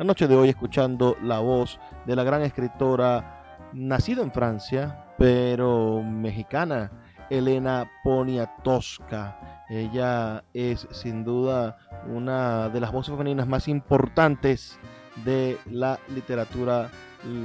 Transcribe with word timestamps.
la 0.00 0.04
noche 0.04 0.26
de 0.26 0.34
hoy 0.34 0.48
escuchando 0.48 1.18
la 1.22 1.40
voz 1.40 1.78
de 2.06 2.16
la 2.16 2.24
gran 2.24 2.40
escritora 2.40 3.68
nacida 3.74 4.22
en 4.22 4.32
Francia, 4.32 5.04
pero 5.18 6.02
mexicana, 6.02 6.90
Elena 7.28 7.86
Poniatowska. 8.02 9.66
Ella 9.68 10.42
es 10.54 10.88
sin 10.90 11.22
duda 11.22 11.76
una 12.06 12.70
de 12.70 12.80
las 12.80 12.92
voces 12.92 13.12
femeninas 13.12 13.46
más 13.46 13.68
importantes 13.68 14.78
de 15.22 15.58
la 15.66 15.98
literatura 16.08 16.88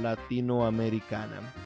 latinoamericana. 0.02 1.65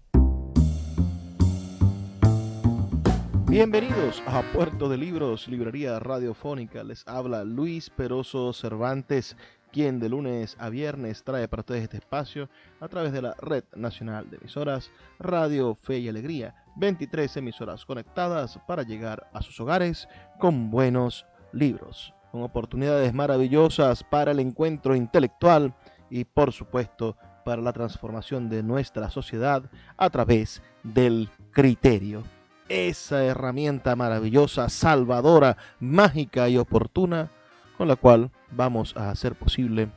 Bienvenidos 3.51 4.23
a 4.27 4.43
Puerto 4.53 4.87
de 4.87 4.97
Libros, 4.97 5.49
Librería 5.49 5.99
Radiofónica. 5.99 6.85
Les 6.85 7.05
habla 7.05 7.43
Luis 7.43 7.89
Peroso 7.89 8.53
Cervantes, 8.53 9.35
quien 9.73 9.99
de 9.99 10.07
lunes 10.07 10.55
a 10.57 10.69
viernes 10.69 11.25
trae 11.25 11.49
para 11.49 11.59
ustedes 11.59 11.83
este 11.83 11.97
espacio 11.97 12.47
a 12.79 12.87
través 12.87 13.11
de 13.11 13.21
la 13.21 13.35
Red 13.41 13.65
Nacional 13.75 14.29
de 14.29 14.37
Emisoras 14.37 14.89
Radio 15.19 15.75
Fe 15.75 15.99
y 15.99 16.07
Alegría. 16.07 16.55
23 16.77 17.35
emisoras 17.35 17.83
conectadas 17.83 18.57
para 18.69 18.83
llegar 18.83 19.29
a 19.33 19.41
sus 19.41 19.59
hogares 19.59 20.07
con 20.39 20.71
buenos 20.71 21.25
libros, 21.51 22.13
con 22.31 22.43
oportunidades 22.43 23.13
maravillosas 23.13 24.01
para 24.01 24.31
el 24.31 24.39
encuentro 24.39 24.95
intelectual 24.95 25.75
y 26.09 26.23
por 26.23 26.53
supuesto 26.53 27.17
para 27.43 27.61
la 27.61 27.73
transformación 27.73 28.47
de 28.47 28.63
nuestra 28.63 29.09
sociedad 29.09 29.69
a 29.97 30.09
través 30.09 30.61
del 30.83 31.27
criterio 31.51 32.23
esa 32.71 33.25
herramienta 33.25 33.97
maravillosa, 33.97 34.69
salvadora, 34.69 35.57
mágica 35.79 36.47
y 36.47 36.57
oportuna 36.57 37.29
con 37.77 37.89
la 37.89 37.97
cual 37.97 38.31
vamos 38.49 38.95
a 38.95 39.09
hacer 39.09 39.35
posible 39.35 39.91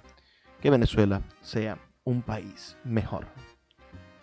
que 0.61 0.71
Venezuela 0.71 1.23
sea 1.41 1.79
un 2.03 2.23
país 2.23 2.77
mejor. 2.83 3.27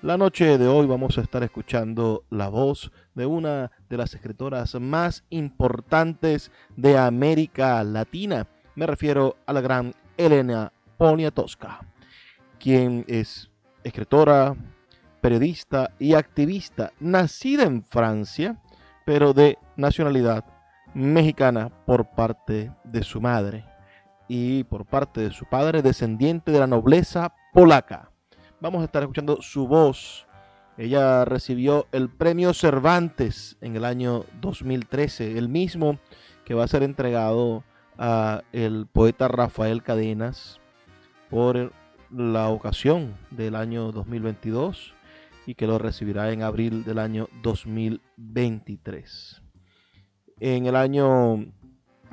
La 0.01 0.17
noche 0.17 0.57
de 0.57 0.67
hoy 0.67 0.85
vamos 0.85 1.17
a 1.17 1.21
estar 1.21 1.43
escuchando 1.43 2.25
la 2.29 2.49
voz 2.49 2.91
de 3.13 3.25
una 3.25 3.71
de 3.87 3.97
las 3.97 4.13
escritoras 4.15 4.75
más 4.75 5.23
importantes 5.29 6.51
de 6.75 6.97
América 6.97 7.81
Latina. 7.83 8.47
Me 8.75 8.85
refiero 8.85 9.37
a 9.45 9.53
la 9.53 9.61
gran 9.61 9.93
Elena 10.17 10.73
Poniatowska, 10.97 11.85
quien 12.59 13.05
es 13.07 13.49
escritora, 13.83 14.55
periodista 15.21 15.91
y 15.99 16.15
activista, 16.15 16.91
nacida 16.99 17.63
en 17.63 17.83
Francia, 17.83 18.59
pero 19.05 19.33
de 19.33 19.57
nacionalidad 19.77 20.43
mexicana 20.93 21.69
por 21.85 22.09
parte 22.09 22.71
de 22.83 23.03
su 23.03 23.21
madre 23.21 23.63
y 24.27 24.63
por 24.65 24.85
parte 24.85 25.21
de 25.21 25.31
su 25.31 25.45
padre, 25.45 25.81
descendiente 25.81 26.51
de 26.51 26.59
la 26.59 26.67
nobleza 26.67 27.33
polaca. 27.53 28.11
Vamos 28.59 28.81
a 28.81 28.85
estar 28.85 29.03
escuchando 29.03 29.41
su 29.41 29.67
voz. 29.67 30.27
Ella 30.77 31.25
recibió 31.25 31.87
el 31.91 32.09
premio 32.09 32.53
Cervantes 32.53 33.57
en 33.61 33.75
el 33.75 33.85
año 33.85 34.25
2013, 34.41 35.37
el 35.37 35.49
mismo 35.49 35.99
que 36.45 36.53
va 36.53 36.63
a 36.63 36.67
ser 36.67 36.83
entregado 36.83 37.63
a 37.97 38.41
el 38.51 38.87
poeta 38.91 39.27
Rafael 39.27 39.83
Cadenas 39.83 40.59
por 41.29 41.71
la 42.09 42.49
ocasión 42.49 43.15
del 43.31 43.55
año 43.55 43.91
2022 43.91 44.93
y 45.45 45.55
que 45.55 45.67
lo 45.67 45.77
recibirá 45.77 46.31
en 46.31 46.43
abril 46.43 46.83
del 46.83 46.99
año 46.99 47.27
2023. 47.41 49.41
En 50.39 50.65
el 50.65 50.75
año 50.75 51.45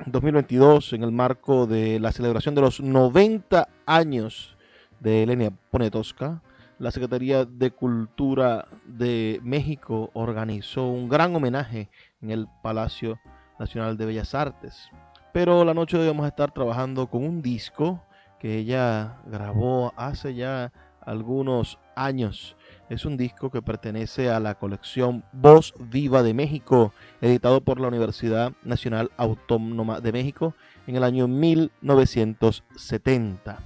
2022, 0.05 0.93
en 0.93 1.03
el 1.03 1.11
marco 1.11 1.67
de 1.67 1.99
la 1.99 2.11
celebración 2.11 2.55
de 2.55 2.61
los 2.61 2.79
90 2.79 3.67
años 3.85 4.57
de 4.99 5.23
Elena 5.23 5.51
Ponetosca, 5.71 6.41
la 6.79 6.91
Secretaría 6.91 7.45
de 7.45 7.71
Cultura 7.71 8.67
de 8.85 9.39
México 9.43 10.09
organizó 10.13 10.87
un 10.87 11.09
gran 11.09 11.35
homenaje 11.35 11.89
en 12.21 12.31
el 12.31 12.47
Palacio 12.63 13.19
Nacional 13.59 13.97
de 13.97 14.05
Bellas 14.05 14.33
Artes. 14.33 14.89
Pero 15.33 15.65
la 15.65 15.73
noche 15.73 15.97
hoy 15.97 16.07
vamos 16.07 16.25
a 16.25 16.29
estar 16.29 16.53
trabajando 16.53 17.07
con 17.07 17.23
un 17.23 17.41
disco 17.41 18.01
que 18.39 18.57
ella 18.57 19.17
grabó 19.25 19.93
hace 19.97 20.33
ya 20.33 20.71
algunos 21.01 21.77
años 21.95 22.55
es 22.89 23.05
un 23.05 23.15
disco 23.17 23.51
que 23.51 23.61
pertenece 23.61 24.29
a 24.29 24.39
la 24.39 24.55
colección 24.55 25.23
Voz 25.31 25.75
Viva 25.79 26.23
de 26.23 26.33
México, 26.33 26.91
editado 27.21 27.61
por 27.61 27.79
la 27.79 27.87
Universidad 27.87 28.53
Nacional 28.63 29.11
Autónoma 29.15 30.01
de 30.01 30.11
México 30.11 30.55
en 30.87 30.95
el 30.95 31.03
año 31.03 31.27
1970. 31.27 33.59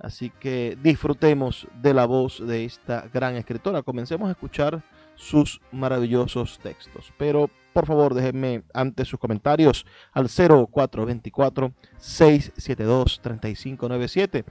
Así 0.00 0.30
que 0.40 0.78
disfrutemos 0.82 1.68
de 1.80 1.92
la 1.94 2.06
voz 2.06 2.44
de 2.44 2.64
esta 2.64 3.08
gran 3.12 3.36
escritora. 3.36 3.82
Comencemos 3.82 4.28
a 4.28 4.32
escuchar 4.32 4.82
sus 5.14 5.60
maravillosos 5.70 6.58
textos. 6.58 7.12
Pero 7.18 7.48
por 7.72 7.86
favor 7.86 8.14
déjenme 8.14 8.64
antes 8.74 9.06
sus 9.06 9.20
comentarios 9.20 9.86
al 10.12 10.28
0424 10.28 11.72
672 11.98 13.20
3597 13.22 14.44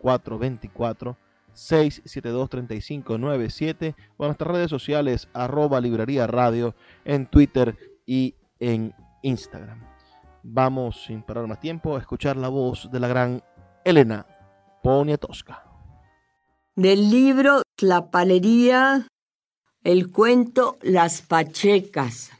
0424 0.00 1.27
672-3597 1.58 3.94
o 4.16 4.24
en 4.24 4.28
nuestras 4.28 4.50
redes 4.50 4.70
sociales 4.70 5.28
arroba 5.32 5.80
librería 5.80 6.26
radio 6.26 6.74
en 7.04 7.26
Twitter 7.26 7.76
y 8.06 8.34
en 8.60 8.94
Instagram. 9.22 9.82
Vamos 10.42 11.04
sin 11.04 11.22
parar 11.22 11.46
más 11.46 11.60
tiempo 11.60 11.96
a 11.96 12.00
escuchar 12.00 12.36
la 12.36 12.48
voz 12.48 12.90
de 12.90 13.00
la 13.00 13.08
gran 13.08 13.42
Elena 13.84 14.26
Poniatowska. 14.82 15.64
Del 16.76 17.10
libro 17.10 17.62
La 17.80 18.10
Palería, 18.10 19.06
el 19.82 20.12
cuento 20.12 20.78
Las 20.80 21.22
Pachecas. 21.22 22.30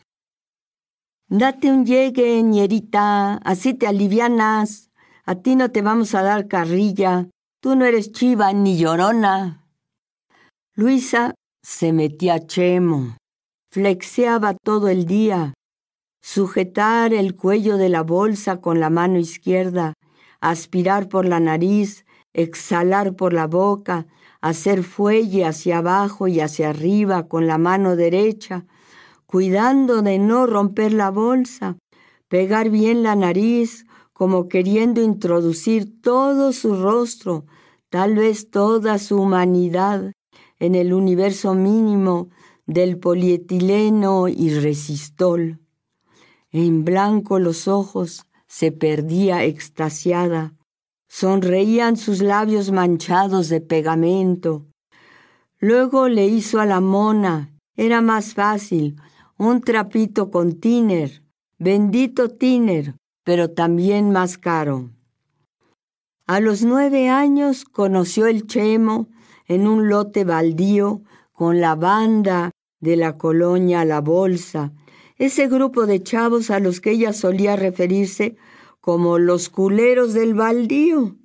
Date 1.28 1.70
un 1.70 1.84
llegue, 1.84 2.42
ñerita, 2.42 3.34
así 3.44 3.74
te 3.74 3.86
alivianas. 3.86 4.90
A 5.24 5.34
ti 5.34 5.56
no 5.56 5.70
te 5.70 5.82
vamos 5.82 6.14
a 6.14 6.22
dar 6.22 6.48
carrilla. 6.48 7.28
Tú 7.60 7.74
no 7.74 7.84
eres 7.86 8.12
chiva 8.12 8.52
ni 8.52 8.78
llorona. 8.78 9.66
Luisa 10.76 11.34
se 11.60 11.92
metía 11.92 12.46
chemo, 12.46 13.16
flexeaba 13.72 14.54
todo 14.54 14.86
el 14.86 15.06
día, 15.06 15.54
sujetar 16.22 17.12
el 17.12 17.34
cuello 17.34 17.76
de 17.76 17.88
la 17.88 18.04
bolsa 18.04 18.60
con 18.60 18.78
la 18.78 18.90
mano 18.90 19.18
izquierda, 19.18 19.94
aspirar 20.40 21.08
por 21.08 21.26
la 21.26 21.40
nariz, 21.40 22.06
exhalar 22.32 23.16
por 23.16 23.32
la 23.32 23.48
boca, 23.48 24.06
hacer 24.40 24.84
fuelle 24.84 25.44
hacia 25.44 25.78
abajo 25.78 26.28
y 26.28 26.38
hacia 26.38 26.70
arriba 26.70 27.26
con 27.26 27.48
la 27.48 27.58
mano 27.58 27.96
derecha, 27.96 28.66
cuidando 29.26 30.00
de 30.02 30.20
no 30.20 30.46
romper 30.46 30.92
la 30.92 31.10
bolsa, 31.10 31.76
pegar 32.28 32.70
bien 32.70 33.02
la 33.02 33.16
nariz, 33.16 33.84
como 34.18 34.48
queriendo 34.48 35.00
introducir 35.00 36.02
todo 36.02 36.52
su 36.52 36.74
rostro, 36.74 37.46
tal 37.88 38.16
vez 38.16 38.50
toda 38.50 38.98
su 38.98 39.16
humanidad, 39.16 40.12
en 40.58 40.74
el 40.74 40.92
universo 40.92 41.54
mínimo 41.54 42.28
del 42.66 42.98
polietileno 42.98 44.26
y 44.26 44.50
resistol. 44.58 45.60
En 46.50 46.84
blanco 46.84 47.38
los 47.38 47.68
ojos 47.68 48.26
se 48.48 48.72
perdía 48.72 49.44
extasiada. 49.44 50.52
Sonreían 51.08 51.96
sus 51.96 52.20
labios 52.20 52.72
manchados 52.72 53.48
de 53.48 53.60
pegamento. 53.60 54.66
Luego 55.60 56.08
le 56.08 56.26
hizo 56.26 56.58
a 56.58 56.66
la 56.66 56.80
mona, 56.80 57.54
era 57.76 58.00
más 58.00 58.34
fácil, 58.34 58.96
un 59.36 59.60
trapito 59.60 60.32
con 60.32 60.58
tiner, 60.58 61.22
bendito 61.56 62.30
tiner, 62.30 62.96
pero 63.28 63.50
también 63.50 64.10
más 64.10 64.38
caro. 64.38 64.88
A 66.26 66.40
los 66.40 66.62
nueve 66.62 67.10
años 67.10 67.66
conoció 67.66 68.26
el 68.26 68.46
chemo 68.46 69.08
en 69.44 69.68
un 69.68 69.90
lote 69.90 70.24
baldío 70.24 71.02
con 71.34 71.60
la 71.60 71.74
banda 71.74 72.52
de 72.80 72.96
la 72.96 73.18
colonia 73.18 73.84
La 73.84 74.00
Bolsa, 74.00 74.72
ese 75.16 75.46
grupo 75.46 75.84
de 75.84 76.02
chavos 76.02 76.50
a 76.50 76.58
los 76.58 76.80
que 76.80 76.92
ella 76.92 77.12
solía 77.12 77.54
referirse 77.54 78.36
como 78.80 79.18
los 79.18 79.50
culeros 79.50 80.14
del 80.14 80.32
baldío. 80.32 81.16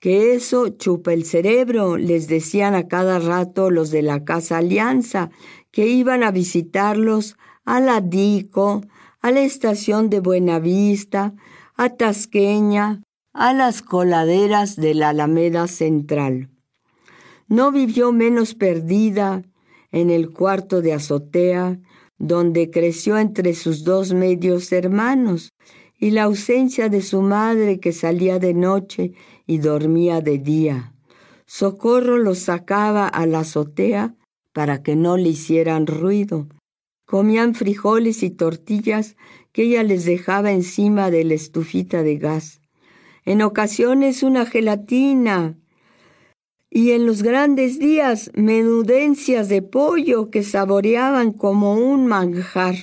Que 0.00 0.34
eso 0.34 0.68
chupa 0.68 1.12
el 1.12 1.24
cerebro, 1.24 1.96
les 1.96 2.26
decían 2.26 2.74
a 2.74 2.88
cada 2.88 3.20
rato 3.20 3.70
los 3.70 3.92
de 3.92 4.02
la 4.02 4.24
Casa 4.24 4.58
Alianza, 4.58 5.30
que 5.70 5.86
iban 5.86 6.24
a 6.24 6.32
visitarlos 6.32 7.36
a 7.64 7.78
la 7.78 8.00
Dico, 8.00 8.82
a 9.20 9.30
la 9.30 9.40
estación 9.40 10.10
de 10.10 10.20
Buenavista, 10.20 11.34
a 11.76 11.90
Tasqueña, 11.90 13.02
a 13.32 13.52
las 13.52 13.82
coladeras 13.82 14.76
de 14.76 14.94
la 14.94 15.10
Alameda 15.10 15.68
Central. 15.68 16.50
No 17.46 17.72
vivió 17.72 18.12
menos 18.12 18.54
perdida 18.54 19.42
en 19.90 20.10
el 20.10 20.32
cuarto 20.32 20.82
de 20.82 20.92
azotea, 20.92 21.78
donde 22.18 22.70
creció 22.70 23.16
entre 23.16 23.54
sus 23.54 23.84
dos 23.84 24.12
medios 24.12 24.72
hermanos, 24.72 25.50
y 25.98 26.10
la 26.10 26.24
ausencia 26.24 26.88
de 26.88 27.00
su 27.00 27.22
madre 27.22 27.80
que 27.80 27.92
salía 27.92 28.38
de 28.38 28.54
noche 28.54 29.12
y 29.46 29.58
dormía 29.58 30.20
de 30.20 30.38
día. 30.38 30.94
Socorro 31.46 32.18
los 32.18 32.38
sacaba 32.40 33.08
a 33.08 33.26
la 33.26 33.40
azotea 33.40 34.14
para 34.52 34.82
que 34.82 34.94
no 34.94 35.16
le 35.16 35.30
hicieran 35.30 35.86
ruido. 35.86 36.46
Comían 37.08 37.54
frijoles 37.54 38.22
y 38.22 38.28
tortillas 38.28 39.16
que 39.52 39.62
ella 39.62 39.82
les 39.82 40.04
dejaba 40.04 40.52
encima 40.52 41.10
de 41.10 41.24
la 41.24 41.32
estufita 41.32 42.02
de 42.02 42.18
gas. 42.18 42.60
En 43.24 43.40
ocasiones 43.40 44.22
una 44.22 44.44
gelatina 44.44 45.56
y 46.68 46.90
en 46.90 47.06
los 47.06 47.22
grandes 47.22 47.78
días 47.78 48.30
menudencias 48.34 49.48
de 49.48 49.62
pollo 49.62 50.28
que 50.28 50.42
saboreaban 50.42 51.32
como 51.32 51.76
un 51.76 52.06
manjar. 52.06 52.74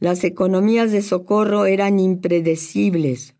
Las 0.00 0.24
economías 0.24 0.90
de 0.90 1.00
socorro 1.00 1.66
eran 1.66 2.00
impredecibles. 2.00 3.36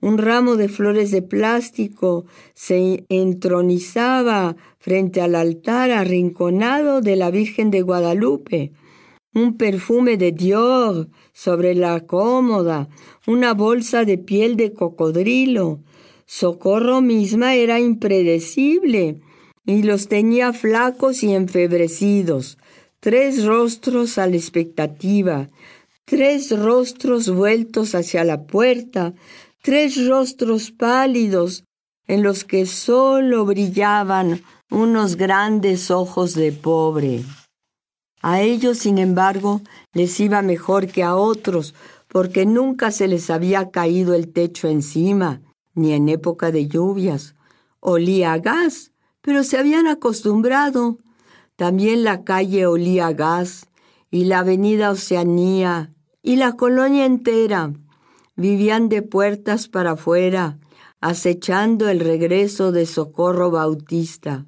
Un 0.00 0.18
ramo 0.18 0.56
de 0.56 0.68
flores 0.68 1.12
de 1.12 1.22
plástico 1.22 2.24
se 2.54 3.04
entronizaba 3.08 4.56
frente 4.80 5.20
al 5.20 5.36
altar 5.36 5.92
arrinconado 5.92 7.00
de 7.00 7.14
la 7.14 7.30
Virgen 7.30 7.70
de 7.70 7.82
Guadalupe. 7.82 8.72
Un 9.32 9.56
perfume 9.56 10.16
de 10.16 10.32
Dior 10.32 11.08
sobre 11.32 11.74
la 11.76 12.00
cómoda, 12.00 12.88
una 13.26 13.54
bolsa 13.54 14.04
de 14.04 14.18
piel 14.18 14.56
de 14.56 14.72
cocodrilo, 14.72 15.80
Socorro 16.26 17.00
misma 17.00 17.54
era 17.54 17.80
impredecible 17.80 19.20
y 19.66 19.82
los 19.82 20.08
tenía 20.08 20.52
flacos 20.52 21.22
y 21.22 21.34
enfebrecidos, 21.34 22.58
tres 23.00 23.44
rostros 23.44 24.18
a 24.18 24.26
la 24.26 24.36
expectativa, 24.36 25.48
tres 26.04 26.56
rostros 26.56 27.30
vueltos 27.30 27.94
hacia 27.94 28.24
la 28.24 28.44
puerta, 28.46 29.14
tres 29.62 30.06
rostros 30.08 30.70
pálidos 30.70 31.64
en 32.06 32.22
los 32.22 32.44
que 32.44 32.66
sólo 32.66 33.44
brillaban 33.44 34.42
unos 34.70 35.16
grandes 35.16 35.90
ojos 35.90 36.34
de 36.34 36.50
pobre. 36.52 37.22
A 38.22 38.42
ellos, 38.42 38.78
sin 38.78 38.98
embargo, 38.98 39.62
les 39.92 40.20
iba 40.20 40.42
mejor 40.42 40.88
que 40.88 41.02
a 41.02 41.16
otros, 41.16 41.74
porque 42.08 42.44
nunca 42.44 42.90
se 42.90 43.08
les 43.08 43.30
había 43.30 43.70
caído 43.70 44.14
el 44.14 44.32
techo 44.32 44.68
encima, 44.68 45.40
ni 45.74 45.92
en 45.92 46.08
época 46.08 46.50
de 46.50 46.66
lluvias. 46.66 47.34
Olía 47.80 48.32
a 48.34 48.38
gas, 48.38 48.92
pero 49.22 49.42
se 49.42 49.56
habían 49.58 49.86
acostumbrado. 49.86 50.98
También 51.56 52.04
la 52.04 52.24
calle 52.24 52.66
olía 52.66 53.06
a 53.06 53.12
gas, 53.12 53.68
y 54.10 54.24
la 54.24 54.40
avenida 54.40 54.90
Oceanía, 54.90 55.94
y 56.22 56.36
la 56.36 56.52
colonia 56.52 57.06
entera. 57.06 57.72
Vivían 58.36 58.88
de 58.88 59.02
puertas 59.02 59.68
para 59.68 59.92
afuera, 59.92 60.58
acechando 61.00 61.88
el 61.88 62.00
regreso 62.00 62.72
de 62.72 62.86
Socorro 62.86 63.50
Bautista. 63.50 64.46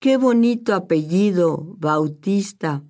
Qué 0.00 0.16
bonito 0.16 0.74
apellido, 0.74 1.74
Bautista. 1.76 2.84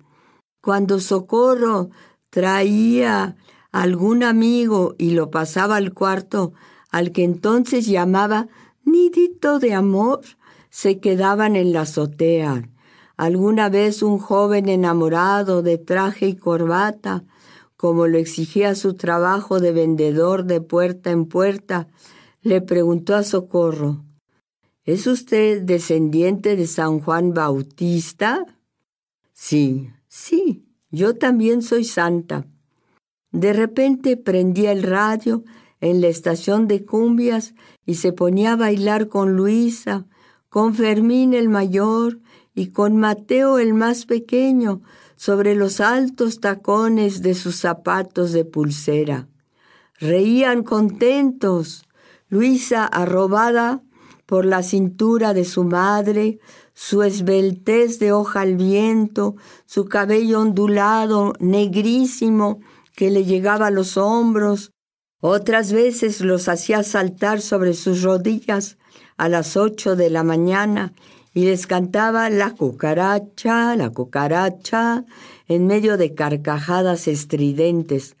Cuando 0.69 0.99
Socorro 0.99 1.89
traía 2.29 3.35
algún 3.71 4.21
amigo 4.21 4.93
y 4.99 5.13
lo 5.15 5.31
pasaba 5.31 5.77
al 5.77 5.95
cuarto, 5.95 6.53
al 6.91 7.11
que 7.11 7.23
entonces 7.23 7.87
llamaba 7.87 8.49
nidito 8.83 9.57
de 9.57 9.73
amor, 9.73 10.21
se 10.69 10.99
quedaban 10.99 11.55
en 11.55 11.73
la 11.73 11.81
azotea. 11.81 12.69
Alguna 13.17 13.69
vez 13.69 14.03
un 14.03 14.19
joven 14.19 14.69
enamorado 14.69 15.63
de 15.63 15.79
traje 15.79 16.27
y 16.27 16.35
corbata, 16.35 17.23
como 17.75 18.05
lo 18.05 18.19
exigía 18.19 18.75
su 18.75 18.93
trabajo 18.93 19.59
de 19.59 19.71
vendedor 19.71 20.43
de 20.43 20.61
puerta 20.61 21.09
en 21.09 21.25
puerta, 21.25 21.87
le 22.43 22.61
preguntó 22.61 23.15
a 23.15 23.23
Socorro, 23.23 24.03
¿Es 24.83 25.07
usted 25.07 25.63
descendiente 25.63 26.55
de 26.55 26.67
San 26.67 26.99
Juan 26.99 27.33
Bautista? 27.33 28.45
Sí, 29.33 29.89
sí, 30.09 30.65
yo 30.91 31.15
también 31.15 31.61
soy 31.61 31.85
santa. 31.85 32.45
De 33.31 33.53
repente 33.53 34.17
prendía 34.17 34.73
el 34.73 34.83
radio 34.83 35.45
en 35.79 36.01
la 36.01 36.07
estación 36.07 36.67
de 36.67 36.83
cumbias 36.83 37.53
y 37.85 37.95
se 37.95 38.11
ponía 38.11 38.53
a 38.53 38.57
bailar 38.57 39.07
con 39.07 39.37
Luisa, 39.37 40.05
con 40.49 40.73
Fermín 40.73 41.33
el 41.33 41.47
mayor 41.47 42.19
y 42.53 42.71
con 42.71 42.97
Mateo 42.97 43.59
el 43.59 43.73
más 43.73 44.05
pequeño 44.05 44.81
sobre 45.15 45.55
los 45.55 45.79
altos 45.79 46.39
tacones 46.39 47.21
de 47.21 47.35
sus 47.35 47.55
zapatos 47.55 48.31
de 48.31 48.45
pulsera. 48.45 49.27
Reían 49.99 50.63
contentos. 50.63 51.85
Luisa, 52.29 52.85
arrobada 52.85 53.83
por 54.29 54.45
la 54.45 54.61
cintura 54.61 55.33
de 55.33 55.43
su 55.43 55.63
madre, 55.63 56.37
su 56.75 57.01
esbeltez 57.01 57.97
de 57.97 58.11
hoja 58.11 58.41
al 58.41 58.57
viento, 58.57 59.35
su 59.65 59.85
cabello 59.85 60.39
ondulado, 60.39 61.33
negrísimo, 61.39 62.59
que 62.95 63.09
le 63.09 63.25
llegaba 63.25 63.65
a 63.67 63.71
los 63.71 63.97
hombros, 63.97 64.71
otras 65.19 65.73
veces 65.73 66.21
los 66.21 66.47
hacía 66.47 66.83
saltar 66.83 67.41
sobre 67.41 67.73
sus 67.73 68.03
rodillas 68.03 68.77
a 69.17 69.29
las 69.29 69.57
ocho 69.57 69.95
de 69.95 70.11
la 70.11 70.21
mañana 70.21 70.93
y 71.33 71.45
les 71.45 71.65
cantaba 71.65 72.29
la 72.29 72.51
cucaracha, 72.51 73.75
la 73.75 73.89
cucaracha, 73.89 75.05
en 75.47 75.65
medio 75.65 75.97
de 75.97 76.13
carcajadas 76.13 77.07
estridentes. 77.07 78.15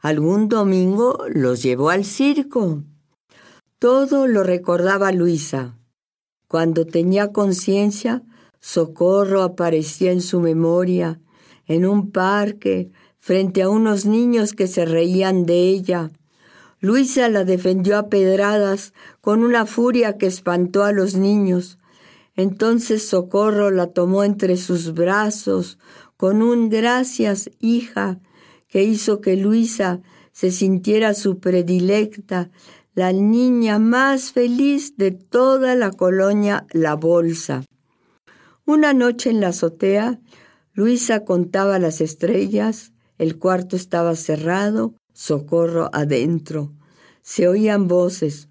Algún 0.00 0.48
domingo 0.48 1.18
los 1.28 1.62
llevó 1.62 1.90
al 1.90 2.06
circo. 2.06 2.82
Todo 3.80 4.26
lo 4.26 4.42
recordaba 4.42 5.10
Luisa. 5.10 5.78
Cuando 6.48 6.84
tenía 6.84 7.32
conciencia, 7.32 8.22
Socorro 8.60 9.42
aparecía 9.42 10.12
en 10.12 10.20
su 10.20 10.38
memoria, 10.38 11.18
en 11.64 11.86
un 11.86 12.10
parque, 12.10 12.90
frente 13.16 13.62
a 13.62 13.70
unos 13.70 14.04
niños 14.04 14.52
que 14.52 14.66
se 14.66 14.84
reían 14.84 15.46
de 15.46 15.70
ella, 15.70 16.10
Luisa 16.80 17.30
la 17.30 17.44
defendió 17.44 17.96
a 17.96 18.10
pedradas 18.10 18.92
con 19.22 19.42
una 19.42 19.64
furia 19.64 20.18
que 20.18 20.26
espantó 20.26 20.84
a 20.84 20.92
los 20.92 21.14
niños. 21.14 21.78
Entonces 22.36 23.08
Socorro 23.08 23.70
la 23.70 23.86
tomó 23.86 24.24
entre 24.24 24.58
sus 24.58 24.92
brazos 24.92 25.78
con 26.18 26.42
un 26.42 26.68
gracias, 26.68 27.50
hija, 27.60 28.20
que 28.68 28.82
hizo 28.82 29.22
que 29.22 29.36
Luisa 29.36 30.02
se 30.32 30.50
sintiera 30.50 31.12
su 31.14 31.38
predilecta, 31.38 32.50
la 32.94 33.12
niña 33.12 33.78
más 33.78 34.32
feliz 34.32 34.96
de 34.96 35.12
toda 35.12 35.74
la 35.74 35.90
colonia 35.90 36.66
La 36.72 36.94
Bolsa. 36.96 37.64
Una 38.66 38.92
noche 38.92 39.30
en 39.30 39.40
la 39.40 39.48
azotea, 39.48 40.20
Luisa 40.72 41.24
contaba 41.24 41.78
las 41.78 42.00
estrellas, 42.00 42.92
el 43.18 43.38
cuarto 43.38 43.76
estaba 43.76 44.16
cerrado, 44.16 44.94
socorro 45.12 45.90
adentro. 45.92 46.72
Se 47.22 47.48
oían 47.48 47.86
voces. 47.86 48.48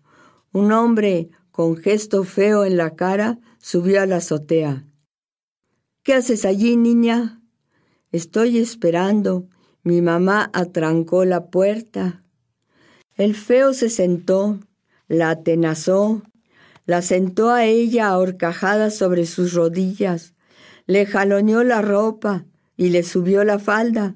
Un 0.51 0.71
hombre 0.71 1.29
con 1.51 1.75
gesto 1.75 2.23
feo 2.23 2.65
en 2.65 2.77
la 2.77 2.95
cara 2.95 3.39
subió 3.59 4.01
a 4.01 4.05
la 4.05 4.17
azotea. 4.17 4.85
¿Qué 6.03 6.13
haces 6.13 6.45
allí, 6.45 6.77
niña? 6.77 7.41
Estoy 8.11 8.57
esperando. 8.57 9.47
Mi 9.83 10.01
mamá 10.01 10.49
atrancó 10.53 11.25
la 11.25 11.49
puerta. 11.49 12.23
El 13.19 13.35
feo 13.35 13.73
se 13.73 13.89
sentó, 13.89 14.59
la 15.09 15.31
atenazó, 15.31 16.21
la 16.85 17.01
sentó 17.01 17.49
a 17.49 17.65
ella 17.65 18.07
ahorcajada 18.07 18.91
sobre 18.91 19.25
sus 19.25 19.51
rodillas, 19.51 20.35
le 20.87 21.05
jaloneó 21.05 21.65
la 21.65 21.81
ropa 21.81 22.45
y 22.77 22.91
le 22.91 23.03
subió 23.03 23.43
la 23.43 23.59
falda. 23.59 24.15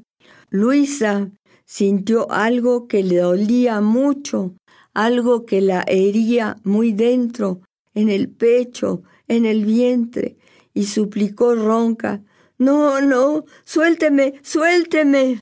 Luisa 0.50 1.30
sintió 1.66 2.32
algo 2.32 2.88
que 2.88 3.04
le 3.04 3.18
dolía 3.18 3.82
mucho, 3.82 4.56
algo 4.94 5.46
que 5.46 5.60
la 5.60 5.84
hería 5.86 6.56
muy 6.64 6.94
dentro, 6.94 7.60
en 7.94 8.08
el 8.08 8.30
pecho, 8.30 9.04
en 9.28 9.46
el 9.46 9.66
vientre, 9.66 10.38
y 10.74 10.86
suplicó 10.86 11.56
ronca, 11.56 12.24
No, 12.58 13.02
no, 13.02 13.44
suélteme, 13.66 14.36
suélteme. 14.44 15.42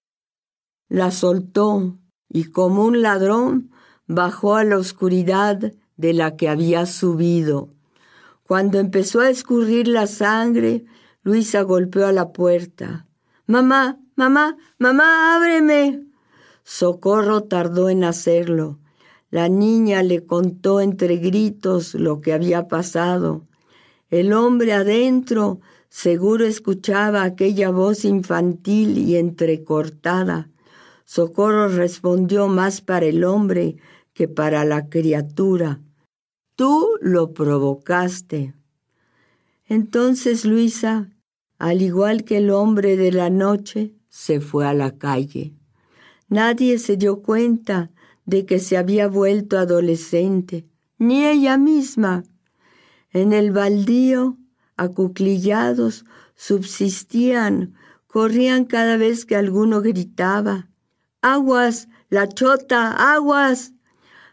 La 0.89 1.11
soltó 1.11 2.00
y 2.33 2.45
como 2.45 2.85
un 2.85 3.01
ladrón 3.01 3.71
bajó 4.07 4.55
a 4.55 4.63
la 4.63 4.77
oscuridad 4.77 5.73
de 5.97 6.13
la 6.13 6.37
que 6.37 6.47
había 6.47 6.85
subido. 6.85 7.69
Cuando 8.43 8.79
empezó 8.79 9.19
a 9.19 9.29
escurrir 9.29 9.87
la 9.87 10.07
sangre, 10.07 10.85
Luisa 11.23 11.61
golpeó 11.61 12.07
a 12.07 12.11
la 12.11 12.31
puerta. 12.31 13.05
Mamá, 13.47 13.99
mamá, 14.15 14.57
mamá, 14.77 15.35
ábreme. 15.35 16.03
Socorro 16.63 17.43
tardó 17.43 17.89
en 17.89 18.03
hacerlo. 18.03 18.79
La 19.29 19.49
niña 19.49 20.03
le 20.03 20.25
contó 20.25 20.81
entre 20.81 21.17
gritos 21.17 21.95
lo 21.95 22.21
que 22.21 22.33
había 22.33 22.67
pasado. 22.67 23.45
El 24.09 24.33
hombre 24.33 24.73
adentro 24.73 25.59
seguro 25.89 26.45
escuchaba 26.45 27.23
aquella 27.23 27.69
voz 27.71 28.03
infantil 28.05 28.97
y 28.97 29.17
entrecortada. 29.17 30.49
Socorro 31.13 31.67
respondió 31.67 32.47
más 32.47 32.79
para 32.79 33.05
el 33.05 33.25
hombre 33.25 33.75
que 34.13 34.29
para 34.29 34.63
la 34.63 34.87
criatura. 34.87 35.81
Tú 36.55 36.87
lo 37.01 37.33
provocaste. 37.33 38.53
Entonces 39.65 40.45
Luisa, 40.45 41.09
al 41.57 41.81
igual 41.81 42.23
que 42.23 42.37
el 42.37 42.49
hombre 42.49 42.95
de 42.95 43.11
la 43.11 43.29
noche, 43.29 43.93
se 44.07 44.39
fue 44.39 44.65
a 44.65 44.73
la 44.73 44.97
calle. 44.97 45.53
Nadie 46.29 46.79
se 46.79 46.95
dio 46.95 47.21
cuenta 47.21 47.91
de 48.25 48.45
que 48.45 48.59
se 48.59 48.77
había 48.77 49.09
vuelto 49.09 49.57
adolescente, 49.57 50.65
ni 50.97 51.25
ella 51.25 51.57
misma. 51.57 52.23
En 53.09 53.33
el 53.33 53.51
baldío, 53.51 54.37
acuclillados, 54.77 56.05
subsistían, 56.35 57.73
corrían 58.07 58.63
cada 58.63 58.95
vez 58.95 59.25
que 59.25 59.35
alguno 59.35 59.81
gritaba. 59.81 60.70
Aguas, 61.21 61.87
la 62.09 62.27
chota, 62.27 63.13
aguas. 63.13 63.73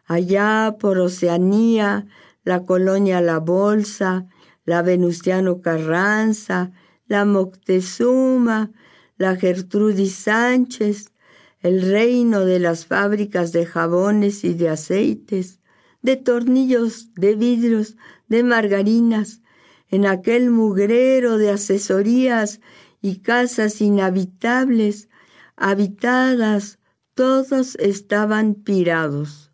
Allá 0.07 0.77
por 0.81 0.99
Oceanía, 0.99 2.07
la 2.45 2.65
colonia 2.65 3.21
La 3.21 3.41
Bolsa, 3.41 4.27
la 4.65 4.81
Venustiano 4.81 5.61
Carranza, 5.61 6.73
la 7.07 7.27
Moctezuma, 7.27 8.71
la 9.19 9.37
Gertrudis 9.37 10.15
Sánchez, 10.15 11.13
el 11.61 11.83
reino 11.83 12.47
de 12.47 12.59
las 12.59 12.87
fábricas 12.87 13.53
de 13.53 13.67
jabones 13.67 14.43
y 14.45 14.55
de 14.55 14.71
aceites, 14.71 15.61
de 16.01 16.17
tornillos, 16.17 17.13
de 17.15 17.35
vidrios, 17.35 17.99
de 18.29 18.43
margarinas, 18.45 19.43
en 19.89 20.07
aquel 20.07 20.49
mugrero 20.51 21.37
de 21.37 21.51
asesorías 21.51 22.61
y 23.03 23.19
casas 23.19 23.83
inhabitables, 23.83 25.11
habitadas, 25.57 26.78
todos 27.19 27.75
estaban 27.81 28.55
pirados. 28.55 29.51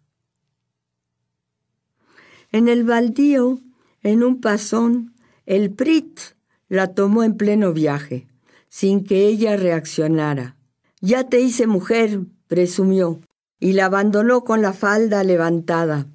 En 2.52 2.68
el 2.68 2.84
baldío, 2.84 3.62
en 4.02 4.22
un 4.22 4.42
pasón, 4.42 5.14
el 5.46 5.72
Prit 5.72 6.20
la 6.68 6.92
tomó 6.92 7.22
en 7.22 7.38
pleno 7.38 7.72
viaje, 7.72 8.26
sin 8.68 9.02
que 9.02 9.26
ella 9.26 9.56
reaccionara. 9.56 10.58
Ya 11.00 11.30
te 11.30 11.40
hice 11.40 11.66
mujer, 11.66 12.20
presumió, 12.48 13.20
y 13.58 13.72
la 13.72 13.86
abandonó 13.86 14.44
con 14.44 14.60
la 14.60 14.74
falda 14.74 15.24
levantada. 15.24 16.06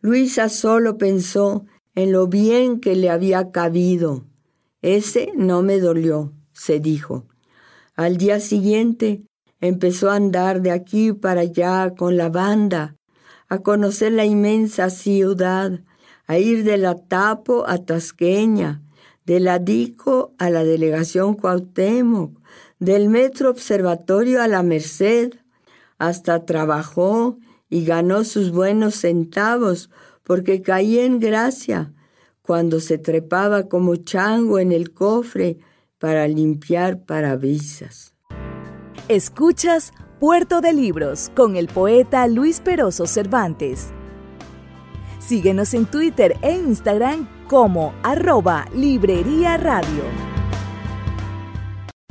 Luisa 0.00 0.48
solo 0.48 0.96
pensó 0.96 1.66
en 1.96 2.12
lo 2.12 2.28
bien 2.28 2.78
que 2.78 2.94
le 2.94 3.10
había 3.10 3.50
cabido. 3.50 4.26
Ese 4.80 5.32
no 5.34 5.62
me 5.62 5.80
dolió, 5.80 6.32
se 6.52 6.78
dijo. 6.78 7.26
Al 7.96 8.16
día 8.16 8.38
siguiente 8.38 9.24
empezó 9.66 10.10
a 10.10 10.16
andar 10.16 10.60
de 10.60 10.70
aquí 10.70 11.12
para 11.12 11.42
allá 11.42 11.94
con 11.96 12.16
la 12.16 12.28
banda, 12.28 12.96
a 13.48 13.58
conocer 13.60 14.12
la 14.12 14.24
inmensa 14.24 14.90
ciudad, 14.90 15.80
a 16.26 16.38
ir 16.38 16.64
de 16.64 16.76
la 16.76 16.96
Tapo 16.96 17.64
a 17.66 17.78
Tasqueña, 17.78 18.82
de 19.24 19.40
la 19.40 19.58
Dico 19.58 20.34
a 20.38 20.50
la 20.50 20.64
delegación 20.64 21.34
Cuauhtémoc, 21.34 22.38
del 22.78 23.08
Metro 23.08 23.50
Observatorio 23.50 24.42
a 24.42 24.48
la 24.48 24.62
Merced, 24.62 25.32
hasta 25.98 26.44
trabajó 26.44 27.38
y 27.70 27.84
ganó 27.84 28.24
sus 28.24 28.50
buenos 28.50 28.96
centavos 28.96 29.90
porque 30.22 30.60
caía 30.60 31.04
en 31.04 31.20
gracia 31.20 31.92
cuando 32.42 32.80
se 32.80 32.98
trepaba 32.98 33.68
como 33.68 33.96
chango 33.96 34.58
en 34.58 34.72
el 34.72 34.92
cofre 34.92 35.58
para 35.98 36.28
limpiar 36.28 37.04
parabrisas. 37.04 38.13
Escuchas 39.10 39.92
Puerto 40.18 40.62
de 40.62 40.72
Libros 40.72 41.30
con 41.36 41.56
el 41.56 41.68
poeta 41.68 42.26
Luis 42.26 42.60
Peroso 42.60 43.06
Cervantes. 43.06 43.92
Síguenos 45.18 45.74
en 45.74 45.84
Twitter 45.84 46.38
e 46.40 46.52
Instagram 46.52 47.28
como 47.46 47.92
arroba 48.02 48.64
Librería 48.74 49.58
Radio. 49.58 50.04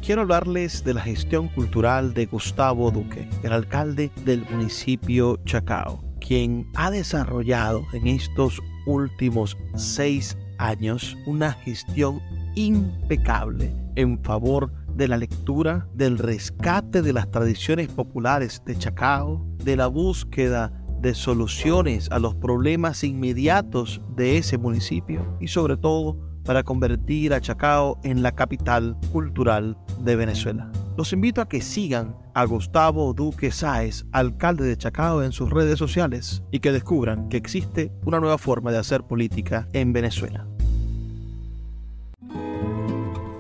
Quiero 0.04 0.22
hablarles 0.22 0.84
de 0.84 0.94
la 0.94 1.02
gestión 1.02 1.48
cultural 1.48 2.14
de 2.14 2.28
Gustavo 2.28 2.92
Duque, 2.92 3.28
el 3.42 3.54
alcalde 3.54 4.12
del 4.24 4.46
municipio 4.52 5.40
Chacao, 5.46 6.04
quien 6.20 6.68
ha 6.76 6.92
desarrollado 6.92 7.82
en 7.94 8.06
estos 8.06 8.62
últimos 8.86 9.58
seis 9.74 10.38
años 10.60 11.18
una 11.26 11.54
gestión 11.54 12.22
impecable 12.54 13.74
en 13.96 14.24
favor 14.24 14.70
de 14.70 14.83
de 14.96 15.08
la 15.08 15.18
lectura, 15.18 15.88
del 15.94 16.18
rescate 16.18 17.02
de 17.02 17.14
las 17.14 17.30
tradiciones 17.32 17.88
populares 17.88 18.62
de 18.66 18.78
Chacao, 18.78 19.46
de 19.64 19.76
la 19.76 19.88
búsqueda 19.88 20.72
de 21.02 21.14
soluciones 21.14 22.10
a 22.12 22.20
los 22.20 22.36
problemas 22.36 23.04
inmediatos 23.04 24.02
de 24.16 24.38
ese 24.38 24.58
municipio 24.58 25.38
y 25.42 25.50
sobre 25.50 25.76
todo 25.76 26.18
para 26.46 26.64
convertir 26.64 27.34
a 27.34 27.42
Chacao 27.42 28.00
en 28.04 28.24
la 28.24 28.34
capital 28.34 28.98
cultural 29.12 29.78
de 30.00 30.16
Venezuela. 30.16 30.72
Los 30.98 31.12
invito 31.12 31.42
a 31.42 31.50
que 31.50 31.62
sigan 31.62 32.16
a 32.36 32.46
Gustavo 32.46 33.14
Duque 33.14 33.52
Sáez, 33.52 34.06
alcalde 34.12 34.66
de 34.66 34.78
Chacao, 34.78 35.24
en 35.24 35.32
sus 35.32 35.50
redes 35.50 35.80
sociales 35.80 36.44
y 36.52 36.60
que 36.60 36.72
descubran 36.72 37.30
que 37.30 37.38
existe 37.38 37.92
una 38.06 38.20
nueva 38.20 38.38
forma 38.38 38.72
de 38.72 38.78
hacer 38.78 39.04
política 39.04 39.68
en 39.74 39.92
Venezuela. 39.92 40.48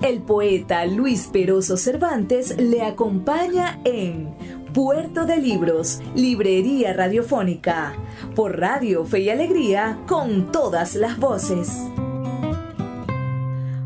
El 0.04 0.22
poeta 0.22 0.86
Luis 0.86 1.30
Peroso 1.32 1.78
Cervantes 1.78 2.58
le 2.58 2.82
acompaña 2.82 3.80
en 3.86 4.36
Puerto 4.74 5.26
de 5.26 5.38
Libros, 5.38 6.02
Librería 6.14 6.92
Radiofónica, 6.92 7.96
por 8.36 8.60
Radio 8.60 9.06
Fe 9.06 9.22
y 9.22 9.30
Alegría, 9.30 10.04
con 10.06 10.52
todas 10.52 10.96
las 10.96 11.18
voces. 11.18 11.70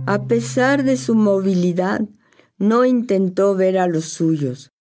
A 0.07 0.23
pesar 0.27 0.83
de 0.83 0.97
su 0.97 1.13
movilidad, 1.13 2.01
no 2.57 2.83
intentó 2.83 3.53
ver 3.53 3.77
a 3.77 3.85
los 3.85 4.05
suyos. 4.05 4.71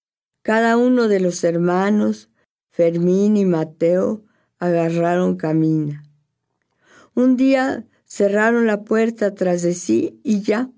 Cada 0.40 0.78
uno 0.78 1.06
de 1.06 1.20
los 1.20 1.44
hermanos, 1.44 2.30
Fermín 2.70 3.36
y 3.36 3.44
Mateo, 3.44 4.24
agarraron 4.58 5.36
camina. 5.36 6.02
Un 7.14 7.36
día 7.36 7.84
cerraron 8.06 8.66
la 8.66 8.84
puerta 8.84 9.34
tras 9.34 9.60
de 9.60 9.74
sí 9.74 10.18
y 10.24 10.40
ya 10.40 10.70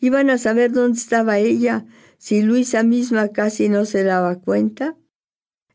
¿Iban 0.00 0.30
a 0.30 0.38
saber 0.38 0.72
dónde 0.72 0.98
estaba 0.98 1.38
ella 1.38 1.86
si 2.18 2.42
Luisa 2.42 2.82
misma 2.82 3.28
casi 3.28 3.68
no 3.68 3.84
se 3.84 4.04
daba 4.04 4.36
cuenta? 4.36 4.96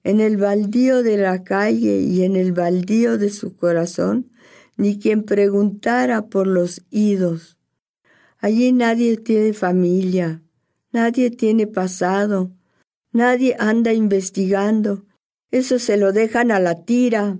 En 0.03 0.19
el 0.19 0.37
baldío 0.37 1.03
de 1.03 1.17
la 1.17 1.43
calle 1.43 1.99
y 2.01 2.23
en 2.23 2.35
el 2.35 2.53
baldío 2.53 3.17
de 3.17 3.29
su 3.29 3.55
corazón, 3.55 4.31
ni 4.77 4.97
quien 4.97 5.23
preguntara 5.23 6.27
por 6.27 6.47
los 6.47 6.81
idos. 6.89 7.57
Allí 8.39 8.71
nadie 8.71 9.17
tiene 9.17 9.51
familia, 9.53 10.41
nadie 10.93 11.29
tiene 11.29 11.67
pasado, 11.67 12.51
nadie 13.11 13.55
anda 13.59 13.91
investigando. 13.91 15.05
Eso 15.51 15.79
se 15.79 15.97
lo 15.97 16.13
dejan 16.13 16.51
a 16.51 16.59
la 16.59 16.85
tira. 16.85 17.39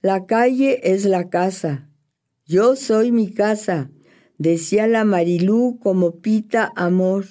La 0.00 0.24
calle 0.24 0.92
es 0.92 1.04
la 1.04 1.28
casa. 1.28 1.88
Yo 2.46 2.76
soy 2.76 3.12
mi 3.12 3.34
casa, 3.34 3.90
decía 4.38 4.86
la 4.86 5.04
Marilú 5.04 5.78
como 5.82 6.16
pita 6.16 6.72
amor. 6.76 7.26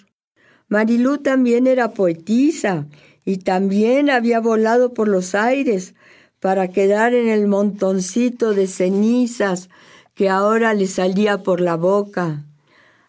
Marilú 0.67 1.17
también 1.17 1.65
era 1.65 1.91
poetisa 1.91 2.87
y 3.25 3.37
también 3.37 4.09
había 4.09 4.39
volado 4.39 4.93
por 4.93 5.07
los 5.07 5.33
aires 5.33 5.95
para 6.39 6.67
quedar 6.67 7.13
en 7.13 7.29
el 7.29 7.47
montoncito 7.47 8.53
de 8.53 8.67
cenizas 8.67 9.69
que 10.13 10.29
ahora 10.29 10.73
le 10.73 10.87
salía 10.87 11.43
por 11.43 11.61
la 11.61 11.75
boca. 11.75 12.45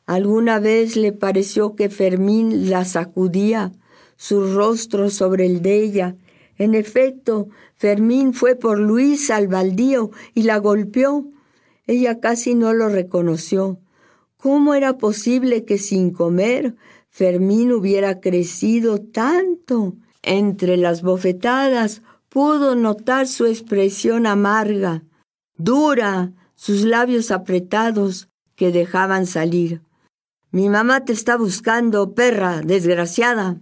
Alguna 0.06 0.58
vez 0.58 0.96
le 0.96 1.12
pareció 1.12 1.74
que 1.74 1.90
Fermín 1.90 2.70
la 2.70 2.84
sacudía, 2.84 3.72
su 4.16 4.54
rostro 4.54 5.10
sobre 5.10 5.46
el 5.46 5.60
de 5.60 5.82
ella. 5.82 6.16
En 6.56 6.74
efecto, 6.74 7.48
Fermín 7.76 8.32
fue 8.32 8.56
por 8.56 8.78
Luisa 8.78 9.36
al 9.36 9.48
baldío 9.48 10.10
y 10.34 10.42
la 10.42 10.58
golpeó. 10.58 11.26
Ella 11.86 12.20
casi 12.20 12.54
no 12.54 12.72
lo 12.72 12.88
reconoció. 12.88 13.78
¿Cómo 14.40 14.74
era 14.74 14.98
posible 14.98 15.64
que 15.64 15.78
sin 15.78 16.12
comer 16.12 16.76
Fermín 17.10 17.72
hubiera 17.72 18.20
crecido 18.20 19.00
tanto? 19.00 19.96
Entre 20.22 20.76
las 20.76 21.02
bofetadas 21.02 22.02
pudo 22.28 22.76
notar 22.76 23.26
su 23.26 23.46
expresión 23.46 24.26
amarga, 24.26 25.02
dura, 25.56 26.32
sus 26.54 26.82
labios 26.84 27.30
apretados 27.32 28.28
que 28.54 28.70
dejaban 28.70 29.26
salir. 29.26 29.82
Mi 30.52 30.68
mamá 30.68 31.04
te 31.04 31.12
está 31.12 31.36
buscando, 31.36 32.14
perra, 32.14 32.60
desgraciada. 32.60 33.60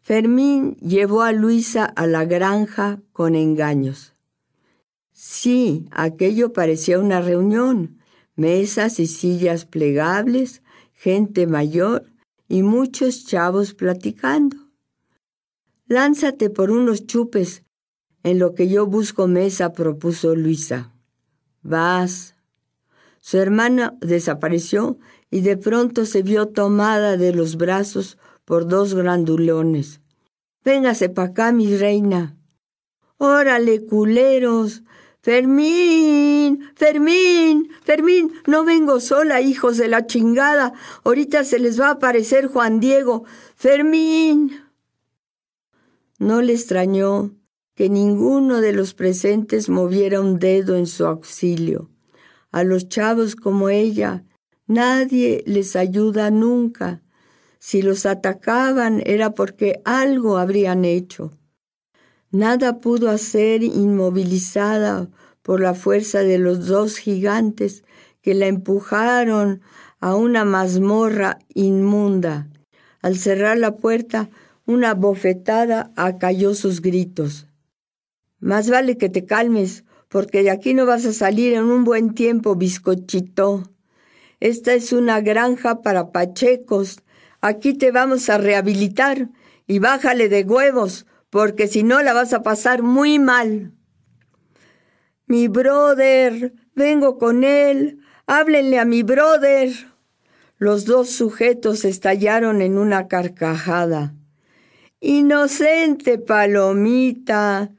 Fermín 0.00 0.76
llevó 0.76 1.22
a 1.22 1.32
Luisa 1.32 1.84
a 1.84 2.06
la 2.06 2.24
granja 2.24 3.00
con 3.12 3.34
engaños. 3.34 4.14
Sí, 5.12 5.86
aquello 5.90 6.52
parecía 6.52 6.98
una 6.98 7.20
reunión, 7.20 8.01
mesas 8.36 8.98
y 9.00 9.06
sillas 9.06 9.64
plegables, 9.66 10.62
gente 10.92 11.46
mayor 11.46 12.06
y 12.48 12.62
muchos 12.62 13.26
chavos 13.26 13.74
platicando. 13.74 14.56
Lánzate 15.86 16.50
por 16.50 16.70
unos 16.70 17.06
chupes, 17.06 17.64
en 18.22 18.38
lo 18.38 18.54
que 18.54 18.68
yo 18.68 18.86
busco 18.86 19.26
mesa, 19.26 19.72
propuso 19.72 20.34
Luisa. 20.34 20.92
Vas. 21.62 22.34
Su 23.20 23.38
hermana 23.38 23.96
desapareció 24.00 24.98
y 25.30 25.40
de 25.40 25.56
pronto 25.56 26.06
se 26.06 26.22
vio 26.22 26.48
tomada 26.48 27.16
de 27.16 27.32
los 27.32 27.56
brazos 27.56 28.18
por 28.44 28.66
dos 28.66 28.94
grandulones. 28.94 30.00
Véngase 30.64 31.08
pa' 31.08 31.24
acá, 31.24 31.52
mi 31.52 31.76
reina. 31.76 32.36
Órale, 33.18 33.84
culeros. 33.84 34.82
Fermín, 35.22 36.68
Fermín, 36.74 37.68
Fermín, 37.84 38.32
no 38.48 38.64
vengo 38.64 38.98
sola, 38.98 39.40
hijos 39.40 39.76
de 39.76 39.86
la 39.86 40.04
chingada. 40.04 40.72
Ahorita 41.04 41.44
se 41.44 41.60
les 41.60 41.80
va 41.80 41.88
a 41.88 41.92
aparecer 41.92 42.48
Juan 42.48 42.80
Diego. 42.80 43.24
Fermín. 43.54 44.50
No 46.18 46.42
le 46.42 46.54
extrañó 46.54 47.30
que 47.76 47.88
ninguno 47.88 48.60
de 48.60 48.72
los 48.72 48.94
presentes 48.94 49.68
moviera 49.68 50.20
un 50.20 50.40
dedo 50.40 50.74
en 50.74 50.88
su 50.88 51.06
auxilio. 51.06 51.88
A 52.50 52.64
los 52.64 52.88
chavos 52.88 53.36
como 53.36 53.68
ella, 53.68 54.24
nadie 54.66 55.44
les 55.46 55.76
ayuda 55.76 56.32
nunca. 56.32 57.00
Si 57.60 57.80
los 57.80 58.06
atacaban 58.06 59.00
era 59.06 59.34
porque 59.34 59.80
algo 59.84 60.36
habrían 60.36 60.84
hecho. 60.84 61.30
Nada 62.32 62.80
pudo 62.80 63.10
hacer 63.10 63.62
inmovilizada 63.62 65.10
por 65.42 65.60
la 65.60 65.74
fuerza 65.74 66.20
de 66.20 66.38
los 66.38 66.66
dos 66.66 66.96
gigantes 66.98 67.84
que 68.22 68.34
la 68.34 68.46
empujaron 68.46 69.60
a 70.00 70.14
una 70.14 70.44
mazmorra 70.44 71.38
inmunda. 71.54 72.48
Al 73.00 73.16
cerrar 73.16 73.58
la 73.58 73.76
puerta, 73.76 74.30
una 74.66 74.94
bofetada 74.94 75.90
acalló 75.96 76.54
sus 76.54 76.80
gritos. 76.80 77.48
Más 78.38 78.70
vale 78.70 78.96
que 78.96 79.08
te 79.08 79.24
calmes, 79.26 79.84
porque 80.08 80.42
de 80.42 80.50
aquí 80.50 80.74
no 80.74 80.86
vas 80.86 81.04
a 81.06 81.12
salir 81.12 81.54
en 81.54 81.64
un 81.64 81.84
buen 81.84 82.14
tiempo, 82.14 82.54
bizcochito. 82.54 83.64
Esta 84.40 84.74
es 84.74 84.92
una 84.92 85.20
granja 85.20 85.82
para 85.82 86.10
pachecos. 86.10 87.00
Aquí 87.40 87.74
te 87.74 87.90
vamos 87.92 88.28
a 88.28 88.38
rehabilitar 88.38 89.30
y 89.66 89.78
bájale 89.78 90.28
de 90.28 90.42
huevos, 90.42 91.06
porque 91.30 91.66
si 91.66 91.82
no 91.82 92.02
la 92.02 92.12
vas 92.12 92.32
a 92.32 92.42
pasar 92.42 92.82
muy 92.82 93.18
mal. 93.18 93.72
Mi 95.32 95.48
brother, 95.48 96.52
vengo 96.74 97.16
con 97.16 97.42
él. 97.42 98.00
Háblenle 98.26 98.78
a 98.78 98.84
mi 98.84 99.02
brother. 99.02 99.70
Los 100.58 100.84
dos 100.84 101.08
sujetos 101.08 101.86
estallaron 101.86 102.60
en 102.60 102.76
una 102.76 103.08
carcajada. 103.08 104.14
Inocente 105.00 106.18
palomita, 106.18 107.72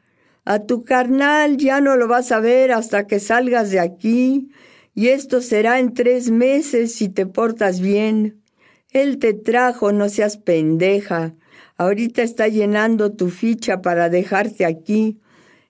a 0.46 0.60
tu 0.66 0.84
carnal 0.84 1.58
ya 1.58 1.80
no 1.80 1.96
lo 1.96 2.08
vas 2.08 2.32
a 2.32 2.40
ver 2.40 2.72
hasta 2.72 3.06
que 3.06 3.20
salgas 3.20 3.70
de 3.70 3.80
aquí, 3.80 4.50
y 4.96 5.10
esto 5.10 5.40
será 5.40 5.80
en 5.80 5.94
tres 5.94 6.32
meses 6.32 6.96
si 6.96 7.08
te 7.08 7.28
portas 7.28 7.82
bien. 7.82 8.42
Él 8.90 9.20
te 9.20 9.36
trajo, 9.36 9.92
no 9.92 10.10
seas 10.10 10.38
pendeja. 10.38 11.36
Ahorita 11.78 12.24
está 12.24 12.48
llenando 12.48 13.14
tu 13.14 13.30
ficha 13.30 13.84
para 13.84 14.10
dejarte 14.10 14.66
aquí. 14.66 15.20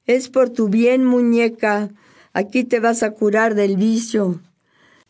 Es 0.06 0.30
por 0.30 0.50
tu 0.50 0.70
bien, 0.70 1.06
muñeca. 1.06 1.90
Aquí 2.34 2.64
te 2.64 2.80
vas 2.80 3.04
a 3.04 3.12
curar 3.12 3.56
del 3.56 3.78
vicio. 3.78 4.42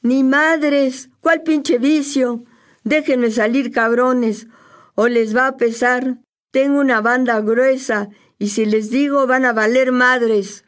Ni 0.01 0.23
madres, 0.23 1.09
¿cuál 1.21 1.43
pinche 1.43 1.77
vicio? 1.77 2.43
Déjenme 2.83 3.31
salir, 3.31 3.71
cabrones, 3.71 4.47
o 4.95 5.07
les 5.07 5.35
va 5.35 5.47
a 5.47 5.57
pesar. 5.57 6.17
Tengo 6.51 6.79
una 6.79 7.01
banda 7.01 7.39
gruesa 7.39 8.09
y 8.37 8.49
si 8.49 8.65
les 8.65 8.89
digo 8.89 9.25
van 9.25 9.45
a 9.45 9.53
valer 9.53 9.91
madres. 9.91 10.65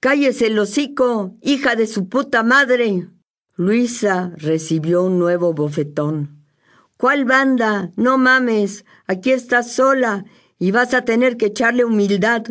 Cállese 0.00 0.48
el 0.48 0.58
hocico, 0.58 1.34
hija 1.40 1.74
de 1.74 1.86
su 1.86 2.08
puta 2.08 2.42
madre. 2.42 3.08
Luisa 3.56 4.32
recibió 4.36 5.02
un 5.02 5.18
nuevo 5.18 5.54
bofetón. 5.54 6.44
¿Cuál 6.98 7.24
banda? 7.24 7.90
No 7.96 8.18
mames, 8.18 8.84
aquí 9.06 9.32
estás 9.32 9.72
sola 9.72 10.26
y 10.58 10.70
vas 10.70 10.92
a 10.92 11.04
tener 11.04 11.36
que 11.36 11.46
echarle 11.46 11.84
humildad. 11.84 12.44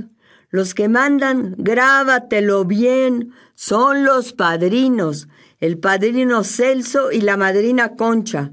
Los 0.54 0.76
que 0.76 0.88
mandan, 0.88 1.56
grábatelo 1.58 2.64
bien, 2.64 3.34
son 3.56 4.04
los 4.04 4.34
padrinos, 4.34 5.28
el 5.60 5.80
padrino 5.80 6.44
Celso 6.44 7.12
y 7.12 7.22
la 7.22 7.38
madrina 7.38 7.96
Concha. 7.96 8.52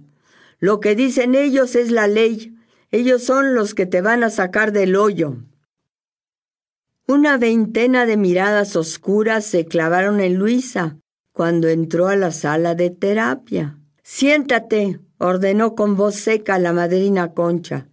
Lo 0.60 0.80
que 0.80 0.94
dicen 0.94 1.34
ellos 1.34 1.76
es 1.76 1.90
la 1.90 2.06
ley. 2.06 2.56
Ellos 2.90 3.22
son 3.22 3.54
los 3.54 3.74
que 3.74 3.84
te 3.84 4.00
van 4.00 4.24
a 4.24 4.30
sacar 4.30 4.72
del 4.72 4.96
hoyo. 4.96 5.36
Una 7.06 7.36
veintena 7.36 8.06
de 8.06 8.16
miradas 8.16 8.76
oscuras 8.76 9.44
se 9.44 9.66
clavaron 9.66 10.20
en 10.20 10.36
Luisa 10.36 10.96
cuando 11.34 11.68
entró 11.68 12.08
a 12.08 12.16
la 12.16 12.30
sala 12.30 12.74
de 12.74 12.88
terapia. 12.88 13.76
Siéntate, 14.02 15.00
ordenó 15.18 15.74
con 15.74 15.96
voz 15.96 16.14
seca 16.14 16.58
la 16.58 16.72
madrina 16.72 17.34
Concha. 17.34 17.88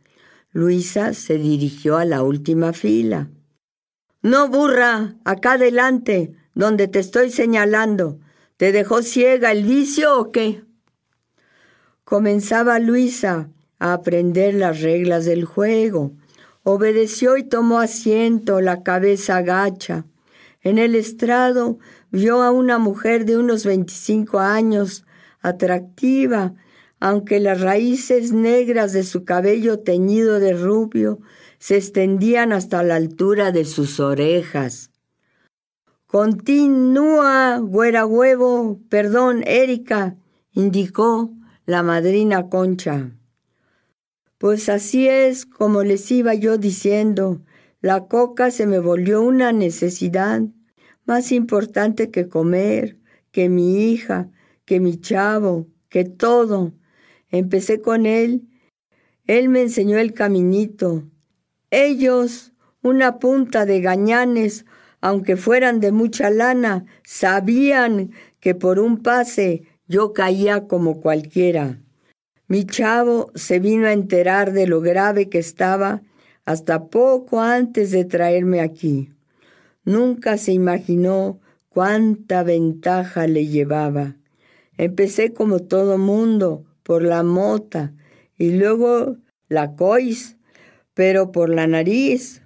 Luisa 0.53 1.13
se 1.13 1.37
dirigió 1.37 1.97
a 1.97 2.05
la 2.05 2.23
última 2.23 2.71
fila. 2.71 3.31
No, 4.21 4.49
burra, 4.49 5.15
acá 5.25 5.53
adelante, 5.53 6.33
donde 6.55 6.87
te 6.87 6.99
estoy 6.99 7.29
señalando. 7.29 8.19
¿Te 8.57 8.71
dejó 8.71 9.03
ciega 9.03 9.51
el 9.51 9.63
vicio 9.63 10.19
o 10.19 10.31
qué? 10.31 10.63
Comenzaba 12.03 12.79
Luisa, 12.79 13.49
a 13.79 13.93
aprender 13.93 14.55
las 14.55 14.81
reglas 14.81 15.25
del 15.25 15.45
juego. 15.45 16.13
Obedeció 16.63 17.37
y 17.37 17.43
tomó 17.43 17.79
asiento, 17.79 18.59
la 18.59 18.81
cabeza 18.81 19.37
agacha. 19.37 20.05
En 20.61 20.79
el 20.79 20.95
estrado 20.95 21.77
vio 22.09 22.41
a 22.41 22.51
una 22.51 22.79
mujer 22.79 23.25
de 23.25 23.37
unos 23.37 23.65
veinticinco 23.65 24.39
años, 24.39 25.05
atractiva, 25.41 26.55
aunque 26.99 27.39
las 27.39 27.61
raíces 27.61 28.31
negras 28.31 28.91
de 28.93 29.03
su 29.03 29.23
cabello 29.23 29.79
teñido 29.79 30.39
de 30.39 30.53
rubio 30.53 31.19
se 31.59 31.77
extendían 31.77 32.51
hasta 32.53 32.83
la 32.83 32.95
altura 32.95 33.51
de 33.51 33.65
sus 33.65 33.99
orejas. 33.99 34.91
Continúa, 36.05 37.57
güera 37.57 38.05
huevo, 38.05 38.79
perdón, 38.89 39.43
Erika, 39.45 40.15
indicó 40.51 41.31
la 41.65 41.83
madrina 41.83 42.49
Concha. 42.49 43.11
Pues 44.37 44.69
así 44.69 45.07
es 45.07 45.45
como 45.45 45.83
les 45.83 46.09
iba 46.11 46.33
yo 46.33 46.57
diciendo, 46.57 47.41
la 47.81 48.07
coca 48.07 48.51
se 48.51 48.67
me 48.67 48.79
volvió 48.79 49.21
una 49.21 49.51
necesidad 49.51 50.41
más 51.05 51.31
importante 51.31 52.11
que 52.11 52.27
comer, 52.27 52.97
que 53.31 53.49
mi 53.49 53.91
hija, 53.91 54.29
que 54.65 54.79
mi 54.79 54.99
chavo, 54.99 55.67
que 55.89 56.03
todo. 56.03 56.73
Empecé 57.29 57.81
con 57.81 58.05
él. 58.05 58.47
Él 59.25 59.49
me 59.49 59.61
enseñó 59.61 59.97
el 59.97 60.13
caminito. 60.13 61.03
Ellos, 61.69 62.53
una 62.81 63.19
punta 63.19 63.65
de 63.65 63.81
gañanes, 63.81 64.65
aunque 65.01 65.35
fueran 65.35 65.79
de 65.79 65.91
mucha 65.91 66.29
lana, 66.29 66.85
sabían 67.03 68.11
que 68.39 68.55
por 68.55 68.79
un 68.79 69.03
pase 69.03 69.63
yo 69.87 70.13
caía 70.13 70.67
como 70.67 71.01
cualquiera. 71.01 71.79
Mi 72.47 72.65
chavo 72.65 73.31
se 73.35 73.59
vino 73.59 73.87
a 73.87 73.93
enterar 73.93 74.53
de 74.53 74.67
lo 74.67 74.79
grave 74.79 75.27
que 75.27 75.39
estaba 75.39 76.01
hasta 76.45 76.87
poco 76.87 77.41
antes 77.41 77.91
de 77.91 78.05
traerme 78.05 78.61
aquí. 78.61 79.09
Nunca 79.83 80.37
se 80.37 80.53
imaginó 80.53 81.41
cuánta 81.67 82.43
ventaja 82.43 83.27
le 83.27 83.47
llevaba. 83.47 84.15
Empecé 84.77 85.33
como 85.33 85.59
todo 85.59 85.97
mundo, 85.97 86.65
por 86.83 87.03
la 87.03 87.23
mota, 87.23 87.93
y 88.37 88.51
luego 88.51 89.17
la 89.49 89.75
cois, 89.75 90.36
pero 90.97 91.31
por 91.31 91.49
la 91.49 91.67
nariz. 91.67 92.41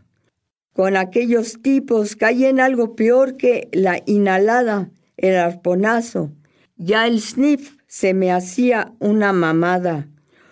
Con 0.74 0.98
aquellos 0.98 1.62
tipos 1.62 2.18
caí 2.18 2.44
en 2.44 2.60
algo 2.60 2.98
peor 2.98 3.38
que 3.38 3.70
la 3.72 4.04
inhalada, 4.06 4.92
el 5.16 5.38
arponazo. 5.38 6.34
Ya 6.76 7.08
el 7.08 7.22
sniff 7.22 7.78
se 7.88 8.14
me 8.14 8.30
hacía 8.30 8.92
una 9.00 9.32
mamada. 9.32 10.10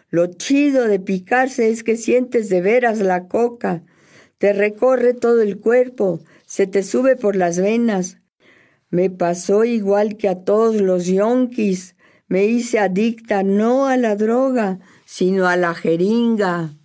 Lo 0.09 0.27
chido 0.27 0.87
de 0.87 1.01
picarse 1.01 1.69
es 1.69 1.83
que 1.83 1.97
sientes 1.97 2.47
de 2.47 2.61
veras 2.61 2.99
la 2.99 3.27
coca, 3.27 3.83
te 4.37 4.53
recorre 4.53 5.13
todo 5.13 5.41
el 5.41 5.57
cuerpo, 5.57 6.21
se 6.45 6.67
te 6.67 6.83
sube 6.83 7.17
por 7.17 7.35
las 7.35 7.59
venas. 7.59 8.19
Me 8.89 9.09
pasó 9.09 9.65
igual 9.65 10.15
que 10.15 10.29
a 10.29 10.45
todos 10.45 10.79
los 10.79 11.05
yonkis. 11.05 11.97
Me 12.29 12.45
hice 12.45 12.79
adicta 12.79 13.43
no 13.43 13.87
a 13.87 13.97
la 13.97 14.15
droga, 14.15 14.79
sino 15.05 15.49
a 15.49 15.57
la 15.57 15.73
jeringa. 15.75 16.78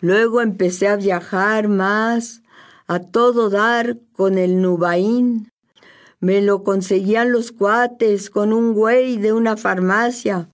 Luego 0.00 0.40
empecé 0.40 0.88
a 0.88 0.96
viajar 0.96 1.68
más, 1.68 2.42
a 2.86 3.00
todo 3.00 3.50
dar 3.50 3.98
con 4.12 4.38
el 4.38 4.60
nubaín. 4.62 5.50
Me 6.20 6.42
lo 6.42 6.64
conseguían 6.64 7.32
los 7.32 7.52
cuates 7.52 8.30
con 8.30 8.52
un 8.52 8.74
güey 8.74 9.16
de 9.16 9.32
una 9.32 9.56
farmacia. 9.56 10.50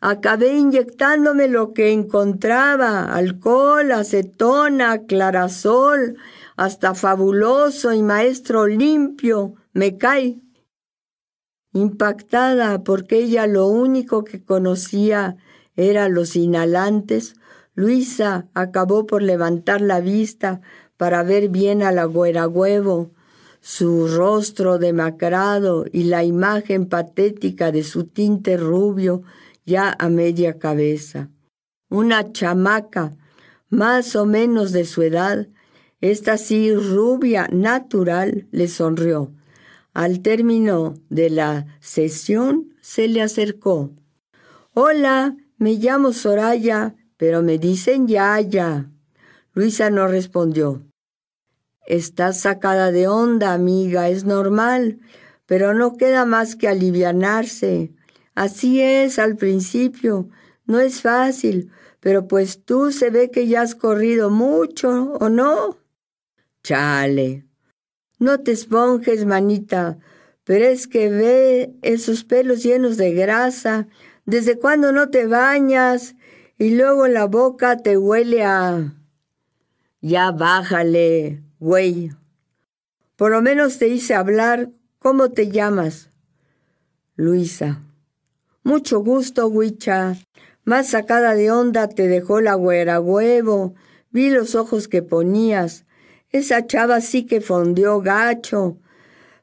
Acabé 0.00 0.56
inyectándome 0.56 1.48
lo 1.48 1.72
que 1.72 1.92
encontraba, 1.92 3.14
alcohol, 3.14 3.92
acetona, 3.92 5.04
clarasol, 5.06 6.16
hasta 6.56 6.94
fabuloso 6.94 7.92
y 7.92 8.02
maestro 8.02 8.66
limpio, 8.66 9.54
me 9.72 9.96
cae. 9.96 10.38
Impactada 11.72 12.82
porque 12.82 13.18
ella 13.18 13.46
lo 13.46 13.66
único 13.66 14.24
que 14.24 14.42
conocía 14.42 15.36
era 15.76 16.08
los 16.08 16.36
inhalantes, 16.36 17.36
Luisa 17.76 18.48
acabó 18.54 19.06
por 19.06 19.22
levantar 19.22 19.82
la 19.82 20.00
vista 20.00 20.62
para 20.96 21.22
ver 21.22 21.50
bien 21.50 21.82
a 21.82 21.92
la 21.92 22.06
güera 22.06 22.48
huevo, 22.48 23.12
su 23.60 24.08
rostro 24.08 24.78
demacrado 24.78 25.84
y 25.92 26.04
la 26.04 26.24
imagen 26.24 26.86
patética 26.86 27.70
de 27.72 27.84
su 27.84 28.04
tinte 28.04 28.56
rubio 28.56 29.22
ya 29.66 29.94
a 29.98 30.08
media 30.08 30.58
cabeza. 30.58 31.28
Una 31.90 32.32
chamaca, 32.32 33.14
más 33.68 34.16
o 34.16 34.24
menos 34.24 34.72
de 34.72 34.84
su 34.84 35.02
edad, 35.02 35.48
esta 36.00 36.38
sí 36.38 36.74
rubia 36.74 37.48
natural, 37.52 38.46
le 38.52 38.68
sonrió. 38.68 39.32
Al 39.92 40.20
término 40.20 40.94
de 41.10 41.28
la 41.28 41.66
sesión 41.80 42.74
se 42.80 43.08
le 43.08 43.20
acercó. 43.20 43.90
Hola, 44.72 45.36
me 45.58 45.74
llamo 45.74 46.12
Soraya, 46.12 46.94
pero 47.16 47.42
me 47.42 47.58
dicen 47.58 48.06
Yaya. 48.08 48.90
Luisa 49.54 49.90
no 49.90 50.06
respondió. 50.06 50.82
Estás 51.86 52.40
sacada 52.40 52.90
de 52.90 53.08
onda, 53.08 53.52
amiga, 53.54 54.08
es 54.08 54.24
normal, 54.24 54.98
pero 55.46 55.72
no 55.72 55.96
queda 55.96 56.24
más 56.24 56.56
que 56.56 56.68
alivianarse. 56.68 57.92
Así 58.34 58.80
es 58.82 59.18
al 59.18 59.36
principio, 59.36 60.28
no 60.66 60.80
es 60.80 61.00
fácil, 61.00 61.70
pero 62.00 62.26
pues 62.28 62.64
tú 62.64 62.92
se 62.92 63.10
ve 63.10 63.30
que 63.30 63.46
ya 63.46 63.62
has 63.62 63.74
corrido 63.74 64.30
mucho, 64.30 65.14
¿o 65.20 65.28
no? 65.28 65.78
Chale. 66.62 67.46
No 68.18 68.40
te 68.40 68.52
esponjes, 68.52 69.24
manita, 69.24 69.98
pero 70.44 70.64
es 70.64 70.88
que 70.88 71.08
ve 71.08 71.74
esos 71.82 72.24
pelos 72.24 72.62
llenos 72.62 72.96
de 72.96 73.12
grasa. 73.12 73.86
¿Desde 74.24 74.58
cuándo 74.58 74.90
no 74.90 75.08
te 75.08 75.26
bañas? 75.26 76.14
Y 76.58 76.70
luego 76.70 77.06
la 77.06 77.26
boca 77.26 77.76
te 77.76 77.98
huele 77.98 78.42
a... 78.44 78.94
Ya 80.00 80.30
bájale, 80.30 81.42
güey. 81.58 82.12
Por 83.16 83.32
lo 83.32 83.42
menos 83.42 83.78
te 83.78 83.88
hice 83.88 84.14
hablar. 84.14 84.70
¿Cómo 84.98 85.30
te 85.30 85.50
llamas? 85.50 86.10
Luisa. 87.14 87.82
Mucho 88.62 89.00
gusto, 89.00 89.48
Huicha. 89.48 90.16
Más 90.64 90.88
sacada 90.88 91.34
de 91.34 91.50
onda 91.50 91.88
te 91.88 92.08
dejó 92.08 92.40
la 92.40 92.54
güera 92.54 93.00
huevo. 93.00 93.74
Vi 94.10 94.30
los 94.30 94.54
ojos 94.54 94.88
que 94.88 95.02
ponías. 95.02 95.84
Esa 96.30 96.66
chava 96.66 97.00
sí 97.00 97.26
que 97.26 97.40
fondió 97.40 98.00
gacho. 98.00 98.78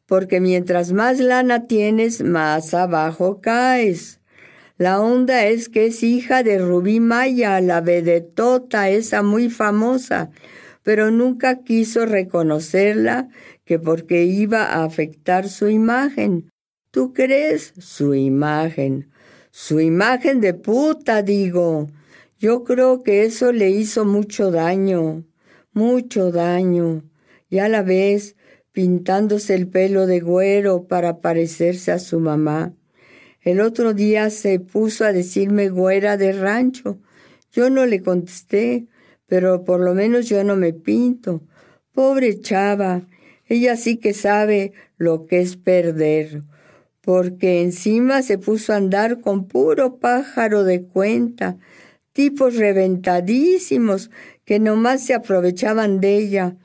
Porque 0.07 0.39
mientras 0.39 0.91
más 0.91 1.19
lana 1.19 1.67
tienes, 1.67 2.23
más 2.23 2.73
abajo 2.73 3.39
caes. 3.39 4.19
La 4.77 4.99
onda 4.99 5.45
es 5.45 5.69
que 5.69 5.85
es 5.85 6.01
hija 6.01 6.41
de 6.41 6.57
Rubí 6.57 6.99
Maya, 6.99 7.61
la 7.61 7.79
vedetota, 7.81 8.89
esa 8.89 9.21
muy 9.21 9.49
famosa, 9.49 10.31
pero 10.81 11.11
nunca 11.11 11.63
quiso 11.63 12.07
reconocerla 12.07 13.29
que 13.65 13.77
porque 13.77 14.23
iba 14.23 14.65
a 14.65 14.83
afectar 14.83 15.47
su 15.47 15.69
imagen. 15.69 16.49
¿Tú 16.89 17.13
crees? 17.13 17.73
Su 17.77 18.15
imagen. 18.15 19.11
Su 19.51 19.79
imagen 19.79 20.41
de 20.41 20.55
puta, 20.55 21.21
digo. 21.21 21.89
Yo 22.39 22.63
creo 22.63 23.03
que 23.03 23.23
eso 23.23 23.51
le 23.51 23.69
hizo 23.69 24.05
mucho 24.05 24.51
daño, 24.51 25.23
mucho 25.71 26.31
daño. 26.31 27.03
Ya 27.49 27.69
la 27.69 27.83
ves, 27.83 28.35
pintándose 28.71 29.53
el 29.53 29.67
pelo 29.67 30.07
de 30.07 30.19
güero 30.19 30.87
para 30.87 31.21
parecerse 31.21 31.91
a 31.91 31.99
su 31.99 32.19
mamá. 32.19 32.73
El 33.43 33.61
otro 33.61 33.93
día 33.93 34.29
se 34.29 34.59
puso 34.59 35.05
a 35.05 35.13
decirme 35.13 35.69
güera 35.69 36.17
de 36.17 36.33
rancho. 36.33 36.97
Yo 37.51 37.69
no 37.69 37.85
le 37.85 38.01
contesté, 38.01 38.87
pero 39.27 39.63
por 39.63 39.79
lo 39.79 39.93
menos 39.93 40.27
yo 40.27 40.43
no 40.43 40.55
me 40.55 40.73
pinto. 40.73 41.41
Pobre 41.93 42.39
chava, 42.39 43.01
ella 43.47 43.75
sí 43.75 43.97
que 43.97 44.13
sabe 44.13 44.73
lo 44.97 45.25
que 45.27 45.41
es 45.41 45.57
perder 45.57 46.41
porque 47.03 47.61
encima 47.61 48.21
se 48.21 48.37
puso 48.37 48.71
a 48.71 48.77
andar 48.77 49.19
con 49.19 49.45
puro 49.45 49.97
pájaro 49.97 50.63
de 50.63 50.83
cuenta, 50.83 51.57
tipos 52.13 52.55
reventadísimos 52.55 54.09
que 54.45 54.57
nomás 54.57 55.05
se 55.05 55.13
aprovechaban 55.13 55.99
de 55.99 56.15
ella. 56.15 56.55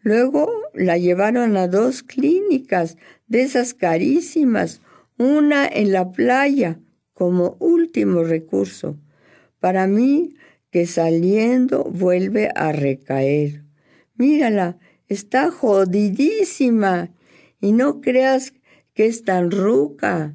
Luego 0.00 0.50
la 0.72 0.96
llevaron 0.96 1.58
a 1.58 1.68
dos 1.68 2.02
clínicas, 2.02 2.96
de 3.26 3.42
esas 3.42 3.74
carísimas, 3.74 4.80
una 5.18 5.66
en 5.66 5.92
la 5.92 6.10
playa, 6.12 6.80
como 7.12 7.56
último 7.58 8.24
recurso. 8.24 8.96
Para 9.60 9.86
mí, 9.86 10.34
que 10.70 10.86
saliendo 10.86 11.84
vuelve 11.84 12.50
a 12.54 12.72
recaer. 12.72 13.62
Mírala, 14.14 14.78
está 15.08 15.50
jodidísima. 15.50 17.10
Y 17.60 17.72
no 17.72 18.00
creas 18.00 18.54
que 18.94 19.06
es 19.06 19.24
tan 19.24 19.50
ruca 19.50 20.34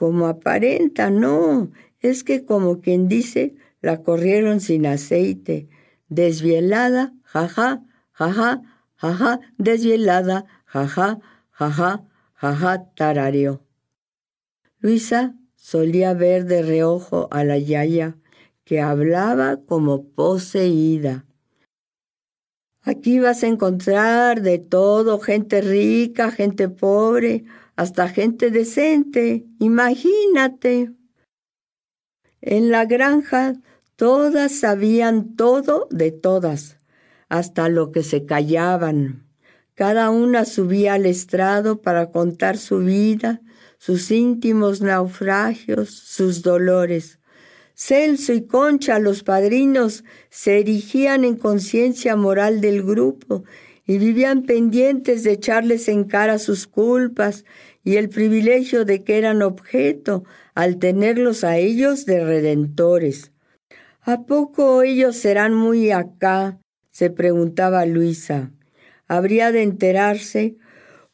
como 0.00 0.28
aparenta, 0.28 1.10
no, 1.10 1.70
es 1.98 2.24
que 2.24 2.46
como 2.46 2.80
quien 2.80 3.06
dice, 3.06 3.54
la 3.82 4.02
corrieron 4.02 4.60
sin 4.60 4.86
aceite, 4.86 5.68
desvielada, 6.08 7.12
jaja, 7.22 7.82
jaja, 8.12 8.62
jaja, 8.96 9.40
desvielada, 9.58 10.46
jaja, 10.64 11.18
jaja, 11.50 12.04
jaja, 12.32 12.84
tarareó. 12.94 13.62
Luisa 14.80 15.34
solía 15.56 16.14
ver 16.14 16.46
de 16.46 16.62
reojo 16.62 17.28
a 17.30 17.44
la 17.44 17.58
yaya, 17.58 18.16
que 18.64 18.80
hablaba 18.80 19.58
como 19.66 20.08
poseída. 20.08 21.26
Aquí 22.82 23.20
vas 23.20 23.42
a 23.42 23.48
encontrar 23.48 24.40
de 24.40 24.58
todo, 24.58 25.20
gente 25.20 25.60
rica, 25.60 26.30
gente 26.30 26.70
pobre, 26.70 27.44
hasta 27.76 28.08
gente 28.08 28.50
decente, 28.50 29.44
imagínate. 29.58 30.92
En 32.40 32.70
la 32.70 32.86
granja 32.86 33.60
todas 33.96 34.52
sabían 34.52 35.36
todo 35.36 35.88
de 35.90 36.10
todas, 36.10 36.78
hasta 37.28 37.68
lo 37.68 37.92
que 37.92 38.02
se 38.02 38.24
callaban. 38.24 39.26
Cada 39.74 40.08
una 40.08 40.46
subía 40.46 40.94
al 40.94 41.04
estrado 41.04 41.82
para 41.82 42.10
contar 42.10 42.56
su 42.56 42.78
vida, 42.78 43.42
sus 43.80 44.10
íntimos 44.10 44.82
naufragios, 44.82 45.88
sus 45.88 46.42
dolores. 46.42 47.18
Celso 47.74 48.34
y 48.34 48.42
Concha, 48.42 48.98
los 48.98 49.22
padrinos, 49.22 50.04
se 50.28 50.60
erigían 50.60 51.24
en 51.24 51.36
conciencia 51.36 52.14
moral 52.14 52.60
del 52.60 52.82
grupo 52.82 53.42
y 53.86 53.96
vivían 53.96 54.42
pendientes 54.42 55.24
de 55.24 55.32
echarles 55.32 55.88
en 55.88 56.04
cara 56.04 56.38
sus 56.38 56.66
culpas 56.66 57.46
y 57.82 57.96
el 57.96 58.10
privilegio 58.10 58.84
de 58.84 59.02
que 59.02 59.16
eran 59.16 59.40
objeto 59.40 60.24
al 60.54 60.76
tenerlos 60.76 61.42
a 61.42 61.56
ellos 61.56 62.04
de 62.04 62.22
redentores. 62.22 63.32
¿A 64.02 64.26
poco 64.26 64.82
ellos 64.82 65.16
serán 65.16 65.54
muy 65.54 65.90
acá? 65.90 66.58
se 66.90 67.08
preguntaba 67.08 67.86
Luisa. 67.86 68.50
Habría 69.08 69.52
de 69.52 69.62
enterarse 69.62 70.56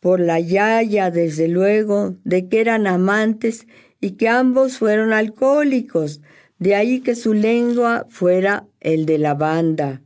por 0.06 0.20
la 0.20 0.38
yaya, 0.38 1.10
desde 1.10 1.48
luego, 1.48 2.14
de 2.22 2.46
que 2.46 2.60
eran 2.60 2.86
amantes 2.86 3.66
y 4.00 4.12
que 4.12 4.28
ambos 4.28 4.78
fueron 4.78 5.12
alcohólicos, 5.12 6.20
de 6.60 6.76
ahí 6.76 7.00
que 7.00 7.16
su 7.16 7.34
lengua 7.34 8.06
fuera 8.08 8.68
el 8.78 9.04
de 9.04 9.18
la 9.18 9.34
banda. 9.34 10.02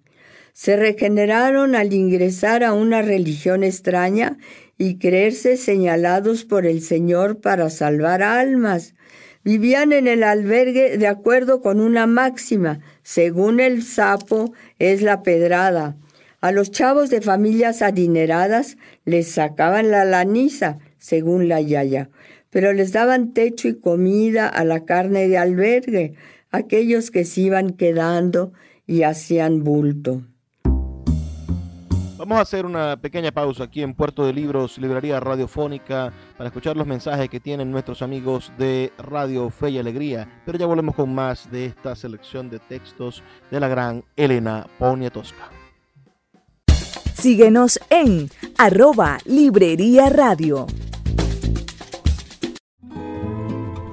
Se 0.54 0.76
regeneraron 0.76 1.74
al 1.74 1.92
ingresar 1.92 2.64
a 2.64 2.72
una 2.72 3.02
religión 3.02 3.62
extraña 3.62 4.38
y 4.78 4.96
creerse 4.96 5.58
señalados 5.58 6.46
por 6.46 6.64
el 6.64 6.80
Señor 6.80 7.42
para 7.42 7.68
salvar 7.68 8.22
almas. 8.22 8.94
Vivían 9.44 9.92
en 9.92 10.08
el 10.08 10.22
albergue 10.22 10.96
de 10.96 11.08
acuerdo 11.08 11.60
con 11.60 11.78
una 11.78 12.06
máxima, 12.06 12.80
según 13.02 13.60
el 13.60 13.82
sapo 13.82 14.54
es 14.78 15.02
la 15.02 15.22
pedrada. 15.22 15.98
A 16.42 16.52
los 16.52 16.70
chavos 16.70 17.10
de 17.10 17.20
familias 17.20 17.82
adineradas 17.82 18.78
les 19.04 19.30
sacaban 19.30 19.90
la 19.90 20.06
laniza, 20.06 20.78
según 20.96 21.48
la 21.48 21.60
yaya, 21.60 22.08
pero 22.48 22.72
les 22.72 22.92
daban 22.92 23.34
techo 23.34 23.68
y 23.68 23.78
comida 23.78 24.48
a 24.48 24.64
la 24.64 24.86
carne 24.86 25.28
de 25.28 25.36
albergue, 25.36 26.14
aquellos 26.50 27.10
que 27.10 27.26
se 27.26 27.42
iban 27.42 27.70
quedando 27.70 28.54
y 28.86 29.02
hacían 29.02 29.64
bulto. 29.64 30.22
Vamos 32.16 32.38
a 32.38 32.42
hacer 32.42 32.64
una 32.64 32.96
pequeña 32.96 33.32
pausa 33.32 33.64
aquí 33.64 33.82
en 33.82 33.92
Puerto 33.92 34.24
de 34.24 34.32
Libros, 34.32 34.78
Librería 34.78 35.20
Radiofónica, 35.20 36.10
para 36.38 36.48
escuchar 36.48 36.74
los 36.74 36.86
mensajes 36.86 37.28
que 37.28 37.40
tienen 37.40 37.70
nuestros 37.70 38.00
amigos 38.00 38.50
de 38.58 38.92
Radio 38.96 39.50
Fe 39.50 39.70
y 39.70 39.78
Alegría. 39.78 40.26
Pero 40.46 40.56
ya 40.56 40.64
volvemos 40.64 40.94
con 40.94 41.14
más 41.14 41.50
de 41.50 41.66
esta 41.66 41.94
selección 41.94 42.48
de 42.48 42.60
textos 42.60 43.22
de 43.50 43.60
la 43.60 43.68
gran 43.68 44.04
Elena 44.16 44.66
Poniatowska. 44.78 45.59
Síguenos 47.20 47.78
en 47.90 48.30
arroba 48.56 49.18
Librería 49.26 50.08
Radio. 50.08 50.66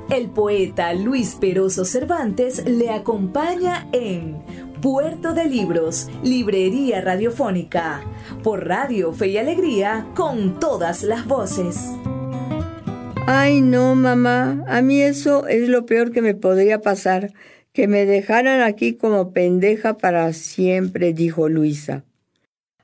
El 0.09 0.29
poeta 0.29 0.93
Luis 0.93 1.35
Peroso 1.35 1.83
Cervantes 1.83 2.63
le 2.65 2.89
acompaña 2.89 3.89
en 3.91 4.41
Puerto 4.81 5.33
de 5.33 5.43
Libros, 5.43 6.07
Librería 6.23 7.01
Radiofónica, 7.01 8.01
por 8.43 8.65
Radio 8.65 9.11
Fe 9.11 9.27
y 9.27 9.37
Alegría, 9.37 10.07
con 10.15 10.57
todas 10.61 11.03
las 11.03 11.27
voces. 11.27 11.81
Ay, 13.25 13.59
no, 13.59 13.93
mamá, 13.95 14.63
a 14.69 14.81
mí 14.81 15.01
eso 15.01 15.47
es 15.47 15.67
lo 15.67 15.85
peor 15.85 16.13
que 16.13 16.21
me 16.21 16.33
podría 16.33 16.79
pasar, 16.79 17.33
que 17.73 17.89
me 17.89 18.05
dejaran 18.05 18.61
aquí 18.61 18.93
como 18.93 19.33
pendeja 19.33 19.97
para 19.97 20.31
siempre, 20.31 21.11
dijo 21.11 21.49
Luisa. 21.49 22.06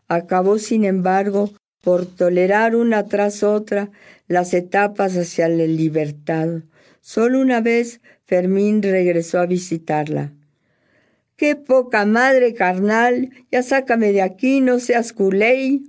Acabó, 0.08 0.60
sin 0.60 0.86
embargo, 0.86 1.52
por 1.82 2.06
tolerar 2.06 2.76
una 2.76 3.08
tras 3.08 3.44
otra 3.44 3.92
las 4.28 4.54
etapas 4.54 5.16
hacia 5.18 5.50
la 5.50 5.66
libertad 5.66 6.64
Solo 7.06 7.42
una 7.42 7.60
vez 7.60 8.00
Fermín 8.24 8.82
regresó 8.82 9.40
a 9.40 9.46
visitarla. 9.46 10.32
Qué 11.36 11.58
poca 11.58 12.06
madre 12.06 12.54
carnal, 12.54 13.30
ya 13.52 13.62
sácame 13.62 14.14
de 14.14 14.22
aquí, 14.22 14.62
no 14.62 14.80
seas 14.80 15.12
culé. 15.12 15.82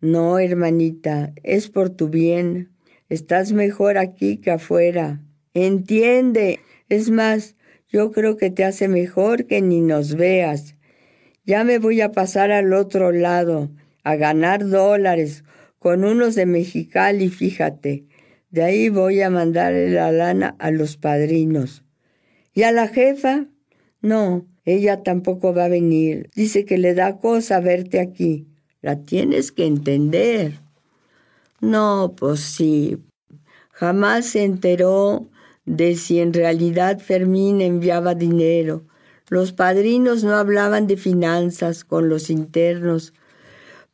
No, 0.00 0.40
hermanita, 0.40 1.32
es 1.44 1.68
por 1.68 1.90
tu 1.90 2.08
bien. 2.08 2.70
Estás 3.08 3.52
mejor 3.52 3.98
aquí 3.98 4.38
que 4.38 4.50
afuera. 4.50 5.20
Entiende. 5.54 6.58
Es 6.88 7.10
más, 7.10 7.54
yo 7.88 8.10
creo 8.10 8.36
que 8.36 8.50
te 8.50 8.64
hace 8.64 8.88
mejor 8.88 9.46
que 9.46 9.62
ni 9.62 9.80
nos 9.80 10.16
veas. 10.16 10.74
Ya 11.46 11.62
me 11.62 11.78
voy 11.78 12.00
a 12.00 12.10
pasar 12.10 12.50
al 12.50 12.72
otro 12.72 13.12
lado, 13.12 13.70
a 14.02 14.16
ganar 14.16 14.68
dólares, 14.68 15.44
con 15.78 16.04
unos 16.04 16.34
de 16.34 16.44
Mexicali, 16.44 17.28
fíjate. 17.28 18.04
De 18.50 18.64
ahí 18.64 18.88
voy 18.88 19.20
a 19.22 19.30
mandarle 19.30 19.90
la 19.90 20.10
lana 20.10 20.56
a 20.58 20.72
los 20.72 20.96
padrinos. 20.96 21.84
¿Y 22.52 22.64
a 22.64 22.72
la 22.72 22.88
jefa? 22.88 23.46
No, 24.00 24.44
ella 24.64 25.04
tampoco 25.04 25.54
va 25.54 25.66
a 25.66 25.68
venir. 25.68 26.30
Dice 26.34 26.64
que 26.64 26.78
le 26.78 26.94
da 26.94 27.18
cosa 27.18 27.60
verte 27.60 28.00
aquí. 28.00 28.48
La 28.82 29.02
tienes 29.02 29.52
que 29.52 29.66
entender. 29.66 30.60
No, 31.60 32.14
pues 32.16 32.40
sí. 32.40 32.98
Jamás 33.70 34.26
se 34.26 34.42
enteró 34.42 35.28
de 35.64 35.94
si 35.94 36.18
en 36.18 36.32
realidad 36.32 36.98
Fermín 36.98 37.60
enviaba 37.60 38.16
dinero. 38.16 38.84
Los 39.28 39.52
padrinos 39.52 40.22
no 40.22 40.34
hablaban 40.34 40.86
de 40.86 40.96
finanzas 40.96 41.84
con 41.84 42.08
los 42.08 42.30
internos, 42.30 43.12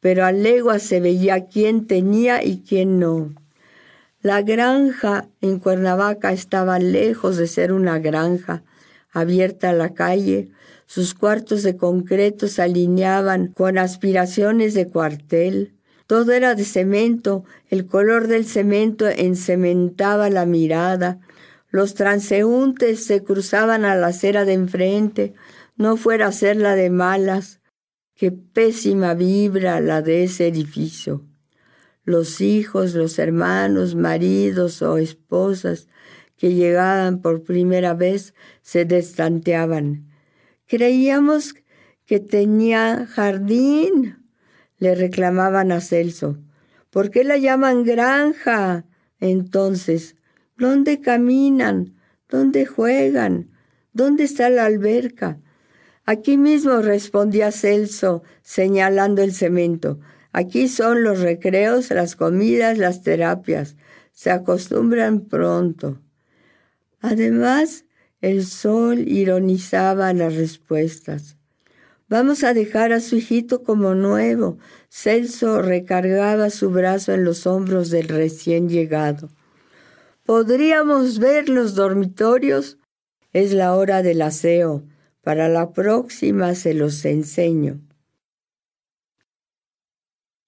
pero 0.01 0.25
a 0.27 0.33
legua 0.33 0.79
se 0.79 1.01
veía 1.01 1.47
quién 1.47 1.87
tenía 1.87 2.45
y 2.45 2.59
quién 2.61 2.99
no. 2.99 3.33
La 4.21 4.43
granja 4.43 5.29
en 5.41 5.59
Cuernavaca 5.59 6.33
estaba 6.33 6.79
lejos 6.79 7.39
de 7.39 7.47
ser 7.47 7.73
una 7.73 7.99
granja, 7.99 8.63
abierta 9.11 9.71
a 9.71 9.73
la 9.73 9.95
calle. 9.95 10.51
Sus 10.87 11.15
cuartos 11.15 11.63
de 11.63 11.77
concreto 11.77 12.47
se 12.47 12.63
alineaban 12.63 13.49
con 13.49 13.79
aspiraciones 13.79 14.75
de 14.75 14.87
cuartel. 14.87 15.73
Todo 16.07 16.33
era 16.33 16.55
de 16.55 16.65
cemento, 16.65 17.45
el 17.71 17.87
color 17.87 18.29
del 18.29 18.45
cemento 18.45 19.09
encementaba 19.09 20.29
la 20.31 20.45
mirada. 20.45 21.19
Los 21.73 21.95
transeúntes 21.95 23.05
se 23.05 23.25
cruzaban 23.25 23.85
a 23.85 23.97
la 23.97 24.09
acera 24.09 24.45
de 24.45 24.53
enfrente, 24.53 25.35
no 25.75 25.97
fuera 25.97 26.29
a 26.29 26.33
ser 26.33 26.57
la 26.57 26.77
de 26.77 26.91
malas. 26.91 27.61
Qué 28.15 28.31
pésima 28.31 29.15
vibra 29.15 29.81
la 29.81 30.01
de 30.01 30.23
ese 30.23 30.47
edificio 30.47 31.27
los 32.05 32.41
hijos, 32.41 32.95
los 32.95 33.19
hermanos, 33.19 33.95
maridos 33.95 34.83
o 34.83 34.99
esposas 34.99 35.89
que 36.37 36.55
llegaban 36.55 37.21
por 37.21 37.45
primera 37.45 37.95
vez 37.95 38.35
se 38.63 38.85
destanteaban. 38.85 40.09
Creíamos 40.67 41.55
que 42.05 42.19
tenía 42.19 43.07
jardín, 43.07 44.27
le 44.79 44.95
reclamaban 44.95 45.71
a 45.71 45.81
Celso. 45.81 46.39
¿Por 46.91 47.11
qué 47.11 47.23
la 47.23 47.37
llaman 47.37 47.85
granja? 47.85 48.85
Entonces, 49.21 50.17
¿dónde 50.57 51.01
caminan? 51.01 51.95
¿Dónde 52.29 52.67
juegan? 52.67 53.51
¿Dónde 53.93 54.25
está 54.25 54.49
la 54.51 54.65
alberca? 54.65 55.39
Aquí 56.05 56.37
mismo 56.37 56.79
respondía 56.79 57.53
Celso, 57.53 58.23
señalando 58.43 59.23
el 59.23 59.33
cemento. 59.33 60.01
Aquí 60.33 60.69
son 60.69 61.03
los 61.05 61.21
recreos, 61.21 61.91
las 61.91 62.17
comidas, 62.17 62.79
las 62.79 63.03
terapias. 63.03 63.77
Se 64.13 64.31
acostumbran 64.31 65.27
pronto. 65.27 66.01
Además, 67.01 67.85
el 68.21 68.47
sol 68.47 69.07
ironizaba 69.09 70.13
las 70.13 70.35
respuestas. 70.35 71.37
Vamos 72.09 72.45
a 72.45 72.55
dejar 72.55 72.93
a 72.93 73.01
su 73.01 73.17
hijito 73.17 73.63
como 73.63 73.95
nuevo. 73.95 74.59
Celso 74.89 75.63
recargaba 75.63 76.51
su 76.51 76.71
brazo 76.71 77.13
en 77.13 77.25
los 77.25 77.47
hombros 77.47 77.91
del 77.91 78.09
recién 78.09 78.69
llegado. 78.69 79.29
¿Podríamos 80.25 81.19
ver 81.19 81.49
los 81.49 81.75
dormitorios? 81.75 82.79
Es 83.33 83.53
la 83.53 83.75
hora 83.75 84.03
del 84.03 84.23
aseo. 84.23 84.85
Para 85.21 85.49
la 85.49 85.73
próxima 85.73 86.55
se 86.55 86.75
los 86.75 87.05
enseño. 87.05 87.81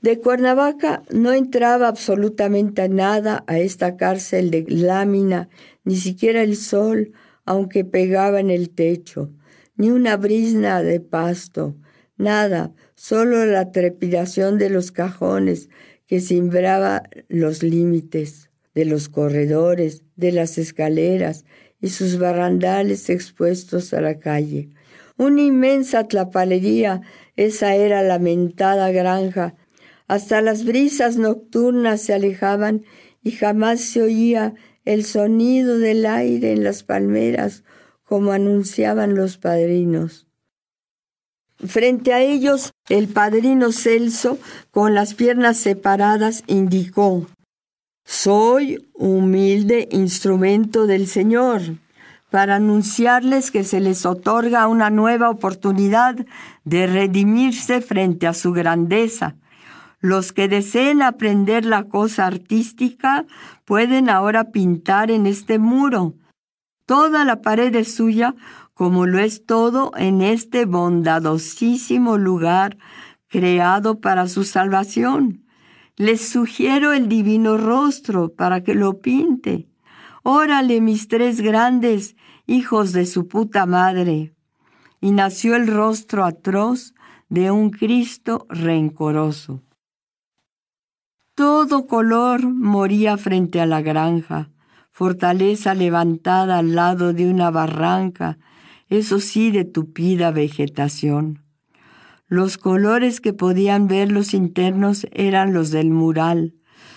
De 0.01 0.21
Cuernavaca 0.21 1.03
no 1.11 1.33
entraba 1.33 1.89
absolutamente 1.89 2.89
nada 2.89 3.43
a 3.49 3.59
esta 3.59 3.97
cárcel 3.97 4.53
de 4.53 4.65
lámina, 4.69 5.49
ni 5.83 5.97
siquiera 5.97 6.43
el 6.43 6.57
sol, 6.57 7.13
aunque 7.45 7.85
pegaba 7.85 8.39
en 8.39 8.51
el 8.51 8.71
techo, 8.71 9.33
ni 9.77 9.91
una 9.91 10.17
brisna 10.17 10.83
de 10.83 11.01
pasto, 11.01 11.75
nada, 12.17 12.73
solo 12.95 13.45
la 13.47 13.73
trepidación 13.73 14.57
de 14.57 14.71
los 14.71 14.93
cajones 14.93 15.69
que 16.07 16.21
cimbraba 16.21 17.03
los 17.29 17.63
límites 17.63 18.51
de 18.75 18.85
los 18.85 19.09
corredores, 19.09 20.03
de 20.17 20.33
las 20.33 20.59
escaleras 20.59 21.45
y 21.81 21.91
sus 21.91 22.19
barrandales 22.19 23.11
expuestos 23.11 23.93
a 23.95 24.01
la 24.01 24.19
calle. 24.19 24.71
Una 25.17 25.43
inmensa 25.43 26.09
tlapalería, 26.09 27.03
esa 27.37 27.75
era 27.75 28.03
la 28.03 28.09
lamentada 28.09 28.91
granja 28.91 29.55
Hasta 30.07 30.41
las 30.41 30.65
brisas 30.65 31.17
nocturnas 31.17 32.03
se 32.03 32.15
alejaban 32.15 32.85
y 33.23 33.31
jamás 33.33 33.81
se 33.81 34.03
oía 34.03 34.55
el 34.85 35.05
sonido 35.05 35.79
del 35.79 36.05
aire 36.05 36.53
en 36.53 36.63
las 36.63 36.83
palmeras 36.83 37.65
como 38.05 38.33
anunciaban 38.33 39.15
los 39.15 39.39
padrinos. 39.39 40.27
Frente 41.59 42.13
a 42.13 42.21
ellos, 42.21 42.73
el 42.89 43.09
padrino 43.09 43.73
Celso, 43.73 44.39
con 44.71 44.95
las 44.95 45.15
piernas 45.15 45.57
separadas, 45.57 46.43
indicó, 46.47 47.27
Soy 48.05 48.87
humilde 48.93 49.89
instrumento 49.91 50.87
del 50.87 51.07
Señor 51.07 51.63
para 52.31 52.57
anunciarles 52.57 53.51
que 53.51 53.65
se 53.65 53.81
les 53.81 54.05
otorga 54.05 54.69
una 54.69 54.91
nueva 54.91 55.31
oportunidad 55.31 56.27
de 56.65 56.87
redimirse 56.87 57.81
frente 57.81 58.27
a 58.27 58.35
su 58.35 58.53
grandeza. 58.53 59.37
Los 60.01 60.33
que 60.33 60.49
deseen 60.49 61.01
aprender 61.01 61.65
la 61.65 61.85
cosa 61.85 62.27
artística 62.27 63.25
pueden 63.65 64.11
ahora 64.11 64.51
pintar 64.51 65.11
en 65.11 65.27
este 65.27 65.59
muro. 65.59 66.13
Toda 66.87 67.25
la 67.25 67.41
pared 67.41 67.75
es 67.75 67.95
suya, 67.95 68.35
como 68.75 69.07
lo 69.07 69.19
es 69.19 69.47
todo 69.47 69.93
en 69.97 70.21
este 70.21 70.67
bondadosísimo 70.67 72.19
lugar 72.19 72.77
creado 73.29 74.01
para 74.01 74.29
su 74.29 74.45
salvación. 74.45 75.44
Les 75.97 76.29
sugiero 76.29 76.93
el 76.93 77.09
divino 77.09 77.57
rostro 77.57 78.35
para 78.35 78.65
que 78.65 78.75
lo 78.75 79.01
pinte. 79.01 79.69
Órale, 80.25 80.81
mis 80.81 81.07
tres 81.07 81.41
grandes 81.41 82.17
hijos 82.47 82.93
de 82.93 83.07
su 83.07 83.29
puta 83.29 83.65
madre. 83.65 84.35
Y 85.01 85.13
nació 85.13 85.55
el 85.55 85.69
rostro 85.69 86.25
atroz 86.25 86.95
de 87.29 87.53
un 87.53 87.71
Cristo 87.71 88.47
rencoroso. 88.49 89.63
Todo 91.37 91.87
color 91.87 92.49
moría 92.49 93.17
frente 93.17 93.61
a 93.61 93.67
la 93.67 93.81
granja, 93.81 94.51
fortaleza 94.91 95.75
levantada 95.75 96.59
al 96.59 96.75
lado 96.75 97.13
de 97.13 97.29
una 97.29 97.51
barranca, 97.51 98.39
eso 98.89 99.21
sí 99.21 99.51
de 99.51 99.65
tupida 99.65 100.33
vegetación. 100.33 101.44
Los 102.27 102.57
colores 102.57 103.21
que 103.21 103.35
podían 103.35 103.87
ver 103.87 104.11
los 104.11 104.33
internos 104.33 105.07
eran 105.13 105.53
los 105.53 105.71
del 105.71 105.91
mural. 105.91 106.55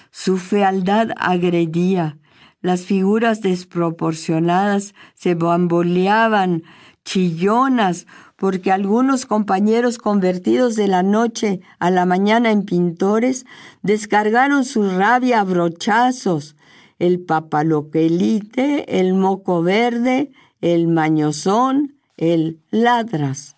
Su 0.09 0.37
fealdad 0.37 1.09
agredía, 1.17 2.17
las 2.61 2.81
figuras 2.81 3.41
desproporcionadas 3.41 4.93
se 5.15 5.35
bamboleaban, 5.35 6.63
chillonas, 7.03 8.07
porque 8.37 8.71
algunos 8.71 9.25
compañeros 9.25 9.97
convertidos 9.97 10.75
de 10.75 10.87
la 10.87 11.03
noche 11.03 11.59
a 11.79 11.91
la 11.91 12.05
mañana 12.05 12.51
en 12.51 12.63
pintores 12.63 13.45
descargaron 13.81 14.63
su 14.63 14.89
rabia 14.89 15.41
a 15.41 15.43
brochazos, 15.43 16.55
el 16.99 17.19
papaloquelite, 17.19 18.99
el 18.99 19.13
moco 19.13 19.61
verde, 19.61 20.31
el 20.61 20.87
mañozón, 20.87 21.97
el 22.15 22.61
ladras. 22.71 23.56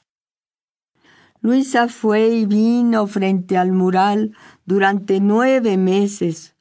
Luisa 1.42 1.88
fue 1.88 2.28
y 2.30 2.46
vino 2.46 3.08
frente 3.08 3.58
al 3.58 3.72
mural 3.72 4.34
durante 4.66 5.22
nueve 5.22 5.78
meses. 5.78 6.56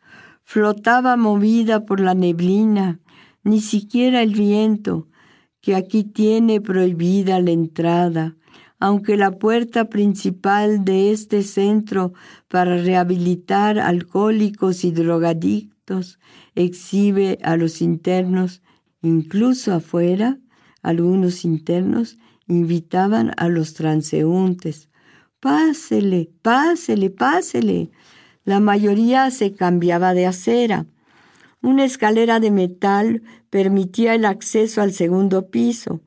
Flotaba 0.45 1.17
movida 1.17 1.85
por 1.85 1.99
la 2.01 2.15
neblina, 2.15 3.01
ni 3.43 3.61
siquiera 3.61 4.23
el 4.23 4.35
viento, 4.35 5.09
que 5.61 5.75
aquí 5.75 6.05
tiene 6.05 6.61
prohibida 6.61 7.41
la 7.41 7.51
entrada, 7.51 8.37
aunque 8.79 9.17
la 9.17 9.33
puerta 9.33 9.89
principal 9.89 10.85
de 10.85 11.11
este 11.11 11.43
centro 11.43 12.13
para 12.47 12.77
rehabilitar 12.77 13.81
alcohólicos 13.81 14.85
y 14.85 14.93
drogadictos 14.93 16.21
exhibe 16.55 17.39
a 17.43 17.57
los 17.57 17.83
internos, 17.83 18.63
incluso 19.03 19.75
afuera, 19.75 20.39
algunos 20.83 21.45
internos 21.45 22.17
invitaban 22.49 23.33
a 23.37 23.49
los 23.49 23.75
transeúntes. 23.75 24.89
Pásele, 25.41 26.31
pásele, 26.43 27.11
pásele. 27.11 27.91
La 28.45 28.59
mayoría 28.61 29.31
se 29.31 29.55
cambiaba 29.55 30.15
de 30.15 30.27
acera. 30.27 30.87
Una 31.63 31.85
escalera 31.85 32.41
de 32.41 32.51
metal 32.51 33.23
permitía 33.51 34.15
el 34.15 34.25
acceso 34.25 34.81
al 34.81 34.93
segundo 34.93 35.51
piso. 35.51 36.01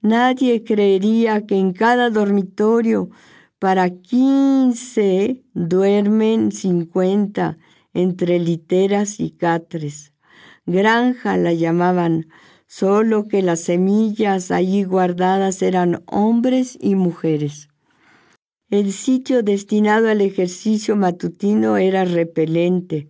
Nadie 0.00 0.64
creería 0.64 1.46
que 1.46 1.58
en 1.58 1.72
cada 1.72 2.10
dormitorio 2.10 3.10
para 3.58 3.90
quince 3.90 5.42
duermen 5.52 6.52
cincuenta 6.52 7.58
entre 7.92 8.38
literas 8.38 9.20
y 9.20 9.30
catres. 9.32 10.14
Granja 10.64 11.36
la 11.36 11.52
llamaban, 11.52 12.28
solo 12.70 13.26
que 13.26 13.42
las 13.42 13.62
semillas 13.62 14.52
allí 14.52 14.84
guardadas 14.84 15.60
eran 15.60 16.04
hombres 16.06 16.78
y 16.80 16.94
mujeres. 16.94 17.68
El 18.70 18.92
sitio 18.92 19.42
destinado 19.42 20.08
al 20.08 20.20
ejercicio 20.20 20.94
matutino 20.94 21.78
era 21.78 22.04
repelente. 22.04 23.08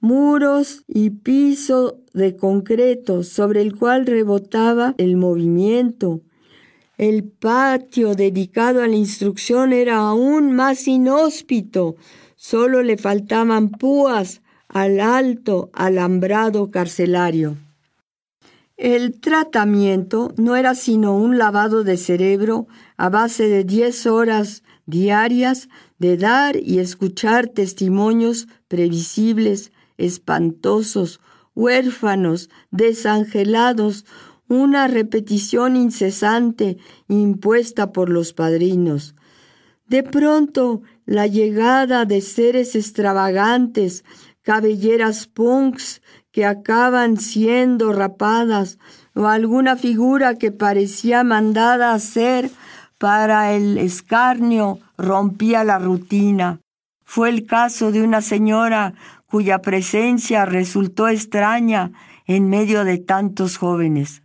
Muros 0.00 0.82
y 0.88 1.10
piso 1.10 2.00
de 2.12 2.34
concreto 2.34 3.22
sobre 3.22 3.62
el 3.62 3.76
cual 3.76 4.04
rebotaba 4.04 4.96
el 4.98 5.16
movimiento. 5.16 6.20
El 6.98 7.22
patio 7.22 8.16
dedicado 8.16 8.82
a 8.82 8.88
la 8.88 8.96
instrucción 8.96 9.72
era 9.72 9.98
aún 9.98 10.50
más 10.50 10.88
inhóspito. 10.88 11.94
Solo 12.34 12.82
le 12.82 12.96
faltaban 12.96 13.70
púas 13.70 14.42
al 14.66 14.98
alto 14.98 15.70
alambrado 15.72 16.72
carcelario. 16.72 17.56
El 18.80 19.20
tratamiento 19.20 20.32
no 20.38 20.56
era 20.56 20.74
sino 20.74 21.14
un 21.14 21.36
lavado 21.36 21.84
de 21.84 21.98
cerebro 21.98 22.66
a 22.96 23.10
base 23.10 23.46
de 23.46 23.62
diez 23.62 24.06
horas 24.06 24.62
diarias 24.86 25.68
de 25.98 26.16
dar 26.16 26.56
y 26.56 26.78
escuchar 26.78 27.48
testimonios 27.48 28.48
previsibles, 28.68 29.70
espantosos, 29.98 31.20
huérfanos, 31.54 32.48
desangelados, 32.70 34.06
una 34.48 34.88
repetición 34.88 35.76
incesante 35.76 36.78
impuesta 37.06 37.92
por 37.92 38.08
los 38.08 38.32
padrinos. 38.32 39.14
De 39.88 40.02
pronto, 40.02 40.80
la 41.04 41.26
llegada 41.26 42.06
de 42.06 42.22
seres 42.22 42.74
extravagantes, 42.74 44.04
cabelleras 44.40 45.26
punks 45.26 46.00
que 46.32 46.46
acaban 46.46 47.16
siendo 47.16 47.92
rapadas 47.92 48.78
o 49.14 49.26
alguna 49.26 49.76
figura 49.76 50.36
que 50.36 50.52
parecía 50.52 51.24
mandada 51.24 51.92
a 51.92 51.98
ser 51.98 52.50
para 52.98 53.52
el 53.52 53.78
escarnio 53.78 54.78
rompía 54.96 55.64
la 55.64 55.78
rutina. 55.78 56.60
Fue 57.04 57.28
el 57.28 57.46
caso 57.46 57.90
de 57.90 58.02
una 58.02 58.20
señora 58.20 58.94
cuya 59.26 59.62
presencia 59.62 60.44
resultó 60.44 61.08
extraña 61.08 61.92
en 62.26 62.48
medio 62.48 62.84
de 62.84 62.98
tantos 62.98 63.56
jóvenes. 63.56 64.22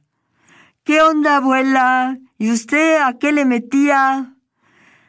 ¿Qué 0.84 1.02
onda, 1.02 1.38
abuela? 1.38 2.20
¿Y 2.38 2.52
usted 2.52 2.98
a 3.02 3.18
qué 3.18 3.32
le 3.32 3.46
metía? 3.46 4.36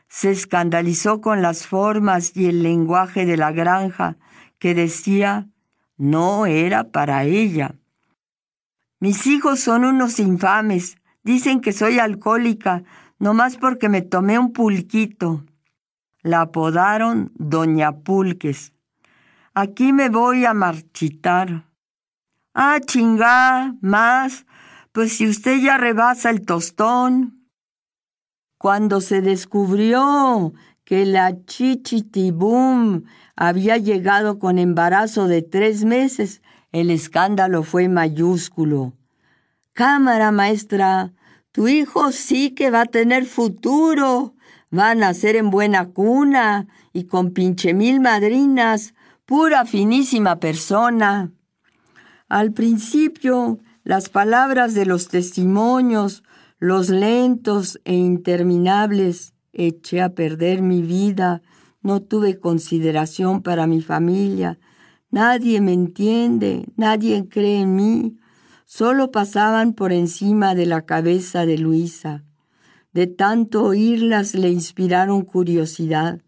Se 0.09 0.31
escandalizó 0.31 1.21
con 1.21 1.43
las 1.43 1.67
formas 1.67 2.35
y 2.35 2.47
el 2.47 2.63
lenguaje 2.63 3.27
de 3.27 3.37
la 3.37 3.53
granja, 3.53 4.17
que 4.59 4.75
decía 4.75 5.49
no 5.97 6.47
era 6.47 6.85
para 6.85 7.25
ella. 7.25 7.75
Mis 9.01 9.27
hijos 9.27 9.61
son 9.61 9.85
unos 9.85 10.19
infames. 10.19 10.97
Dicen 11.23 11.61
que 11.61 11.73
soy 11.73 11.99
alcohólica, 11.99 12.85
nomás 13.19 13.57
porque 13.57 13.89
me 13.89 14.03
tomé 14.03 14.39
un 14.39 14.53
pulquito. 14.53 15.45
La 16.23 16.43
apodaron 16.43 17.33
Doña 17.35 17.93
Pulques. 17.93 18.73
Aquí 19.55 19.93
me 19.93 20.09
voy 20.09 20.45
a 20.45 20.55
marchitar. 20.55 21.65
Ah, 22.55 22.79
chingá, 22.85 23.75
más, 23.81 24.47
pues 24.93 25.17
si 25.17 25.29
usted 25.29 25.61
ya 25.61 25.77
rebasa 25.77 26.31
el 26.31 26.45
tostón. 26.45 27.49
Cuando 28.59 29.01
se 29.01 29.21
descubrió 29.21 30.55
que 30.85 31.05
la 31.05 31.45
chichitibum 31.45 33.05
había 33.37 33.77
llegado 33.77 34.39
con 34.39 34.59
embarazo 34.59 35.29
de 35.29 35.43
tres 35.43 35.85
meses, 35.85 36.43
el 36.73 36.91
escándalo 36.91 37.63
fue 37.63 37.89
mayúsculo. 37.89 38.95
Cámara, 39.75 40.33
maestra, 40.33 41.13
tu 41.53 41.69
hijo 41.69 42.13
sí 42.13 42.51
que 42.51 42.71
va 42.71 42.83
a 42.83 42.87
tener 42.87 43.27
futuro. 43.27 44.35
Va 44.77 44.91
a 44.91 44.95
nacer 44.95 45.37
en 45.37 45.51
buena 45.51 45.91
cuna 45.91 46.67
y 46.93 47.05
con 47.05 47.31
pinche 47.31 47.73
mil 47.73 48.01
madrinas, 48.01 48.95
pura 49.25 49.65
finísima 49.65 50.41
persona. 50.41 51.33
Al 52.29 52.53
principio, 52.53 53.59
las 53.85 54.09
palabras 54.09 54.75
de 54.75 54.87
los 54.87 55.09
testimonios, 55.09 56.25
los 56.59 56.89
lentos 56.89 57.79
e 57.85 57.95
interminables, 57.95 59.35
eché 59.53 60.03
a 60.03 60.15
perder 60.15 60.63
mi 60.63 60.83
vida, 60.83 61.43
no 61.87 62.03
tuve 62.03 62.41
consideración 62.41 63.43
para 63.43 63.69
mi 63.69 63.81
familia, 63.81 64.59
nadie 65.11 65.61
me 65.61 65.73
entiende, 65.73 66.67
nadie 66.77 67.29
cree 67.29 67.61
en 67.61 67.77
mí, 67.77 68.19
solo 68.65 69.13
pasaban 69.13 69.73
por 69.73 69.93
encima 69.93 70.57
de 70.57 70.67
la 70.67 70.83
cabeza 70.83 71.47
de 71.47 71.59
Luisa. 71.59 72.25
De 72.93 73.07
tanto 73.07 73.63
oírlas 73.63 74.35
le 74.35 74.51
inspiraron 74.51 75.23
curiosidad, 75.23 76.23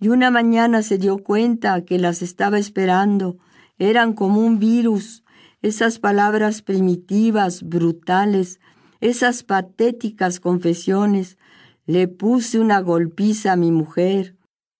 y 0.00 0.08
una 0.08 0.32
mañana 0.32 0.82
se 0.82 0.98
dio 0.98 1.18
cuenta 1.18 1.84
que 1.84 1.98
las 1.98 2.20
estaba 2.20 2.58
esperando, 2.58 3.38
eran 3.78 4.14
como 4.14 4.40
un 4.40 4.58
virus, 4.58 5.22
esas 5.62 6.00
palabras 6.00 6.60
primitivas, 6.60 7.62
brutales, 7.62 8.58
esas 9.00 9.44
patéticas 9.44 10.40
confesiones. 10.40 11.38
Le 11.86 12.08
puse 12.08 12.58
una 12.58 12.80
golpiza 12.80 13.52
a 13.52 13.56
mi 13.56 13.70
mujer. 13.70 14.37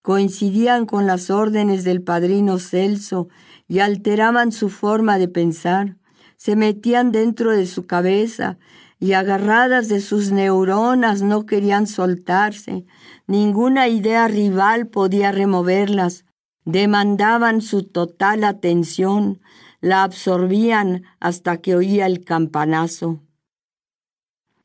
Coincidían 0.09 0.87
con 0.87 1.05
las 1.05 1.29
órdenes 1.29 1.83
del 1.83 2.01
padrino 2.01 2.57
Celso 2.57 3.27
y 3.67 3.77
alteraban 3.77 4.51
su 4.51 4.69
forma 4.69 5.19
de 5.19 5.27
pensar. 5.27 5.97
Se 6.35 6.55
metían 6.55 7.11
dentro 7.11 7.51
de 7.51 7.67
su 7.67 7.85
cabeza 7.85 8.57
y 8.99 9.13
agarradas 9.13 9.87
de 9.87 10.01
sus 10.01 10.31
neuronas 10.31 11.21
no 11.21 11.45
querían 11.45 11.85
soltarse. 11.85 12.87
Ninguna 13.27 13.87
idea 13.87 14.27
rival 14.27 14.87
podía 14.87 15.31
removerlas. 15.31 16.25
Demandaban 16.65 17.61
su 17.61 17.83
total 17.83 18.45
atención 18.45 19.39
la 19.79 20.01
absorbían 20.01 21.03
hasta 21.19 21.57
que 21.57 21.75
oía 21.75 22.07
el 22.07 22.25
campanazo. 22.25 23.21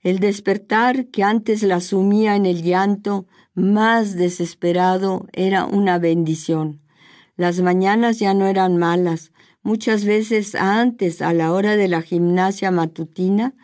El 0.00 0.20
despertar 0.20 1.08
que 1.08 1.22
antes 1.22 1.62
la 1.62 1.82
sumía 1.82 2.34
en 2.34 2.46
el 2.46 2.62
llanto 2.62 3.26
más 3.54 4.16
desesperado 4.16 5.26
era 5.32 5.64
una 5.64 5.98
bendición. 5.98 6.80
Las 7.36 7.60
mañanas 7.60 8.18
ya 8.18 8.34
no 8.34 8.46
eran 8.46 8.76
malas. 8.76 9.32
Muchas 9.62 10.04
veces 10.04 10.54
antes, 10.54 11.22
a 11.22 11.32
la 11.32 11.52
hora 11.52 11.76
de 11.76 11.88
la 11.88 12.02
gimnasia 12.02 12.70
matutina, 12.70 13.54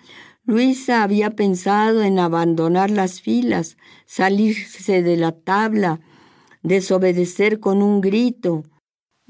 Luisa 0.44 1.02
había 1.02 1.30
pensado 1.30 2.02
en 2.02 2.18
abandonar 2.18 2.90
las 2.90 3.20
filas, 3.20 3.76
salirse 4.06 5.02
de 5.02 5.16
la 5.16 5.32
tabla, 5.32 6.00
desobedecer 6.62 7.60
con 7.60 7.82
un 7.82 8.00
grito, 8.00 8.64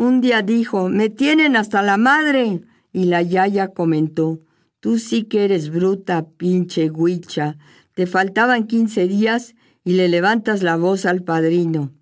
un 0.00 0.22
día 0.22 0.40
dijo, 0.40 0.88
me 0.88 1.10
tienen 1.10 1.56
hasta 1.56 1.82
la 1.82 1.98
madre. 1.98 2.62
Y 2.90 3.04
la 3.04 3.20
yaya 3.20 3.68
comentó, 3.68 4.40
tú 4.80 4.98
sí 4.98 5.24
que 5.24 5.44
eres 5.44 5.68
bruta, 5.68 6.26
pinche 6.38 6.90
huicha. 6.90 7.58
Te 7.94 8.06
faltaban 8.06 8.66
quince 8.66 9.06
días 9.06 9.54
y 9.84 9.92
le 9.92 10.08
levantas 10.08 10.62
la 10.62 10.76
voz 10.76 11.06
al 11.06 11.22
padrino. 11.22 11.92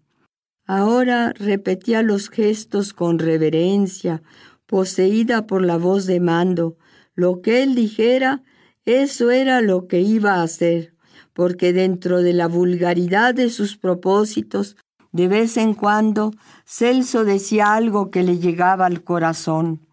Ahora 0.67 1.33
repetía 1.33 2.03
los 2.03 2.29
gestos 2.29 2.93
con 2.93 3.19
reverencia, 3.19 4.23
poseída 4.67 5.47
por 5.47 5.65
la 5.65 5.79
voz 5.79 6.07
de 6.07 6.21
mando. 6.21 6.77
Lo 7.15 7.41
que 7.41 7.63
él 7.63 7.75
dijera, 7.75 8.43
eso 8.85 9.31
era 9.31 9.61
lo 9.61 9.87
que 9.87 10.01
iba 10.01 10.35
a 10.35 10.43
hacer, 10.43 10.95
porque 11.33 11.73
dentro 11.73 12.23
de 12.23 12.35
la 12.35 12.49
vulgaridad 12.49 13.35
de 13.35 13.49
sus 13.51 13.77
propósitos 13.77 14.77
de 15.13 15.29
vez 15.29 15.57
en 15.57 15.75
cuando 15.75 16.33
Celso 16.65 17.25
decía 17.25 17.75
algo 17.75 18.11
que 18.11 18.23
le 18.23 18.39
llegaba 18.39 18.87
al 18.87 19.03
corazón. 19.03 19.87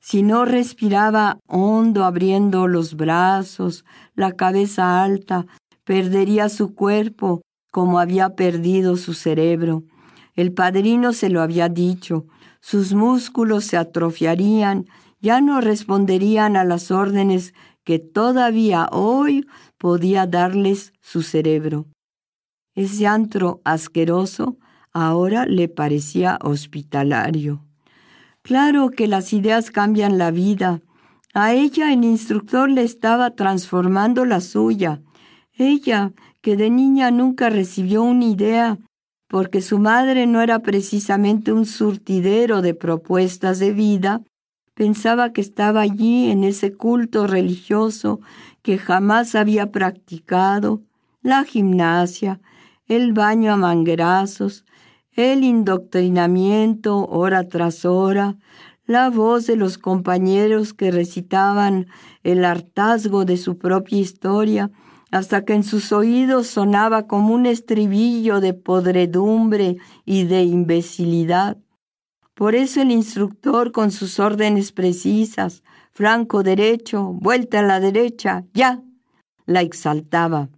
Si 0.00 0.22
no 0.22 0.44
respiraba 0.44 1.38
hondo 1.46 2.04
abriendo 2.04 2.68
los 2.68 2.94
brazos, 2.94 3.84
la 4.14 4.32
cabeza 4.32 5.02
alta, 5.02 5.46
perdería 5.86 6.48
su 6.48 6.74
cuerpo 6.74 7.42
como 7.70 8.00
había 8.00 8.34
perdido 8.34 8.96
su 8.96 9.14
cerebro. 9.14 9.84
El 10.34 10.52
padrino 10.52 11.12
se 11.12 11.30
lo 11.30 11.40
había 11.40 11.68
dicho, 11.68 12.26
sus 12.60 12.92
músculos 12.92 13.64
se 13.64 13.76
atrofiarían, 13.76 14.86
ya 15.20 15.40
no 15.40 15.60
responderían 15.60 16.56
a 16.56 16.64
las 16.64 16.90
órdenes 16.90 17.54
que 17.84 18.00
todavía 18.00 18.88
hoy 18.90 19.46
podía 19.78 20.26
darles 20.26 20.92
su 21.00 21.22
cerebro. 21.22 21.86
Ese 22.74 23.06
antro 23.06 23.60
asqueroso 23.64 24.58
ahora 24.92 25.46
le 25.46 25.68
parecía 25.68 26.38
hospitalario. 26.42 27.64
Claro 28.42 28.90
que 28.90 29.06
las 29.06 29.32
ideas 29.32 29.70
cambian 29.70 30.18
la 30.18 30.32
vida. 30.32 30.80
A 31.32 31.52
ella 31.52 31.92
el 31.92 32.04
instructor 32.04 32.68
le 32.68 32.82
estaba 32.82 33.30
transformando 33.36 34.24
la 34.24 34.40
suya. 34.40 35.00
Ella, 35.58 36.12
que 36.42 36.56
de 36.56 36.68
niña 36.68 37.10
nunca 37.10 37.48
recibió 37.48 38.02
una 38.02 38.26
idea, 38.26 38.78
porque 39.26 39.62
su 39.62 39.78
madre 39.78 40.26
no 40.26 40.42
era 40.42 40.58
precisamente 40.60 41.52
un 41.52 41.64
surtidero 41.64 42.60
de 42.60 42.74
propuestas 42.74 43.58
de 43.58 43.72
vida, 43.72 44.22
pensaba 44.74 45.32
que 45.32 45.40
estaba 45.40 45.80
allí 45.80 46.30
en 46.30 46.44
ese 46.44 46.74
culto 46.74 47.26
religioso 47.26 48.20
que 48.62 48.76
jamás 48.76 49.34
había 49.34 49.72
practicado, 49.72 50.82
la 51.22 51.44
gimnasia, 51.44 52.40
el 52.86 53.14
baño 53.14 53.52
a 53.52 53.56
manguerazos, 53.56 54.64
el 55.12 55.42
indoctrinamiento 55.42 57.06
hora 57.06 57.48
tras 57.48 57.86
hora, 57.86 58.36
la 58.86 59.08
voz 59.08 59.46
de 59.46 59.56
los 59.56 59.78
compañeros 59.78 60.74
que 60.74 60.90
recitaban 60.90 61.86
el 62.22 62.44
hartazgo 62.44 63.24
de 63.24 63.38
su 63.38 63.56
propia 63.56 63.98
historia, 63.98 64.70
hasta 65.10 65.44
que 65.44 65.54
en 65.54 65.62
sus 65.62 65.92
oídos 65.92 66.48
sonaba 66.48 67.06
como 67.06 67.34
un 67.34 67.46
estribillo 67.46 68.40
de 68.40 68.54
podredumbre 68.54 69.76
y 70.04 70.24
de 70.24 70.42
imbecilidad. 70.42 71.58
Por 72.34 72.54
eso 72.54 72.82
el 72.82 72.90
instructor, 72.90 73.72
con 73.72 73.90
sus 73.90 74.18
órdenes 74.18 74.72
precisas, 74.72 75.62
franco 75.90 76.42
derecho, 76.42 77.14
vuelta 77.14 77.60
a 77.60 77.62
la 77.62 77.80
derecha, 77.80 78.44
ya, 78.52 78.82
la 79.46 79.62
exaltaba. 79.62 80.50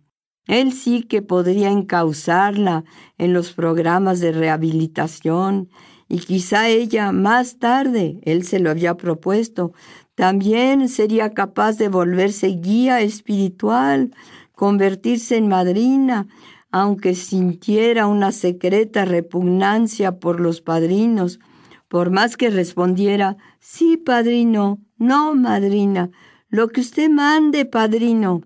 Él 0.47 0.73
sí 0.73 1.03
que 1.03 1.23
podría 1.23 1.71
encauzarla 1.71 2.85
en 3.19 3.35
los 3.35 3.53
programas 3.53 4.19
de 4.19 4.33
rehabilitación 4.33 5.69
y 6.09 6.21
quizá 6.21 6.69
ella 6.69 7.13
más 7.13 7.59
tarde, 7.59 8.19
él 8.23 8.45
se 8.45 8.59
lo 8.59 8.71
había 8.71 8.97
propuesto, 8.97 9.73
también 10.19 10.89
sería 10.89 11.33
capaz 11.33 11.79
de 11.79 11.89
volverse 11.89 12.49
guía 12.49 13.03
espiritual, 13.03 14.11
convertirse 14.53 15.37
en 15.37 15.47
madrina, 15.47 16.27
aunque 16.73 17.15
sintiera 17.15 18.09
una 18.09 18.33
secreta 18.33 19.05
repugnancia 19.05 20.19
por 20.19 20.41
los 20.41 20.61
padrinos, 20.61 21.39
por 21.87 22.11
más 22.11 22.37
que 22.37 22.51
respondiera, 22.51 23.37
sí, 23.61 23.97
padrino, 23.97 24.81
no, 24.97 25.37
madrina, 25.37 26.11
lo 26.49 26.67
que 26.67 26.81
usted 26.81 27.09
mande, 27.09 27.65
padrino. 27.65 28.43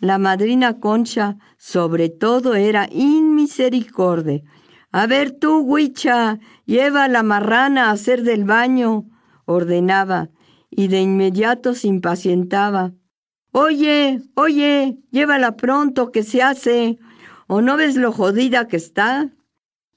La 0.00 0.18
madrina 0.18 0.80
Concha 0.80 1.38
sobre 1.56 2.10
todo 2.10 2.56
era 2.56 2.90
inmisericordia. 2.92 4.42
A 4.92 5.06
ver 5.06 5.30
tú, 5.30 5.60
Huicha, 5.60 6.40
lleva 6.66 7.04
a 7.04 7.08
la 7.08 7.22
marrana 7.22 7.86
a 7.86 7.92
hacer 7.92 8.22
del 8.22 8.44
baño, 8.44 9.06
ordenaba, 9.46 10.28
y 10.76 10.88
de 10.88 11.00
inmediato 11.00 11.74
se 11.74 11.88
impacientaba. 11.88 12.92
Oye, 13.50 14.20
oye, 14.34 14.98
llévala 15.10 15.56
pronto, 15.56 16.12
que 16.12 16.22
se 16.22 16.42
hace. 16.42 16.98
¿O 17.46 17.62
no 17.62 17.78
ves 17.78 17.96
lo 17.96 18.12
jodida 18.12 18.68
que 18.68 18.76
está? 18.76 19.32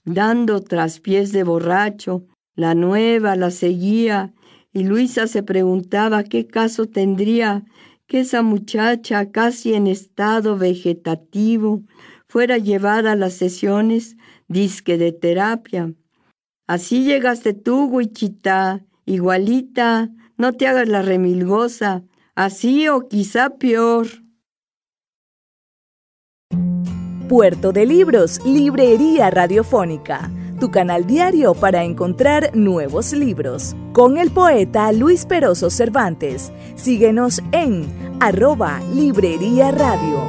Dando 0.06 0.62
traspiés 0.62 1.34
de 1.34 1.44
borracho, 1.44 2.26
la 2.56 2.76
nueva 2.76 3.36
la 3.36 3.52
seguía, 3.52 4.34
y 4.72 4.84
Luisa 4.84 5.28
se 5.28 5.44
preguntaba 5.44 6.24
qué 6.24 6.48
caso 6.48 6.86
tendría 6.86 7.66
que 8.08 8.22
esa 8.22 8.42
muchacha, 8.42 9.32
casi 9.32 9.74
en 9.74 9.86
estado 9.88 10.58
vegetativo, 10.58 11.82
fuera 12.28 12.58
llevada 12.58 13.12
a 13.12 13.16
las 13.16 13.34
sesiones 13.34 14.16
disque 14.48 14.98
de 14.98 15.12
terapia. 15.12 15.94
Así 16.68 17.04
llegaste 17.04 17.54
tú, 17.54 17.86
Huichita, 17.86 18.86
igualita, 19.06 20.10
no 20.40 20.54
te 20.54 20.66
hagas 20.66 20.88
la 20.88 21.04
remilgosa, 21.04 22.02
así 22.34 22.88
o 22.88 23.08
quizá 23.08 23.52
peor. 23.52 24.08
Puerto 27.28 27.72
de 27.72 27.86
Libros, 27.86 28.44
Librería 28.44 29.30
Radiofónica 29.30 30.32
tu 30.60 30.72
canal 30.72 31.08
diario 31.08 31.54
para 31.54 31.84
encontrar 31.84 32.52
nuevos 32.54 33.14
libros. 33.14 33.76
Con 33.94 34.18
el 34.18 34.30
poeta 34.30 34.92
Luis 34.92 35.26
Peroso 35.26 35.70
Cervantes. 35.70 36.52
Síguenos 36.76 37.42
en 37.54 37.88
arroba 38.20 38.82
Librería 38.94 39.72
Radio. 39.72 40.20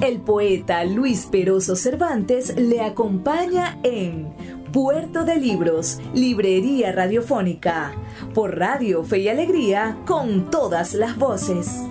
El 0.00 0.20
poeta 0.20 0.84
Luis 0.84 1.26
Peroso 1.26 1.76
Cervantes 1.76 2.56
le 2.56 2.80
acompaña 2.80 3.78
en 3.82 4.32
Puerto 4.72 5.24
de 5.24 5.36
Libros, 5.36 5.98
Librería 6.12 6.92
Radiofónica, 6.92 7.92
por 8.34 8.58
Radio 8.58 9.02
Fe 9.02 9.20
y 9.20 9.28
Alegría, 9.28 9.96
con 10.06 10.50
todas 10.50 10.92
las 10.92 11.16
voces. 11.16 11.82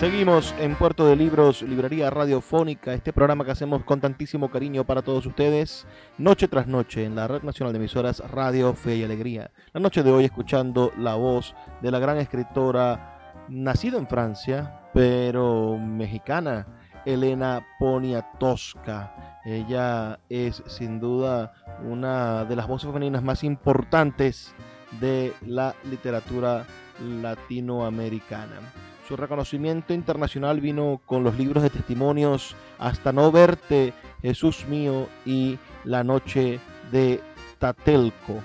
Seguimos 0.00 0.54
en 0.58 0.74
Puerto 0.74 1.06
de 1.06 1.14
Libros, 1.14 1.62
Librería 1.62 2.10
Radiofónica, 2.10 2.92
este 2.92 3.12
programa 3.12 3.44
que 3.44 3.52
hacemos 3.52 3.84
con 3.84 4.00
tantísimo 4.00 4.50
cariño 4.50 4.84
para 4.84 5.02
todos 5.02 5.24
ustedes, 5.24 5.86
noche 6.18 6.48
tras 6.48 6.66
noche 6.66 7.04
en 7.04 7.14
la 7.14 7.28
Red 7.28 7.44
Nacional 7.44 7.72
de 7.72 7.78
Emisoras 7.78 8.18
Radio 8.30 8.74
Fe 8.74 8.96
y 8.96 9.04
Alegría. 9.04 9.52
La 9.72 9.80
noche 9.80 10.02
de 10.02 10.10
hoy 10.10 10.24
escuchando 10.24 10.90
la 10.98 11.14
voz 11.14 11.54
de 11.80 11.92
la 11.92 12.00
gran 12.00 12.16
escritora 12.16 13.44
nacida 13.50 13.98
en 13.98 14.06
Francia, 14.06 14.79
pero 14.92 15.78
mexicana, 15.78 16.66
Elena 17.04 17.66
Poniatowska. 17.78 19.40
Ella 19.44 20.18
es 20.28 20.62
sin 20.66 21.00
duda 21.00 21.52
una 21.84 22.44
de 22.44 22.56
las 22.56 22.68
voces 22.68 22.88
femeninas 22.88 23.22
más 23.22 23.42
importantes 23.44 24.54
de 25.00 25.32
la 25.46 25.74
literatura 25.84 26.66
latinoamericana. 27.22 28.60
Su 29.08 29.16
reconocimiento 29.16 29.92
internacional 29.92 30.60
vino 30.60 31.00
con 31.04 31.24
los 31.24 31.36
libros 31.36 31.62
de 31.64 31.70
testimonios 31.70 32.54
Hasta 32.78 33.12
no 33.12 33.32
verte, 33.32 33.92
Jesús 34.22 34.66
mío 34.68 35.08
y 35.26 35.58
La 35.84 36.04
noche 36.04 36.60
de 36.92 37.20
Tatelco, 37.58 38.40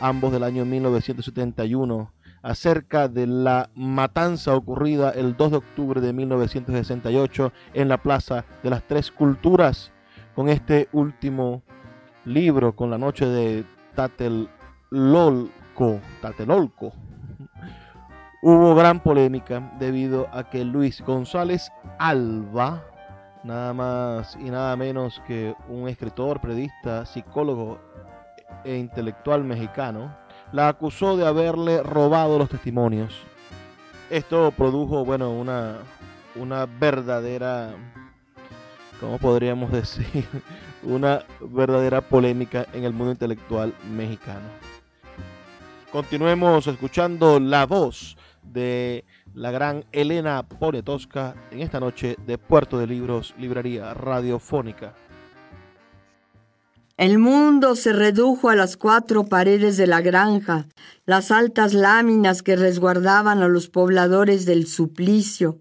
ambos 0.00 0.32
del 0.32 0.42
año 0.42 0.64
1971, 0.64 2.12
acerca 2.42 3.08
de 3.08 3.26
la 3.26 3.70
matanza 3.74 4.54
ocurrida 4.54 5.10
el 5.10 5.36
2 5.36 5.50
de 5.50 5.56
octubre 5.56 6.00
de 6.00 6.12
1968 6.12 7.52
en 7.74 7.88
la 7.88 7.98
Plaza 7.98 8.44
de 8.62 8.70
las 8.70 8.82
Tres 8.84 9.10
Culturas, 9.10 9.92
con 10.34 10.48
este 10.48 10.88
último 10.92 11.62
libro, 12.24 12.74
con 12.76 12.90
La 12.90 12.98
noche 12.98 13.26
de 13.26 13.64
Tatelolco, 13.94 15.50
Tatelolco 16.20 16.92
Hubo 18.40 18.76
gran 18.76 19.00
polémica 19.00 19.72
debido 19.80 20.28
a 20.32 20.48
que 20.48 20.64
Luis 20.64 21.00
González 21.00 21.72
Alba, 21.98 22.84
nada 23.42 23.74
más 23.74 24.36
y 24.36 24.48
nada 24.48 24.76
menos 24.76 25.20
que 25.26 25.56
un 25.68 25.88
escritor, 25.88 26.40
periodista, 26.40 27.04
psicólogo 27.04 27.80
e 28.64 28.76
intelectual 28.76 29.42
mexicano, 29.42 30.16
la 30.52 30.68
acusó 30.68 31.16
de 31.16 31.26
haberle 31.26 31.82
robado 31.82 32.38
los 32.38 32.48
testimonios. 32.48 33.14
Esto 34.10 34.52
produjo, 34.56 35.04
bueno, 35.04 35.30
una, 35.30 35.78
una 36.34 36.66
verdadera, 36.66 37.74
¿cómo 39.00 39.18
podríamos 39.18 39.70
decir? 39.72 40.24
Una 40.82 41.24
verdadera 41.40 42.00
polémica 42.00 42.66
en 42.72 42.84
el 42.84 42.92
mundo 42.92 43.12
intelectual 43.12 43.74
mexicano. 43.90 44.48
Continuemos 45.92 46.66
escuchando 46.66 47.40
la 47.40 47.66
voz 47.66 48.16
de 48.42 49.04
la 49.34 49.50
gran 49.50 49.84
Elena 49.92 50.42
Poniatowska 50.42 51.34
en 51.50 51.60
esta 51.60 51.80
noche 51.80 52.16
de 52.26 52.38
Puerto 52.38 52.78
de 52.78 52.86
Libros, 52.86 53.34
Librería 53.38 53.94
Radiofónica. 53.94 54.94
El 56.98 57.20
mundo 57.20 57.76
se 57.76 57.92
redujo 57.92 58.50
a 58.50 58.56
las 58.56 58.76
cuatro 58.76 59.24
paredes 59.24 59.76
de 59.76 59.86
la 59.86 60.00
granja, 60.00 60.66
las 61.06 61.30
altas 61.30 61.72
láminas 61.72 62.42
que 62.42 62.56
resguardaban 62.56 63.40
a 63.40 63.46
los 63.46 63.68
pobladores 63.68 64.46
del 64.46 64.66
suplicio. 64.66 65.60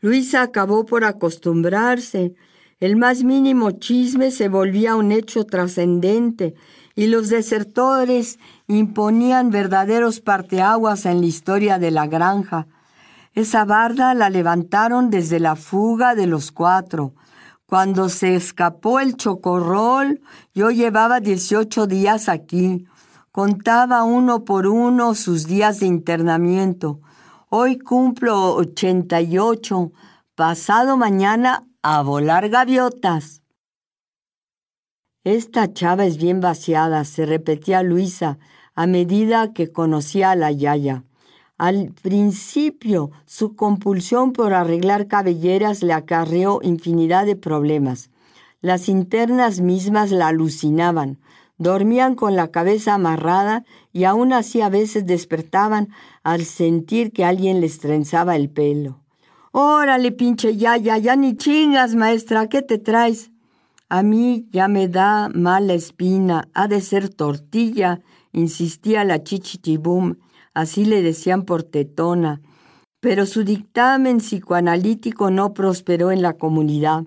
Luisa 0.00 0.40
acabó 0.40 0.86
por 0.86 1.02
acostumbrarse. 1.02 2.32
El 2.78 2.94
más 2.94 3.24
mínimo 3.24 3.72
chisme 3.72 4.30
se 4.30 4.48
volvía 4.48 4.94
un 4.94 5.10
hecho 5.10 5.44
trascendente 5.46 6.54
y 6.94 7.08
los 7.08 7.28
desertores 7.28 8.38
imponían 8.68 9.50
verdaderos 9.50 10.20
parteaguas 10.20 11.06
en 11.06 11.22
la 11.22 11.26
historia 11.26 11.80
de 11.80 11.90
la 11.90 12.06
granja. 12.06 12.68
Esa 13.34 13.64
barda 13.64 14.14
la 14.14 14.30
levantaron 14.30 15.10
desde 15.10 15.40
la 15.40 15.56
fuga 15.56 16.14
de 16.14 16.28
los 16.28 16.52
cuatro. 16.52 17.14
Cuando 17.68 18.08
se 18.08 18.34
escapó 18.34 18.98
el 18.98 19.18
chocorrol, 19.18 20.22
yo 20.54 20.70
llevaba 20.70 21.20
18 21.20 21.86
días 21.86 22.30
aquí. 22.30 22.86
Contaba 23.30 24.04
uno 24.04 24.46
por 24.46 24.66
uno 24.66 25.14
sus 25.14 25.46
días 25.46 25.80
de 25.80 25.86
internamiento. 25.86 27.02
Hoy 27.50 27.76
cumplo 27.78 28.54
88. 28.54 29.92
Pasado 30.34 30.96
mañana 30.96 31.66
a 31.82 32.00
volar 32.00 32.48
gaviotas. 32.48 33.42
Esta 35.22 35.70
chava 35.70 36.06
es 36.06 36.16
bien 36.16 36.40
vaciada, 36.40 37.04
se 37.04 37.26
repetía 37.26 37.82
Luisa 37.82 38.38
a 38.74 38.86
medida 38.86 39.52
que 39.52 39.72
conocía 39.72 40.30
a 40.30 40.36
la 40.36 40.52
Yaya. 40.52 41.04
Al 41.58 41.92
principio, 42.02 43.10
su 43.26 43.56
compulsión 43.56 44.32
por 44.32 44.54
arreglar 44.54 45.08
cabelleras 45.08 45.82
le 45.82 45.92
acarreó 45.92 46.60
infinidad 46.62 47.26
de 47.26 47.34
problemas. 47.34 48.10
Las 48.60 48.88
internas 48.88 49.60
mismas 49.60 50.12
la 50.12 50.28
alucinaban, 50.28 51.18
dormían 51.58 52.14
con 52.14 52.36
la 52.36 52.52
cabeza 52.52 52.94
amarrada 52.94 53.64
y 53.92 54.04
aún 54.04 54.32
así 54.32 54.60
a 54.60 54.68
veces 54.68 55.04
despertaban 55.04 55.88
al 56.22 56.44
sentir 56.44 57.12
que 57.12 57.24
alguien 57.24 57.60
les 57.60 57.80
trenzaba 57.80 58.36
el 58.36 58.48
pelo. 58.50 59.00
Órale, 59.50 60.12
pinche 60.12 60.56
Yaya, 60.56 60.96
ya 60.98 61.16
ni 61.16 61.36
chingas, 61.36 61.96
maestra, 61.96 62.48
¿qué 62.48 62.62
te 62.62 62.78
traes? 62.78 63.32
A 63.88 64.04
mí 64.04 64.46
ya 64.52 64.68
me 64.68 64.86
da 64.86 65.28
mala 65.28 65.74
espina, 65.74 66.48
ha 66.54 66.68
de 66.68 66.80
ser 66.80 67.08
tortilla, 67.08 68.00
insistía 68.32 69.02
la 69.02 69.24
chichichibum, 69.24 70.16
así 70.60 70.84
le 70.84 71.02
decían 71.02 71.44
por 71.44 71.62
tetona. 71.62 72.42
Pero 73.00 73.26
su 73.26 73.44
dictamen 73.44 74.18
psicoanalítico 74.18 75.30
no 75.30 75.54
prosperó 75.54 76.10
en 76.10 76.20
la 76.20 76.32
comunidad. 76.32 77.04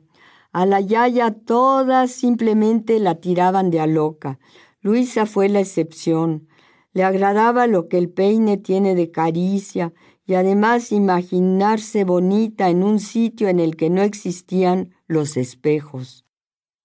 A 0.53 0.65
la 0.65 0.79
yaya 0.79 1.31
todas 1.31 2.11
simplemente 2.11 2.97
la 2.99 3.15
tiraban 3.15 3.69
de 3.69 3.81
a 3.81 3.87
loca. 3.87 4.39
Luisa 4.79 5.25
fue 5.25 5.49
la 5.49 5.59
excepción. 5.59 6.47
Le 6.93 7.03
agradaba 7.03 7.67
lo 7.67 7.89
que 7.89 7.97
el 7.97 8.09
peine 8.09 8.55
tiene 8.55 8.95
de 8.95 9.11
caricia 9.11 9.93
y 10.25 10.35
además 10.35 10.93
imaginarse 10.93 12.05
bonita 12.05 12.69
en 12.69 12.83
un 12.83 12.99
sitio 13.01 13.49
en 13.49 13.59
el 13.59 13.75
que 13.75 13.89
no 13.89 14.01
existían 14.01 14.93
los 15.07 15.35
espejos. 15.35 16.25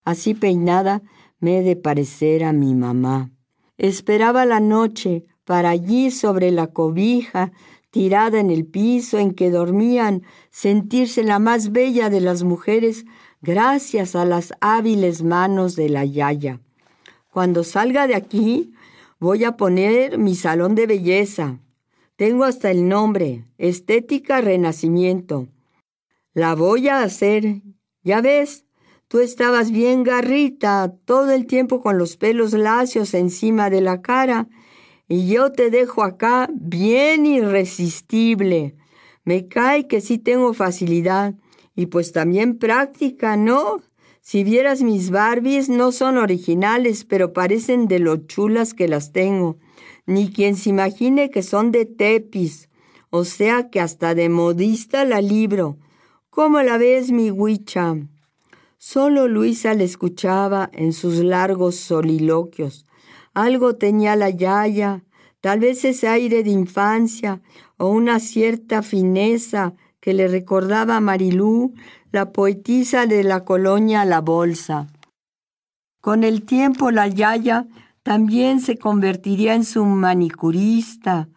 Así 0.04 0.34
peinada 0.34 1.02
me 1.38 1.58
he 1.58 1.62
de 1.62 1.76
parecer 1.76 2.42
a 2.42 2.52
mi 2.52 2.74
mamá. 2.74 3.30
Esperaba 3.78 4.44
la 4.46 4.58
noche 4.58 5.26
para 5.46 5.70
allí 5.70 6.10
sobre 6.10 6.50
la 6.50 6.66
cobija, 6.66 7.52
tirada 7.90 8.40
en 8.40 8.50
el 8.50 8.66
piso 8.66 9.18
en 9.18 9.32
que 9.32 9.50
dormían, 9.50 10.22
sentirse 10.50 11.22
la 11.22 11.38
más 11.38 11.72
bella 11.72 12.10
de 12.10 12.20
las 12.20 12.42
mujeres 12.42 13.06
gracias 13.40 14.14
a 14.14 14.26
las 14.26 14.52
hábiles 14.60 15.22
manos 15.22 15.76
de 15.76 15.88
la 15.88 16.04
Yaya. 16.04 16.60
Cuando 17.30 17.64
salga 17.64 18.06
de 18.06 18.16
aquí, 18.16 18.74
voy 19.18 19.44
a 19.44 19.56
poner 19.56 20.18
mi 20.18 20.34
salón 20.34 20.74
de 20.74 20.86
belleza. 20.86 21.60
Tengo 22.16 22.44
hasta 22.44 22.70
el 22.70 22.88
nombre, 22.88 23.44
Estética 23.56 24.40
Renacimiento. 24.40 25.48
La 26.34 26.54
voy 26.54 26.88
a 26.88 27.02
hacer. 27.02 27.62
Ya 28.02 28.20
ves, 28.20 28.66
Tú 29.08 29.20
estabas 29.20 29.70
bien 29.70 30.02
garrita, 30.02 30.92
todo 31.04 31.30
el 31.30 31.46
tiempo 31.46 31.80
con 31.80 31.96
los 31.96 32.16
pelos 32.16 32.52
lacios 32.54 33.14
encima 33.14 33.70
de 33.70 33.80
la 33.80 34.02
cara, 34.02 34.48
y 35.08 35.28
yo 35.28 35.52
te 35.52 35.70
dejo 35.70 36.02
acá 36.02 36.48
bien 36.52 37.26
irresistible. 37.26 38.76
Me 39.24 39.48
cae 39.48 39.86
que 39.86 40.00
sí 40.00 40.18
tengo 40.18 40.54
facilidad, 40.54 41.34
y 41.74 41.86
pues 41.86 42.12
también 42.12 42.58
práctica, 42.58 43.36
¿no? 43.36 43.82
Si 44.20 44.42
vieras 44.42 44.82
mis 44.82 45.10
Barbies, 45.10 45.68
no 45.68 45.92
son 45.92 46.18
originales, 46.18 47.04
pero 47.04 47.32
parecen 47.32 47.86
de 47.86 48.00
lo 48.00 48.16
chulas 48.16 48.74
que 48.74 48.88
las 48.88 49.12
tengo. 49.12 49.58
Ni 50.06 50.32
quien 50.32 50.56
se 50.56 50.70
imagine 50.70 51.30
que 51.30 51.42
son 51.42 51.70
de 51.70 51.84
tepis, 51.84 52.68
o 53.10 53.24
sea 53.24 53.70
que 53.70 53.80
hasta 53.80 54.14
de 54.14 54.28
modista 54.28 55.04
la 55.04 55.20
libro. 55.20 55.78
¿Cómo 56.30 56.60
la 56.62 56.76
ves, 56.78 57.12
mi 57.12 57.30
huicha? 57.30 57.96
Solo 58.78 59.28
Luisa 59.28 59.74
le 59.74 59.84
escuchaba 59.84 60.70
en 60.72 60.92
sus 60.92 61.16
largos 61.16 61.76
soliloquios. 61.76 62.85
Algo 63.36 63.76
tenía 63.76 64.16
la 64.16 64.30
yaya, 64.30 65.04
tal 65.42 65.60
vez 65.60 65.84
ese 65.84 66.08
aire 66.08 66.42
de 66.42 66.48
infancia 66.48 67.42
o 67.76 67.90
una 67.90 68.18
cierta 68.18 68.80
fineza 68.80 69.74
que 70.00 70.14
le 70.14 70.26
recordaba 70.26 70.96
a 70.96 71.00
Marilú, 71.00 71.74
la 72.12 72.32
poetisa 72.32 73.04
de 73.04 73.24
la 73.24 73.44
colonia 73.44 74.06
La 74.06 74.22
Bolsa. 74.22 74.86
Con 76.00 76.24
el 76.24 76.44
tiempo 76.44 76.90
la 76.90 77.08
yaya 77.08 77.66
también 78.02 78.58
se 78.60 78.78
convertiría 78.78 79.54
en 79.54 79.66
su 79.66 79.84
manicurista. 79.84 81.28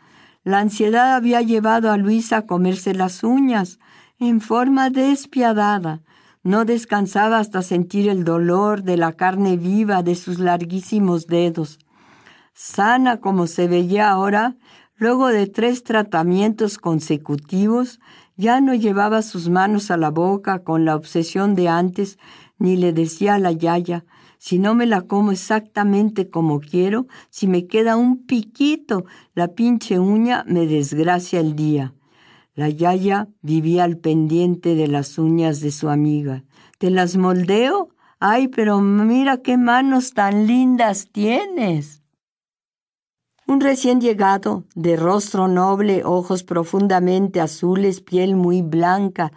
La 0.46 0.60
ansiedad 0.60 1.16
había 1.16 1.42
llevado 1.42 1.92
a 1.92 1.98
Luisa 1.98 2.38
a 2.38 2.46
comerse 2.46 2.94
las 2.94 3.26
uñas 3.26 3.78
en 4.20 4.40
forma 4.40 4.90
despiadada 4.90 6.02
no 6.44 6.64
descansaba 6.64 7.40
hasta 7.40 7.62
sentir 7.62 8.08
el 8.08 8.24
dolor 8.24 8.84
de 8.84 8.96
la 8.96 9.14
carne 9.14 9.58
viva 9.58 10.04
de 10.04 10.16
sus 10.16 10.40
larguísimos 10.40 11.28
dedos. 11.28 11.80
Sana 12.54 13.20
como 13.20 13.48
se 13.48 13.68
veía 13.68 14.10
ahora, 14.10 14.56
luego 14.96 15.28
de 15.28 15.48
tres 15.48 15.84
tratamientos 15.84 16.78
consecutivos, 16.78 18.00
Ya 18.36 18.62
no 18.62 18.74
llevaba 18.74 19.22
sus 19.22 19.50
manos 19.50 19.92
a 19.92 19.98
la 19.98 20.12
boca 20.12 20.64
con 20.64 20.86
la 20.86 20.96
obsesión 20.96 21.56
de 21.56 21.68
antes, 21.68 22.18
ni 22.58 22.78
le 22.78 22.94
decía 22.94 23.36
a 23.36 23.40
la 23.40 23.52
yaya, 23.52 24.06
si 24.38 24.58
no 24.58 24.74
me 24.74 24.86
la 24.86 25.02
como 25.02 25.34
exactamente 25.34 26.30
como 26.30 26.62
quiero, 26.62 27.08
si 27.30 27.48
me 27.48 27.68
queda 27.68 27.98
un 27.98 28.26
piquito, 28.26 29.04
la 29.36 29.50
pinche 29.50 30.00
uña 30.00 30.46
me 30.48 30.66
desgracia 30.66 31.42
el 31.42 31.58
día. 31.58 31.94
La 32.56 32.70
yaya 32.70 33.28
vivía 33.42 33.84
al 33.84 33.98
pendiente 33.98 34.76
de 34.76 34.88
las 34.88 35.18
uñas 35.18 35.60
de 35.60 35.72
su 35.72 35.90
amiga. 35.90 36.46
¿Te 36.78 36.90
las 36.90 37.18
moldeo? 37.18 37.90
Ay, 38.22 38.48
pero 38.48 38.80
mira 38.80 39.42
qué 39.42 39.58
manos 39.58 40.14
tan 40.14 40.48
lindas 40.48 41.10
tienes. 41.12 41.99
Un 43.50 43.62
recién 43.62 44.00
llegado, 44.00 44.64
de 44.76 44.96
rostro 44.96 45.48
noble, 45.48 46.04
ojos 46.06 46.44
profundamente 46.44 47.42
azules, 47.42 48.00
piel 48.00 48.36
muy 48.36 48.62
blanca 48.62 49.32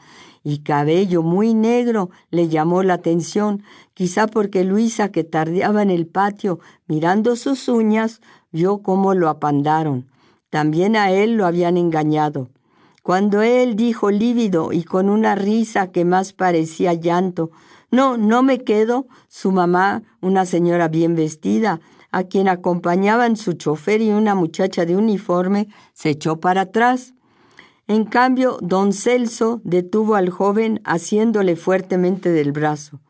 y 0.45 0.59
cabello 0.59 1.23
muy 1.23 1.55
negro, 1.55 2.11
le 2.31 2.49
llamó 2.49 2.83
la 2.83 2.93
atención, 2.93 3.63
quizá 3.95 4.27
porque 4.27 4.65
Luisa, 4.65 5.09
que 5.11 5.25
tardeaba 5.25 5.81
en 5.81 5.89
el 5.89 6.07
patio 6.07 6.61
mirando 6.87 7.37
sus 7.37 7.71
uñas, 7.71 8.21
vio 8.51 8.83
cómo 8.83 9.15
lo 9.15 9.31
apandaron. 9.31 10.05
También 10.51 10.95
a 10.95 11.11
él 11.11 11.37
lo 11.37 11.47
habían 11.47 11.79
engañado. 11.79 12.51
Cuando 13.03 13.41
él 13.41 13.77
dijo 13.77 14.11
lívido 14.11 14.75
y 14.75 14.85
con 14.85 15.09
una 15.09 15.37
risa 15.37 15.91
que 15.91 16.05
más 16.05 16.35
parecía 16.35 16.93
llanto, 16.93 17.51
no, 17.91 18.19
no 18.19 18.43
me 18.43 18.59
quedo, 18.59 19.07
su 19.29 19.53
mamá, 19.53 20.03
una 20.21 20.45
señora 20.45 20.89
bien 20.89 21.15
vestida, 21.15 21.81
a 22.13 22.25
quien 22.25 22.49
acompañaban 22.49 23.37
su 23.37 23.55
chofer 23.55 24.03
y 24.03 24.11
una 24.11 24.35
muchacha 24.35 24.85
de 24.85 24.97
uniforme, 24.97 25.69
se 25.95 26.11
echó 26.11 26.39
para 26.39 26.63
atrás. 26.63 27.15
En 27.89 28.05
cambio, 28.05 28.59
don 28.61 28.93
Celso 28.93 29.61
detuvo 29.65 30.15
al 30.15 30.31
joven 30.31 30.81
haciéndole 30.85 31.57
fuertemente 31.57 32.31
del 32.31 32.53
brazo. 32.53 33.01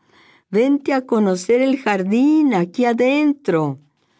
Vente 0.49 0.93
a 0.93 1.05
conocer 1.05 1.61
el 1.61 1.77
jardín, 1.77 2.53
aquí 2.53 2.85
adentro. 2.85 3.79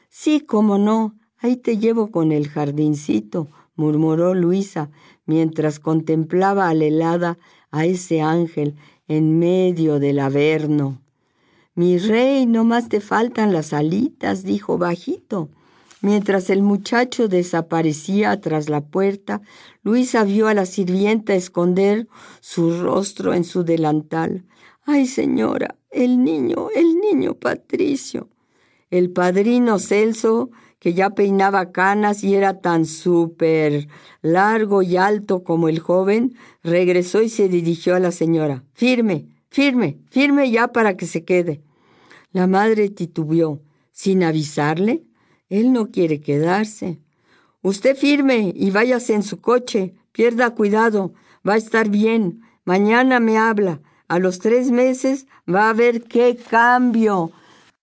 Sí, 0.10 0.42
cómo 0.42 0.78
no, 0.78 1.16
ahí 1.38 1.58
te 1.58 1.78
llevo 1.78 2.12
con 2.12 2.32
el 2.32 2.48
jardincito, 2.50 3.50
murmuró 3.76 4.34
Luisa, 4.34 4.92
mientras 5.26 5.80
contemplaba 5.80 6.70
alelada 6.70 7.38
a 7.72 7.86
ese 7.86 8.22
ángel 8.22 8.76
en 9.08 9.40
medio 9.40 10.00
del 10.00 10.20
averno. 10.20 11.03
Mi 11.76 11.98
rey, 11.98 12.46
no 12.46 12.64
más 12.64 12.88
te 12.88 13.02
faltan 13.02 13.52
las 13.52 13.74
alitas, 13.74 14.44
dijo 14.44 14.78
bajito. 14.78 15.50
Mientras 16.02 16.52
el 16.52 16.62
muchacho 16.62 17.28
desaparecía 17.28 18.40
tras 18.40 18.70
la 18.70 18.82
puerta, 18.82 19.42
Luisa 19.82 20.24
vio 20.24 20.48
a 20.48 20.54
la 20.54 20.68
sirvienta 20.68 21.34
esconder 21.34 22.08
su 22.42 22.80
rostro 22.80 23.34
en 23.34 23.44
su 23.44 23.64
delantal. 23.64 24.46
Ay, 24.86 25.08
señora, 25.08 25.76
el 25.90 26.24
niño, 26.24 26.68
el 26.76 27.00
niño 27.00 27.34
Patricio. 27.34 28.30
El 28.92 29.10
padrino 29.10 29.80
Celso, 29.80 30.52
que 30.78 30.94
ya 30.94 31.12
peinaba 31.12 31.72
canas 31.72 32.24
y 32.24 32.36
era 32.36 32.60
tan 32.60 32.86
súper 32.86 33.88
largo 34.22 34.84
y 34.84 34.98
alto 34.98 35.44
como 35.44 35.70
el 35.70 35.80
joven, 35.80 36.36
regresó 36.62 37.24
y 37.24 37.30
se 37.30 37.50
dirigió 37.50 37.96
a 37.96 38.00
la 38.00 38.12
señora. 38.12 38.64
Firme, 38.74 39.33
firme, 39.54 40.00
firme 40.10 40.50
ya 40.50 40.70
para 40.70 40.98
que 40.98 41.06
se 41.06 41.24
quede. 41.24 41.62
La 42.32 42.48
madre 42.48 42.90
titubeó. 42.90 43.62
¿Sin 43.92 44.24
avisarle? 44.24 45.04
Él 45.48 45.72
no 45.72 45.92
quiere 45.92 46.20
quedarse. 46.20 47.00
Usted 47.62 47.96
firme 47.96 48.52
y 48.56 48.72
váyase 48.72 49.14
en 49.14 49.22
su 49.22 49.40
coche. 49.40 49.94
Pierda 50.12 50.56
cuidado. 50.56 51.14
Va 51.48 51.54
a 51.54 51.58
estar 51.58 51.90
bien. 51.90 52.42
Mañana 52.66 53.20
me 53.20 53.38
habla. 53.38 53.80
A 54.08 54.18
los 54.18 54.40
tres 54.40 54.72
meses 54.72 55.28
va 55.48 55.70
a 55.70 55.74
ver 55.74 56.02
qué 56.02 56.36
cambio. 56.36 57.32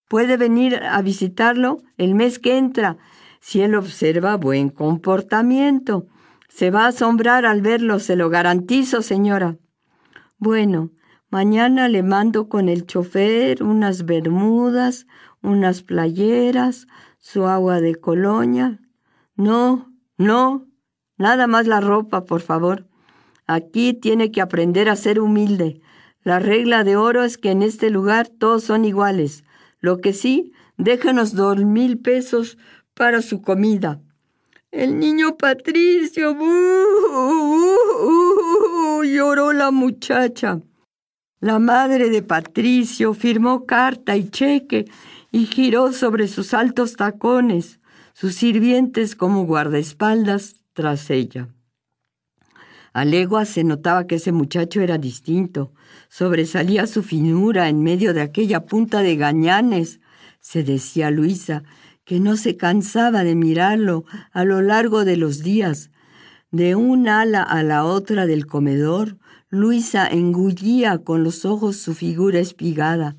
Puede 0.09 0.37
venir 0.37 0.75
a 0.83 1.01
visitarlo 1.03 1.83
el 1.97 2.17
mes 2.17 2.41
que 2.41 2.59
entra, 2.59 2.99
si 3.41 3.61
él 3.61 3.77
observa 3.77 4.37
buen 4.37 4.71
comportamiento. 4.71 6.09
Se 6.49 6.73
va 6.73 6.87
a 6.87 6.89
asombrar 6.89 7.47
al 7.47 7.63
verlo, 7.63 8.01
se 8.01 8.17
lo 8.17 8.29
garantizo, 8.29 9.03
señora. 9.03 9.57
Bueno, 10.39 10.91
mañana 11.31 11.89
le 11.89 12.03
mando 12.03 12.49
con 12.49 12.69
el 12.69 12.87
chofer 12.87 13.63
unas 13.63 14.05
bermudas, 14.05 15.07
unas 15.43 15.83
playeras, 15.83 16.87
su 17.19 17.47
agua 17.47 17.81
de 17.81 17.95
colonia. 17.95 18.81
No, 19.37 19.93
no, 20.19 20.67
nada 21.17 21.47
más 21.47 21.67
la 21.67 21.81
ropa, 21.81 22.25
por 22.25 22.41
favor. 22.41 22.87
Aquí 23.47 23.95
tiene 23.95 24.31
que 24.31 24.41
aprender 24.41 24.89
a 24.89 24.97
ser 24.97 25.21
humilde. 25.21 25.81
La 26.23 26.39
regla 26.39 26.85
de 26.85 26.97
oro 26.97 27.25
es 27.25 27.39
que 27.39 27.51
en 27.51 27.63
este 27.63 27.91
lugar 27.91 28.29
todos 28.29 28.65
son 28.65 28.85
iguales. 28.85 29.45
Lo 29.81 30.01
que 30.01 30.13
sí, 30.13 30.53
déjenos 30.77 31.35
dos 31.35 31.65
mil 31.65 31.99
pesos 31.99 32.59
para 32.95 33.23
su 33.23 33.41
comida. 33.41 34.03
El 34.71 34.99
niño 34.99 35.37
Patricio. 35.37 36.37
lloró 39.03 39.53
la 39.53 39.71
muchacha. 39.71 40.61
La 41.41 41.59
madre 41.59 42.11
de 42.11 42.23
Patricio 42.23 43.15
firmó 43.15 43.65
carta 43.65 44.15
y 44.15 44.29
cheque 44.29 44.85
y 45.33 45.47
giró 45.47 45.95
sobre 45.95 46.29
sus 46.29 46.53
altos 46.53 46.97
tacones, 46.97 47.81
sus 48.13 48.35
sirvientes 48.35 49.17
como 49.17 49.47
guardaespaldas 49.47 50.57
tras 50.75 51.09
ella. 51.09 51.49
A 52.93 53.07
legua 53.07 53.47
se 53.47 53.65
notaba 53.65 54.07
que 54.07 54.17
ese 54.17 54.33
muchacho 54.33 54.83
era 54.83 54.99
distinto. 54.99 55.73
Sobresalía 56.11 56.87
su 56.87 57.03
finura 57.03 57.71
en 57.71 57.83
medio 57.83 58.13
de 58.13 58.21
aquella 58.21 58.67
punta 58.67 59.01
de 59.01 59.17
gañanes. 59.17 60.01
Se 60.41 60.63
decía 60.63 61.11
Luisa 61.11 61.63
que 62.05 62.21
no 62.21 62.37
se 62.37 62.57
cansaba 62.59 63.25
de 63.25 63.35
mirarlo 63.35 64.05
a 64.33 64.45
lo 64.45 64.61
largo 64.61 65.07
de 65.07 65.17
los 65.17 65.43
días. 65.43 65.91
De 66.51 66.75
un 66.75 67.09
ala 67.09 67.43
a 67.43 67.63
la 67.63 67.85
otra 67.85 68.27
del 68.27 68.47
comedor, 68.47 69.17
Luisa 69.53 70.07
engullía 70.07 70.99
con 70.99 71.25
los 71.25 71.45
ojos 71.45 71.77
su 71.77 71.95
figura 71.95 72.39
espigada. 72.39 73.17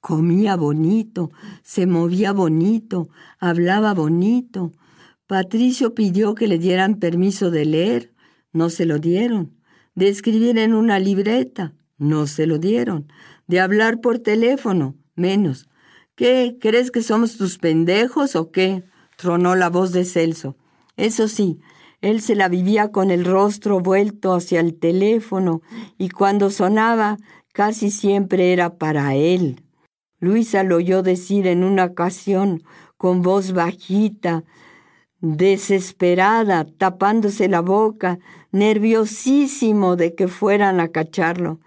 Comía 0.00 0.54
bonito, 0.56 1.30
se 1.62 1.86
movía 1.86 2.32
bonito, 2.32 3.08
hablaba 3.38 3.94
bonito. 3.94 4.72
Patricio 5.26 5.94
pidió 5.94 6.34
que 6.34 6.48
le 6.48 6.58
dieran 6.58 6.96
permiso 6.96 7.50
de 7.50 7.64
leer. 7.64 8.12
No 8.52 8.68
se 8.68 8.84
lo 8.84 8.98
dieron. 8.98 9.54
De 9.94 10.08
escribir 10.08 10.58
en 10.58 10.74
una 10.74 10.98
libreta. 10.98 11.72
No 11.96 12.26
se 12.26 12.46
lo 12.46 12.58
dieron. 12.58 13.10
De 13.46 13.60
hablar 13.60 14.02
por 14.02 14.18
teléfono. 14.18 14.96
Menos. 15.14 15.68
¿Qué? 16.14 16.58
¿Crees 16.60 16.90
que 16.90 17.02
somos 17.02 17.38
tus 17.38 17.56
pendejos 17.56 18.36
o 18.36 18.50
qué? 18.50 18.84
tronó 19.16 19.54
la 19.54 19.70
voz 19.70 19.92
de 19.92 20.04
Celso. 20.04 20.56
Eso 20.96 21.28
sí, 21.28 21.60
él 22.00 22.22
se 22.22 22.34
la 22.34 22.48
vivía 22.48 22.90
con 22.90 23.10
el 23.10 23.24
rostro 23.24 23.80
vuelto 23.80 24.32
hacia 24.32 24.60
el 24.60 24.78
teléfono 24.78 25.60
y 25.98 26.08
cuando 26.08 26.50
sonaba 26.50 27.18
casi 27.52 27.90
siempre 27.90 28.52
era 28.52 28.78
para 28.78 29.14
él. 29.14 29.62
Luisa 30.18 30.62
lo 30.62 30.76
oyó 30.76 31.02
decir 31.02 31.46
en 31.46 31.62
una 31.62 31.84
ocasión 31.84 32.62
con 32.96 33.22
voz 33.22 33.52
bajita, 33.52 34.44
desesperada, 35.20 36.66
tapándose 36.66 37.48
la 37.48 37.60
boca, 37.60 38.18
nerviosísimo 38.50 39.96
de 39.96 40.14
que 40.14 40.28
fueran 40.28 40.80
a 40.80 40.88
cacharlo. 40.88 41.60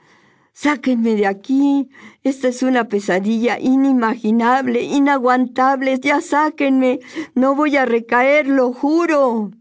Sáquenme 0.54 1.16
de 1.16 1.26
aquí. 1.26 1.90
Esta 2.22 2.48
es 2.48 2.62
una 2.62 2.88
pesadilla 2.88 3.60
inimaginable, 3.60 4.84
inaguantable. 4.84 6.00
Ya 6.00 6.22
sáquenme. 6.22 7.00
No 7.34 7.56
voy 7.56 7.76
a 7.76 7.86
recaer, 7.86 8.48
lo 8.48 8.72
juro. 8.72 9.52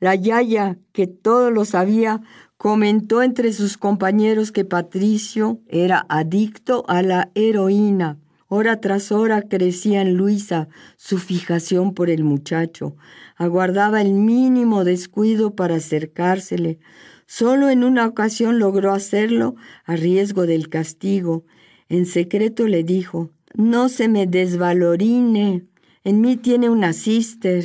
La 0.00 0.14
Yaya, 0.14 0.78
que 0.92 1.06
todo 1.06 1.50
lo 1.50 1.64
sabía, 1.64 2.20
comentó 2.56 3.22
entre 3.22 3.52
sus 3.52 3.76
compañeros 3.76 4.52
que 4.52 4.64
Patricio 4.64 5.60
era 5.68 6.06
adicto 6.08 6.84
a 6.88 7.02
la 7.02 7.30
heroína. 7.34 8.18
Hora 8.48 8.80
tras 8.80 9.12
hora 9.12 9.42
crecía 9.42 10.00
en 10.00 10.14
Luisa 10.16 10.68
su 10.96 11.18
fijación 11.18 11.92
por 11.94 12.08
el 12.08 12.24
muchacho. 12.24 12.96
Aguardaba 13.36 14.00
el 14.00 14.14
mínimo 14.14 14.84
descuido 14.84 15.54
para 15.54 15.76
acercársele. 15.76 16.78
Solo 17.26 17.68
en 17.68 17.84
una 17.84 18.06
ocasión 18.06 18.58
logró 18.58 18.92
hacerlo 18.92 19.54
a 19.84 19.96
riesgo 19.96 20.46
del 20.46 20.70
castigo. 20.70 21.44
En 21.90 22.06
secreto 22.06 22.66
le 22.66 22.84
dijo, 22.84 23.30
no 23.54 23.88
se 23.88 24.08
me 24.08 24.26
desvalorine, 24.26 25.66
en 26.04 26.20
mí 26.20 26.36
tiene 26.36 26.70
una 26.70 26.92
sister. 26.92 27.64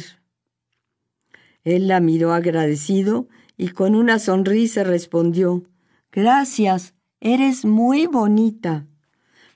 Él 1.63 1.87
la 1.87 1.99
miró 1.99 2.33
agradecido 2.33 3.27
y 3.57 3.69
con 3.69 3.95
una 3.95 4.19
sonrisa 4.19 4.83
respondió, 4.83 5.63
Gracias, 6.11 6.93
eres 7.21 7.65
muy 7.65 8.07
bonita. 8.07 8.85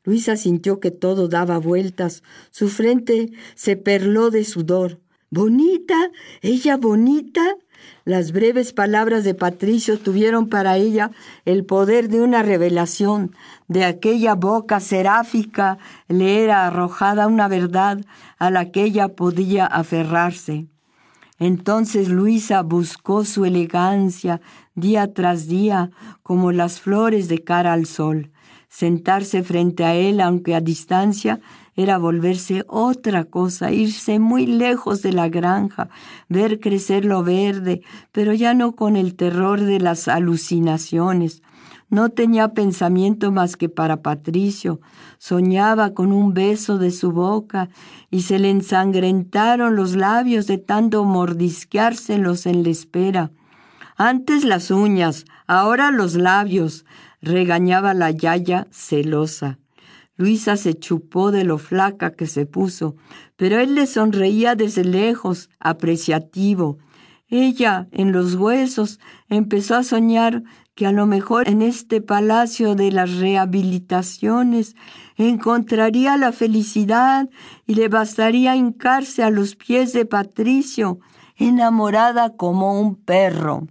Luisa 0.03 0.38
sintió 0.38 0.80
que 0.80 0.91
todo 0.91 1.28
daba 1.28 1.58
vueltas, 1.58 2.24
su 2.49 2.70
frente 2.70 3.32
se 3.55 3.76
perló 3.76 4.32
de 4.32 4.45
sudor. 4.45 5.01
¿Bonita? 5.30 6.12
¿Ella 6.41 6.78
bonita? 6.78 7.58
Las 8.05 8.32
breves 8.32 8.72
palabras 8.72 9.26
de 9.26 9.34
Patricio 9.34 9.99
tuvieron 9.99 10.47
para 10.47 10.78
ella 10.78 11.12
el 11.43 11.66
poder 11.66 12.08
de 12.08 12.22
una 12.22 12.41
revelación. 12.41 13.36
De 13.68 13.84
aquella 13.84 14.36
boca 14.36 14.80
seráfica 14.80 15.78
le 16.08 16.43
era 16.43 16.66
arrojada 16.66 17.28
una 17.28 17.49
verdad 17.49 17.99
a 18.38 18.49
la 18.49 18.72
que 18.72 18.84
ella 18.84 19.10
podía 19.10 19.66
aferrarse. 19.66 20.68
Entonces 21.39 22.09
Luisa 22.09 22.61
buscó 22.63 23.23
su 23.23 23.45
elegancia 23.45 24.41
día 24.75 25.13
tras 25.13 25.47
día 25.47 25.91
como 26.23 26.51
las 26.51 26.79
flores 26.79 27.27
de 27.27 27.43
cara 27.43 27.73
al 27.73 27.85
sol. 27.85 28.31
Sentarse 28.69 29.43
frente 29.43 29.85
a 29.85 29.95
él, 29.95 30.19
aunque 30.19 30.55
a 30.55 30.61
distancia, 30.61 31.39
era 31.75 31.99
volverse 31.99 32.65
otra 32.67 33.25
cosa, 33.25 33.71
irse 33.71 34.17
muy 34.17 34.47
lejos 34.47 35.03
de 35.03 35.13
la 35.13 35.29
granja, 35.29 35.89
ver 36.27 36.59
crecer 36.59 37.05
lo 37.05 37.23
verde, 37.23 37.81
pero 38.11 38.33
ya 38.33 38.55
no 38.55 38.75
con 38.75 38.97
el 38.97 39.15
terror 39.15 39.61
de 39.61 39.79
las 39.79 40.07
alucinaciones. 40.07 41.43
No 41.89 42.09
tenía 42.09 42.49
pensamiento 42.49 43.31
más 43.31 43.55
que 43.55 43.69
para 43.69 44.01
Patricio. 44.01 44.81
Soñaba 45.19 45.93
con 45.93 46.11
un 46.11 46.33
beso 46.33 46.77
de 46.77 46.91
su 46.91 47.11
boca 47.11 47.69
y 48.11 48.23
se 48.23 48.39
le 48.39 48.49
ensangrentaron 48.49 49.75
los 49.75 49.95
labios 49.95 50.47
de 50.47 50.57
tanto 50.57 51.05
mordisqueárselos 51.05 52.45
en 52.45 52.63
la 52.63 52.69
espera. 52.69 53.31
Antes 53.95 54.43
las 54.43 54.69
uñas, 54.69 55.25
ahora 55.47 55.91
los 55.91 56.15
labios, 56.15 56.85
regañaba 57.21 57.93
la 57.93 58.11
yaya 58.11 58.67
celosa. 58.69 59.57
Luisa 60.17 60.57
se 60.57 60.73
chupó 60.73 61.31
de 61.31 61.43
lo 61.43 61.57
flaca 61.57 62.11
que 62.11 62.27
se 62.27 62.45
puso, 62.45 62.95
pero 63.38 63.59
él 63.59 63.75
le 63.75 63.85
sonreía 63.85 64.55
desde 64.55 64.83
lejos, 64.83 65.49
apreciativo. 65.59 66.79
Ella, 67.29 67.88
en 67.91 68.11
los 68.11 68.35
huesos, 68.35 68.99
empezó 69.29 69.75
a 69.75 69.83
soñar 69.83 70.43
que 70.78 70.86
a 70.86 70.91
lo 70.91 71.07
mejor 71.07 71.49
en 71.49 71.63
este 71.63 72.01
palacio 72.01 72.75
de 72.75 72.91
las 72.91 73.17
rehabilitaciones 73.17 74.75
encontraría 75.15 76.17
la 76.17 76.32
felicidad 76.32 77.28
y 77.65 77.73
le 77.73 77.89
bastaría 77.89 78.55
hincarse 78.55 79.23
a 79.23 79.32
los 79.32 79.55
pies 79.55 79.91
de 79.91 80.05
Patricio, 80.05 80.99
enamorada 81.36 82.36
como 82.38 82.80
un 82.80 82.93
perro. 82.95 83.65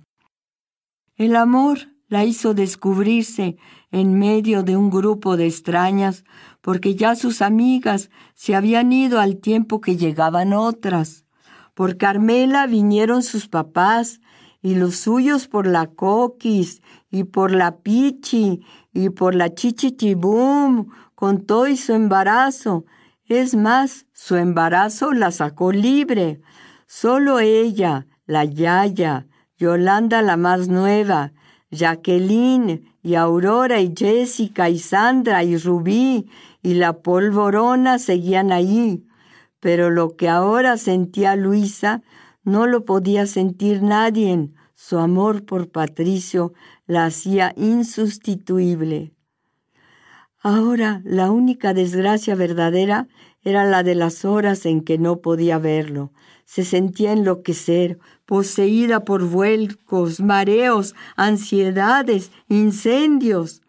El 1.15 1.37
amor 1.37 1.79
la 2.09 2.25
hizo 2.25 2.55
descubrirse 2.55 3.57
en 3.93 4.19
medio 4.19 4.65
de 4.65 4.77
un 4.77 4.91
grupo 4.91 5.37
de 5.37 5.47
extrañas, 5.47 6.25
porque 6.61 6.97
ya 6.97 7.15
sus 7.15 7.41
amigas 7.41 8.11
se 8.35 8.57
habían 8.57 8.93
ido 8.93 9.21
al 9.21 9.37
tiempo 9.37 9.81
que 9.81 9.97
llegaban 9.97 10.53
otras. 10.53 11.25
Por 11.73 11.99
Carmela 11.99 12.67
vinieron 12.67 13.23
sus 13.23 13.47
papás, 13.47 14.21
y 14.67 14.75
los 14.75 14.97
suyos 14.97 15.47
por 15.47 15.65
la 15.65 15.87
Coquis, 15.87 16.83
y 17.09 17.23
por 17.23 17.53
la 17.53 17.77
Pichi, 17.77 18.67
y 18.93 19.11
por 19.11 19.37
la 19.37 19.55
Chichichibum, 19.55 20.89
con 21.15 21.47
todo 21.47 21.69
y 21.69 21.77
su 21.77 21.93
embarazo. 21.93 22.85
Es 23.27 23.55
más, 23.55 24.07
su 24.13 24.35
embarazo 24.35 25.13
la 25.13 25.31
sacó 25.31 25.71
libre. 25.71 26.41
Solo 26.89 27.39
ella, 27.39 28.09
la 28.27 28.45
Yaya, 28.45 29.29
Yolanda 29.57 30.21
la 30.21 30.37
más 30.37 30.67
nueva, 30.67 31.33
Jacqueline 31.71 32.93
y 33.05 33.15
Aurora 33.15 33.81
y 33.81 33.95
Jessica 33.97 34.69
y 34.69 34.81
Sandra 34.81 35.45
y 35.45 35.57
Rubí 35.59 36.29
y 36.61 36.75
la 36.75 37.03
polvorona 37.03 38.01
seguían 38.01 38.51
ahí. 38.51 39.07
Pero 39.61 39.91
lo 39.91 40.17
que 40.17 40.29
ahora 40.29 40.77
sentía 40.77 41.37
Luisa 41.37 42.03
no 42.43 42.67
lo 42.67 42.85
podía 42.85 43.27
sentir 43.27 43.81
nadie. 43.83 44.51
Su 44.79 44.99
amor 44.99 45.47
por 45.47 45.71
Patricio 45.71 46.53
la 46.87 47.07
hacía 47.07 47.55
insustituible. 47.57 49.15
Ahora 50.39 51.01
la 51.03 51.31
única 51.31 51.73
desgracia 51.73 52.35
verdadera 52.35 53.09
era 53.41 53.65
la 53.65 53.83
de 53.83 53.95
las 53.95 54.27
horas 54.27 54.67
en 54.67 54.83
que 54.83 54.99
no 54.99 55.23
podía 55.23 55.59
verlo. 55.59 56.13
Se 56.45 56.63
sentía 56.63 57.13
enloquecer, 57.13 57.99
poseída 58.27 59.03
por 59.03 59.25
vuelcos, 59.25 60.21
mareos, 60.21 60.95
ansiedades, 61.17 62.31
incendios, 62.49 63.63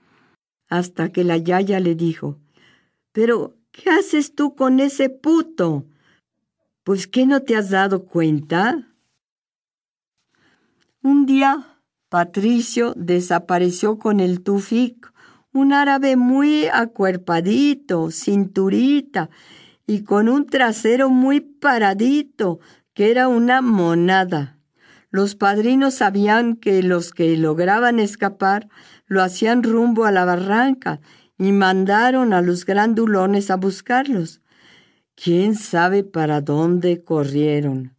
hasta 0.68 1.10
que 1.14 1.24
la 1.24 1.38
yaya 1.38 1.80
le 1.80 1.96
dijo, 1.96 2.38
Pero, 3.14 3.56
¿qué 3.72 3.90
haces 3.92 4.36
tú 4.36 4.56
con 4.56 4.82
ese 4.82 5.10
puto? 5.10 5.86
Pues, 6.84 7.08
¿qué 7.08 7.26
no 7.26 7.44
te 7.44 7.56
has 7.56 7.70
dado 7.70 8.06
cuenta? 8.06 8.87
Un 11.10 11.26
día, 11.26 11.66
Patricio 12.10 12.94
desapareció 12.98 13.98
con 13.98 14.20
el 14.20 14.44
tufik, 14.44 15.14
un 15.54 15.72
árabe 15.72 16.18
muy 16.18 16.66
acuerpadito, 16.66 18.12
cinturita, 18.12 19.30
y 19.86 20.04
con 20.04 20.28
un 20.28 20.48
trasero 20.48 21.10
muy 21.10 21.40
paradito, 21.40 22.60
que 22.94 23.10
era 23.10 23.30
una 23.30 23.62
monada. 23.62 24.60
Los 25.10 25.36
padrinos 25.36 25.94
sabían 25.94 26.58
que 26.58 26.84
los 26.84 27.14
que 27.14 27.38
lograban 27.38 28.00
escapar 28.00 28.68
lo 29.06 29.24
hacían 29.24 29.64
rumbo 29.64 30.04
a 30.04 30.12
la 30.12 30.26
barranca 30.26 31.00
y 31.38 31.54
mandaron 31.54 32.34
a 32.34 32.42
los 32.42 32.66
grandulones 32.66 33.50
a 33.50 33.56
buscarlos. 33.56 34.42
¿Quién 35.16 35.56
sabe 35.56 36.04
para 36.04 36.42
dónde 36.42 37.02
corrieron? 37.02 37.97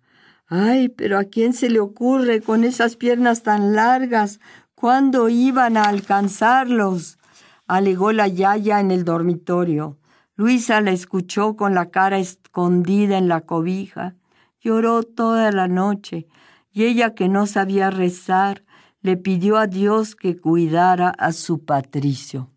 Ay, 0.48 0.88
pero 0.88 1.18
¿a 1.18 1.24
quién 1.24 1.52
se 1.52 1.68
le 1.68 1.78
ocurre 1.78 2.40
con 2.40 2.64
esas 2.64 2.96
piernas 2.96 3.42
tan 3.42 3.74
largas? 3.74 4.40
¿Cuándo 4.74 5.28
iban 5.28 5.76
a 5.76 5.84
alcanzarlos? 5.84 7.18
alegó 7.66 8.12
la 8.12 8.28
yaya 8.28 8.80
en 8.80 8.90
el 8.90 9.04
dormitorio. 9.04 9.98
Luisa 10.36 10.80
la 10.80 10.92
escuchó 10.92 11.54
con 11.54 11.74
la 11.74 11.90
cara 11.90 12.18
escondida 12.18 13.18
en 13.18 13.28
la 13.28 13.42
cobija. 13.42 14.14
Lloró 14.60 15.02
toda 15.02 15.52
la 15.52 15.68
noche 15.68 16.26
y 16.72 16.84
ella 16.84 17.14
que 17.14 17.28
no 17.28 17.46
sabía 17.46 17.90
rezar 17.90 18.64
le 19.02 19.16
pidió 19.16 19.58
a 19.58 19.66
Dios 19.66 20.16
que 20.16 20.38
cuidara 20.40 21.10
a 21.10 21.32
su 21.32 21.64
Patricio. 21.64 22.50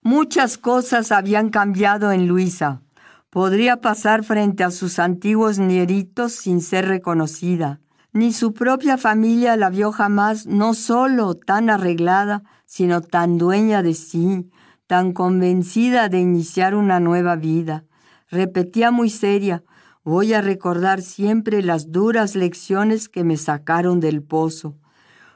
Muchas 0.00 0.56
cosas 0.56 1.12
habían 1.12 1.50
cambiado 1.50 2.10
en 2.12 2.26
Luisa. 2.26 2.82
Podría 3.30 3.80
pasar 3.80 4.24
frente 4.24 4.64
a 4.64 4.70
sus 4.70 4.98
antiguos 4.98 5.58
nieritos 5.58 6.32
sin 6.32 6.60
ser 6.60 6.86
reconocida. 6.86 7.80
Ni 8.12 8.32
su 8.32 8.54
propia 8.54 8.96
familia 8.96 9.56
la 9.56 9.68
vio 9.68 9.92
jamás 9.92 10.46
no 10.46 10.72
solo 10.72 11.34
tan 11.34 11.68
arreglada, 11.68 12.42
sino 12.64 13.02
tan 13.02 13.36
dueña 13.36 13.82
de 13.82 13.94
sí, 13.94 14.50
tan 14.86 15.12
convencida 15.12 16.08
de 16.08 16.20
iniciar 16.20 16.74
una 16.74 17.00
nueva 17.00 17.36
vida. 17.36 17.84
Repetía 18.30 18.90
muy 18.90 19.10
seria, 19.10 19.62
Voy 20.08 20.32
a 20.32 20.40
recordar 20.40 21.02
siempre 21.02 21.62
las 21.62 21.92
duras 21.92 22.34
lecciones 22.34 23.10
que 23.10 23.24
me 23.24 23.36
sacaron 23.36 24.00
del 24.00 24.22
pozo. 24.22 24.74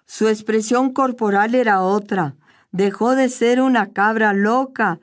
Su 0.06 0.28
expresión 0.28 0.94
corporal 0.94 1.54
era 1.54 1.82
otra. 1.82 2.36
Dejó 2.70 3.14
de 3.14 3.28
ser 3.28 3.60
una 3.60 3.92
cabra 3.92 4.32
loca 4.32 4.98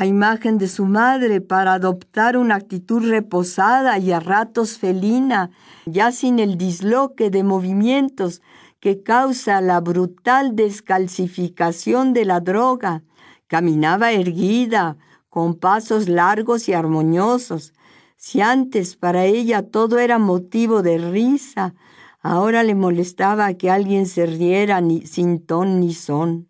a 0.00 0.06
imagen 0.06 0.56
de 0.56 0.66
su 0.66 0.86
madre 0.86 1.42
para 1.42 1.74
adoptar 1.74 2.38
una 2.38 2.54
actitud 2.54 3.06
reposada 3.06 3.98
y 3.98 4.12
a 4.12 4.18
ratos 4.18 4.78
felina, 4.78 5.50
ya 5.84 6.10
sin 6.10 6.38
el 6.38 6.56
disloque 6.56 7.28
de 7.28 7.44
movimientos 7.44 8.40
que 8.80 9.02
causa 9.02 9.60
la 9.60 9.78
brutal 9.80 10.56
descalcificación 10.56 12.14
de 12.14 12.24
la 12.24 12.40
droga. 12.40 13.02
Caminaba 13.46 14.12
erguida, 14.12 14.96
con 15.28 15.54
pasos 15.54 16.08
largos 16.08 16.70
y 16.70 16.72
armoniosos, 16.72 17.74
si 18.16 18.40
antes 18.40 18.96
para 18.96 19.26
ella 19.26 19.68
todo 19.68 19.98
era 19.98 20.18
motivo 20.18 20.80
de 20.80 20.96
risa, 20.96 21.74
ahora 22.22 22.62
le 22.62 22.74
molestaba 22.74 23.52
que 23.52 23.70
alguien 23.70 24.06
se 24.06 24.24
riera 24.24 24.80
ni, 24.80 25.02
sin 25.02 25.44
ton 25.44 25.78
ni 25.78 25.92
son. 25.92 26.49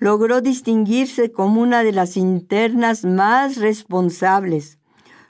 Logró 0.00 0.40
distinguirse 0.40 1.30
como 1.30 1.60
una 1.60 1.84
de 1.84 1.92
las 1.92 2.16
internas 2.16 3.04
más 3.04 3.58
responsables. 3.58 4.78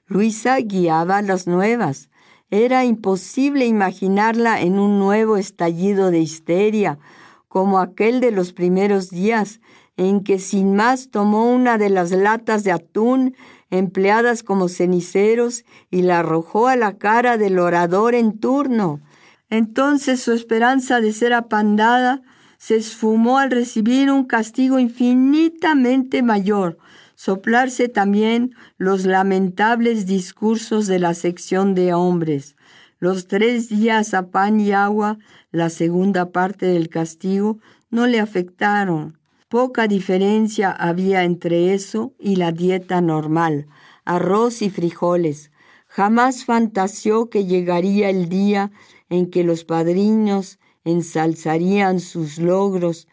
Luisa 0.06 0.58
guiaba 0.58 1.22
las 1.22 1.48
nuevas. 1.48 2.08
Era 2.50 2.84
imposible 2.84 3.66
imaginarla 3.66 4.60
en 4.60 4.78
un 4.78 5.00
nuevo 5.00 5.36
estallido 5.36 6.12
de 6.12 6.20
histeria, 6.20 7.00
como 7.48 7.80
aquel 7.80 8.20
de 8.20 8.30
los 8.30 8.52
primeros 8.52 9.10
días, 9.10 9.60
en 9.96 10.22
que 10.22 10.38
sin 10.38 10.76
más 10.76 11.10
tomó 11.10 11.52
una 11.52 11.76
de 11.76 11.90
las 11.90 12.12
latas 12.12 12.62
de 12.62 12.70
atún 12.70 13.34
empleadas 13.70 14.44
como 14.44 14.68
ceniceros 14.68 15.64
y 15.90 16.02
la 16.02 16.20
arrojó 16.20 16.68
a 16.68 16.76
la 16.76 16.96
cara 16.96 17.38
del 17.38 17.58
orador 17.58 18.14
en 18.14 18.38
turno. 18.38 19.00
Entonces 19.48 20.22
su 20.22 20.30
esperanza 20.32 21.00
de 21.00 21.12
ser 21.12 21.32
apandada 21.32 22.22
se 22.60 22.76
esfumó 22.76 23.38
al 23.38 23.50
recibir 23.50 24.10
un 24.10 24.24
castigo 24.24 24.78
infinitamente 24.78 26.22
mayor, 26.22 26.76
soplarse 27.14 27.88
también 27.88 28.54
los 28.76 29.06
lamentables 29.06 30.04
discursos 30.04 30.86
de 30.86 30.98
la 30.98 31.14
sección 31.14 31.74
de 31.74 31.94
hombres. 31.94 32.56
Los 32.98 33.28
tres 33.28 33.70
días 33.70 34.12
a 34.12 34.26
pan 34.26 34.60
y 34.60 34.72
agua, 34.72 35.16
la 35.50 35.70
segunda 35.70 36.32
parte 36.32 36.66
del 36.66 36.90
castigo, 36.90 37.58
no 37.88 38.06
le 38.06 38.20
afectaron. 38.20 39.18
Poca 39.48 39.88
diferencia 39.88 40.70
había 40.70 41.24
entre 41.24 41.72
eso 41.72 42.12
y 42.18 42.36
la 42.36 42.52
dieta 42.52 43.00
normal, 43.00 43.68
arroz 44.04 44.60
y 44.60 44.68
frijoles. 44.68 45.50
Jamás 45.86 46.44
fantaseó 46.44 47.30
que 47.30 47.46
llegaría 47.46 48.10
el 48.10 48.28
día 48.28 48.70
en 49.08 49.30
que 49.30 49.44
los 49.44 49.64
padrinos 49.64 50.59
ensalzarían 50.84 52.00
sus 52.00 52.38
logros, 52.38 53.08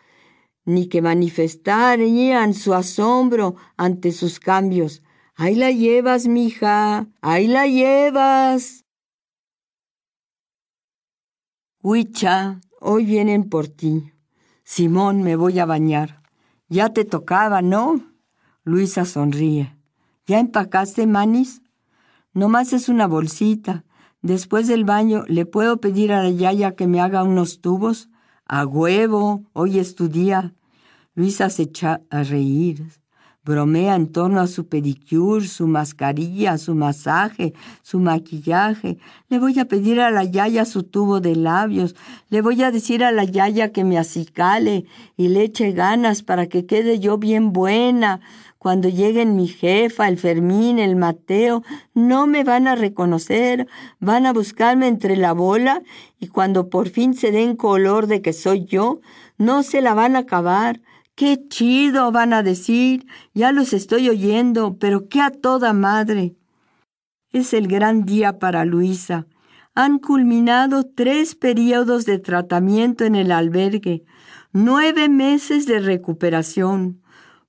ni 0.65 0.87
que 0.87 1.01
manifestarían 1.01 2.53
su 2.53 2.73
asombro 2.73 3.55
ante 3.77 4.11
sus 4.11 4.39
cambios. 4.39 5.01
Ahí 5.35 5.55
la 5.55 5.71
llevas, 5.71 6.27
mija, 6.27 7.07
ahí 7.21 7.47
la 7.47 7.67
llevas. 7.67 8.85
Huicha, 11.81 12.59
hoy 12.81 13.05
vienen 13.05 13.49
por 13.49 13.67
ti. 13.67 14.11
Simón, 14.63 15.23
me 15.23 15.35
voy 15.35 15.59
a 15.59 15.65
bañar. 15.65 16.21
Ya 16.67 16.91
te 16.91 17.05
tocaba, 17.05 17.61
¿no? 17.61 18.03
Luisa 18.63 19.05
sonríe. 19.05 19.77
¿Ya 20.25 20.39
empacaste, 20.39 21.07
Manis? 21.07 21.61
Nomás 22.33 22.73
es 22.73 22.89
una 22.89 23.07
bolsita. 23.07 23.85
Después 24.21 24.67
del 24.67 24.83
baño, 24.83 25.23
¿le 25.27 25.45
puedo 25.45 25.77
pedir 25.77 26.11
a 26.11 26.23
la 26.23 26.31
Yaya 26.31 26.75
que 26.75 26.87
me 26.87 26.99
haga 26.99 27.23
unos 27.23 27.61
tubos? 27.61 28.09
A 28.45 28.65
huevo, 28.65 29.43
hoy 29.53 29.77
es 29.77 29.95
tu 29.95 30.07
día. 30.07 30.53
Luisa 31.13 31.49
se 31.49 31.63
echa 31.63 32.01
a 32.09 32.23
reír. 32.23 32.83
Bromea 33.47 33.95
en 33.95 34.11
torno 34.11 34.41
a 34.41 34.47
su 34.47 34.67
pedicure, 34.67 35.47
su 35.47 35.67
mascarilla, 35.67 36.57
su 36.57 36.75
masaje, 36.75 37.53
su 37.81 37.97
maquillaje. 37.99 38.97
Le 39.29 39.39
voy 39.39 39.57
a 39.59 39.65
pedir 39.65 40.01
a 40.01 40.11
la 40.11 40.25
Yaya 40.25 40.65
su 40.65 40.83
tubo 40.83 41.21
de 41.21 41.35
labios. 41.35 41.95
Le 42.29 42.41
voy 42.41 42.61
a 42.63 42.71
decir 42.71 43.05
a 43.05 43.13
la 43.13 43.23
Yaya 43.23 43.71
que 43.71 43.85
me 43.85 43.97
acicale 43.97 44.85
y 45.15 45.29
le 45.29 45.43
eche 45.43 45.71
ganas 45.71 46.23
para 46.23 46.47
que 46.47 46.65
quede 46.65 46.99
yo 46.99 47.17
bien 47.17 47.53
buena. 47.53 48.19
Cuando 48.67 48.89
lleguen 48.89 49.37
mi 49.37 49.47
jefa, 49.47 50.09
el 50.09 50.17
Fermín, 50.17 50.77
el 50.77 50.97
Mateo, 50.97 51.63
no 51.93 52.27
me 52.27 52.43
van 52.43 52.67
a 52.67 52.75
reconocer, 52.75 53.65
van 54.01 54.25
a 54.25 54.33
buscarme 54.33 54.89
entre 54.89 55.15
la 55.15 55.31
bola 55.31 55.83
y 56.19 56.27
cuando 56.27 56.69
por 56.69 56.89
fin 56.89 57.13
se 57.13 57.31
den 57.31 57.55
color 57.55 58.07
de 58.07 58.21
que 58.21 58.33
soy 58.33 58.65
yo, 58.65 58.99
no 59.37 59.63
se 59.63 59.79
la 59.79 59.93
van 59.93 60.17
a 60.17 60.19
acabar. 60.19 60.81
Qué 61.15 61.47
chido, 61.47 62.11
van 62.11 62.33
a 62.33 62.43
decir, 62.43 63.05
ya 63.33 63.53
los 63.53 63.71
estoy 63.71 64.09
oyendo, 64.09 64.75
pero 64.77 65.07
qué 65.07 65.21
a 65.21 65.31
toda 65.31 65.71
madre. 65.71 66.35
Es 67.31 67.53
el 67.53 67.69
gran 67.69 68.03
día 68.03 68.37
para 68.37 68.65
Luisa. 68.65 69.27
Han 69.75 69.97
culminado 69.97 70.83
tres 70.83 71.35
periodos 71.35 72.05
de 72.05 72.19
tratamiento 72.19 73.05
en 73.05 73.15
el 73.15 73.31
albergue, 73.31 74.03
nueve 74.51 75.07
meses 75.07 75.67
de 75.67 75.79
recuperación. 75.79 77.01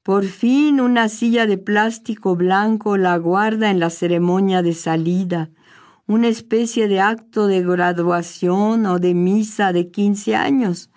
Por 0.09 0.25
fin 0.25 0.81
una 0.81 1.11
silla 1.11 1.45
de 1.45 1.59
plástico 1.59 2.35
blanco 2.35 2.97
la 2.97 3.19
guarda 3.19 3.71
en 3.71 3.79
la 3.79 3.91
ceremonia 3.91 4.63
de 4.63 4.73
salida, 4.73 5.51
una 6.07 6.29
especie 6.29 6.89
de 6.89 6.99
acto 6.99 7.47
de 7.47 7.61
graduación 7.61 8.87
o 8.87 9.01
de 9.01 9.13
misa 9.13 9.75
de 9.75 9.91
quince 9.91 10.35
años. 10.35 10.89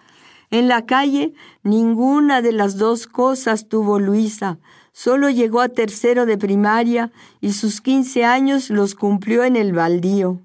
En 0.50 0.70
la 0.70 0.86
calle 0.86 1.34
ninguna 1.62 2.42
de 2.42 2.54
las 2.54 2.78
dos 2.78 3.06
cosas 3.06 3.68
tuvo 3.68 4.00
Luisa. 4.00 4.60
Solo 4.94 5.30
llegó 5.30 5.60
a 5.60 5.68
tercero 5.68 6.26
de 6.26 6.38
primaria 6.38 7.12
y 7.42 7.52
sus 7.52 7.82
quince 7.82 8.24
años 8.24 8.70
los 8.70 8.96
cumplió 8.96 9.44
en 9.44 9.58
el 9.58 9.74
baldío. 9.74 10.40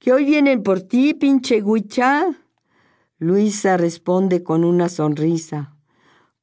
¿Que 0.00 0.12
hoy 0.12 0.24
vienen 0.24 0.64
por 0.64 0.80
ti, 0.80 1.14
pinche 1.14 1.60
guicha? 1.60 2.26
Luisa 3.20 3.76
responde 3.76 4.42
con 4.42 4.64
una 4.64 4.88
sonrisa. 4.88 5.73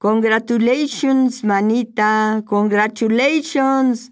Congratulations, 0.01 1.43
manita, 1.43 2.41
congratulations. 2.47 4.11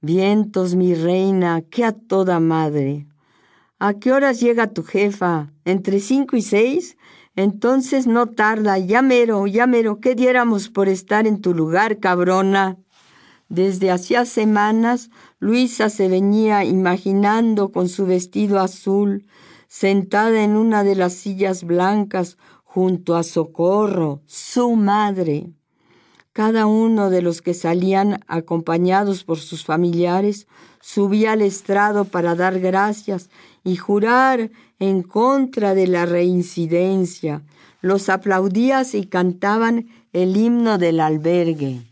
Vientos, 0.00 0.74
mi 0.74 0.96
reina, 0.96 1.62
que 1.70 1.84
a 1.84 1.92
toda 1.92 2.40
madre. 2.40 3.06
¿A 3.78 3.94
qué 3.94 4.10
horas 4.10 4.40
llega 4.40 4.72
tu 4.72 4.82
jefa? 4.82 5.52
¿Entre 5.64 6.00
cinco 6.00 6.36
y 6.36 6.42
seis? 6.42 6.96
Entonces 7.36 8.08
no 8.08 8.26
tarda, 8.26 8.78
ya 8.78 9.00
mero, 9.00 9.46
ya 9.46 9.68
mero, 9.68 10.00
¿qué 10.00 10.16
diéramos 10.16 10.70
por 10.70 10.88
estar 10.88 11.28
en 11.28 11.40
tu 11.40 11.54
lugar, 11.54 12.00
cabrona? 12.00 12.78
Desde 13.48 13.92
hacía 13.92 14.24
semanas, 14.24 15.08
Luisa 15.38 15.88
se 15.88 16.08
venía 16.08 16.64
imaginando 16.64 17.70
con 17.70 17.88
su 17.88 18.06
vestido 18.06 18.58
azul, 18.58 19.24
sentada 19.68 20.42
en 20.42 20.56
una 20.56 20.82
de 20.82 20.96
las 20.96 21.12
sillas 21.12 21.62
blancas 21.62 22.38
junto 22.74 23.16
a 23.16 23.22
Socorro, 23.22 24.22
su 24.24 24.76
madre. 24.76 25.50
Cada 26.32 26.64
uno 26.64 27.10
de 27.10 27.20
los 27.20 27.42
que 27.42 27.52
salían 27.52 28.24
acompañados 28.28 29.24
por 29.24 29.38
sus 29.38 29.62
familiares 29.62 30.46
subía 30.80 31.32
al 31.32 31.42
estrado 31.42 32.06
para 32.06 32.34
dar 32.34 32.60
gracias 32.60 33.28
y 33.62 33.76
jurar 33.76 34.50
en 34.78 35.02
contra 35.02 35.74
de 35.74 35.86
la 35.86 36.06
reincidencia. 36.06 37.42
Los 37.82 38.08
aplaudías 38.08 38.94
y 38.94 39.04
cantaban 39.04 39.88
el 40.14 40.34
himno 40.34 40.78
del 40.78 41.00
albergue 41.00 41.91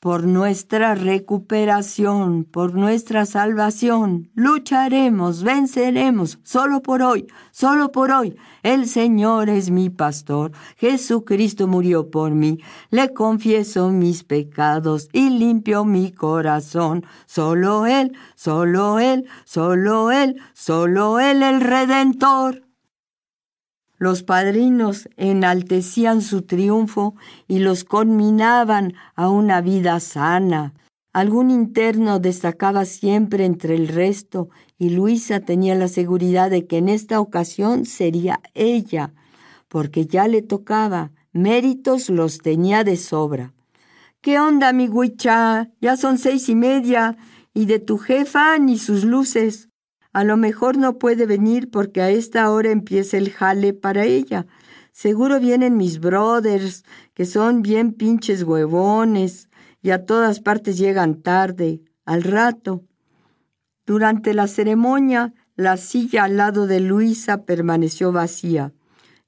por 0.00 0.24
nuestra 0.24 0.94
recuperación, 0.94 2.44
por 2.44 2.74
nuestra 2.74 3.26
salvación. 3.26 4.30
Lucharemos, 4.34 5.42
venceremos, 5.42 6.38
solo 6.42 6.80
por 6.80 7.02
hoy, 7.02 7.26
solo 7.52 7.92
por 7.92 8.10
hoy. 8.10 8.34
El 8.62 8.86
Señor 8.86 9.50
es 9.50 9.70
mi 9.70 9.90
pastor, 9.90 10.52
Jesucristo 10.76 11.68
murió 11.68 12.10
por 12.10 12.32
mí, 12.32 12.58
le 12.90 13.12
confieso 13.12 13.90
mis 13.90 14.24
pecados 14.24 15.08
y 15.12 15.28
limpio 15.28 15.84
mi 15.84 16.12
corazón. 16.12 17.04
Solo 17.26 17.84
Él, 17.84 18.16
solo 18.36 18.98
Él, 18.98 19.26
solo 19.44 20.10
Él, 20.10 20.40
solo 20.54 21.20
Él 21.20 21.42
el 21.42 21.60
Redentor. 21.60 22.69
Los 24.00 24.22
padrinos 24.22 25.10
enaltecían 25.18 26.22
su 26.22 26.40
triunfo 26.40 27.16
y 27.46 27.58
los 27.58 27.84
conminaban 27.84 28.94
a 29.14 29.28
una 29.28 29.60
vida 29.60 30.00
sana. 30.00 30.72
Algún 31.12 31.50
interno 31.50 32.18
destacaba 32.18 32.86
siempre 32.86 33.44
entre 33.44 33.74
el 33.74 33.88
resto 33.88 34.48
y 34.78 34.88
Luisa 34.88 35.40
tenía 35.40 35.74
la 35.74 35.86
seguridad 35.86 36.48
de 36.48 36.66
que 36.66 36.78
en 36.78 36.88
esta 36.88 37.20
ocasión 37.20 37.84
sería 37.84 38.40
ella, 38.54 39.12
porque 39.68 40.06
ya 40.06 40.28
le 40.28 40.40
tocaba, 40.40 41.12
méritos 41.34 42.08
los 42.08 42.38
tenía 42.38 42.84
de 42.84 42.96
sobra. 42.96 43.52
¿Qué 44.22 44.40
onda, 44.40 44.72
mi 44.72 44.88
huicha? 44.88 45.72
Ya 45.82 45.98
son 45.98 46.16
seis 46.16 46.48
y 46.48 46.54
media, 46.54 47.18
y 47.52 47.66
de 47.66 47.80
tu 47.80 47.98
jefa 47.98 48.56
ni 48.58 48.78
sus 48.78 49.04
luces. 49.04 49.69
A 50.12 50.24
lo 50.24 50.36
mejor 50.36 50.76
no 50.76 50.98
puede 50.98 51.26
venir 51.26 51.70
porque 51.70 52.02
a 52.02 52.10
esta 52.10 52.50
hora 52.50 52.70
empieza 52.70 53.16
el 53.16 53.30
jale 53.30 53.72
para 53.72 54.04
ella. 54.04 54.46
Seguro 54.92 55.38
vienen 55.38 55.76
mis 55.76 56.00
brothers, 56.00 56.84
que 57.14 57.26
son 57.26 57.62
bien 57.62 57.92
pinches 57.92 58.42
huevones, 58.42 59.48
y 59.82 59.90
a 59.90 60.04
todas 60.04 60.40
partes 60.40 60.78
llegan 60.78 61.22
tarde, 61.22 61.80
al 62.04 62.24
rato. 62.24 62.84
Durante 63.86 64.34
la 64.34 64.48
ceremonia, 64.48 65.32
la 65.54 65.76
silla 65.76 66.24
al 66.24 66.36
lado 66.36 66.66
de 66.66 66.80
Luisa 66.80 67.44
permaneció 67.44 68.12
vacía. 68.12 68.72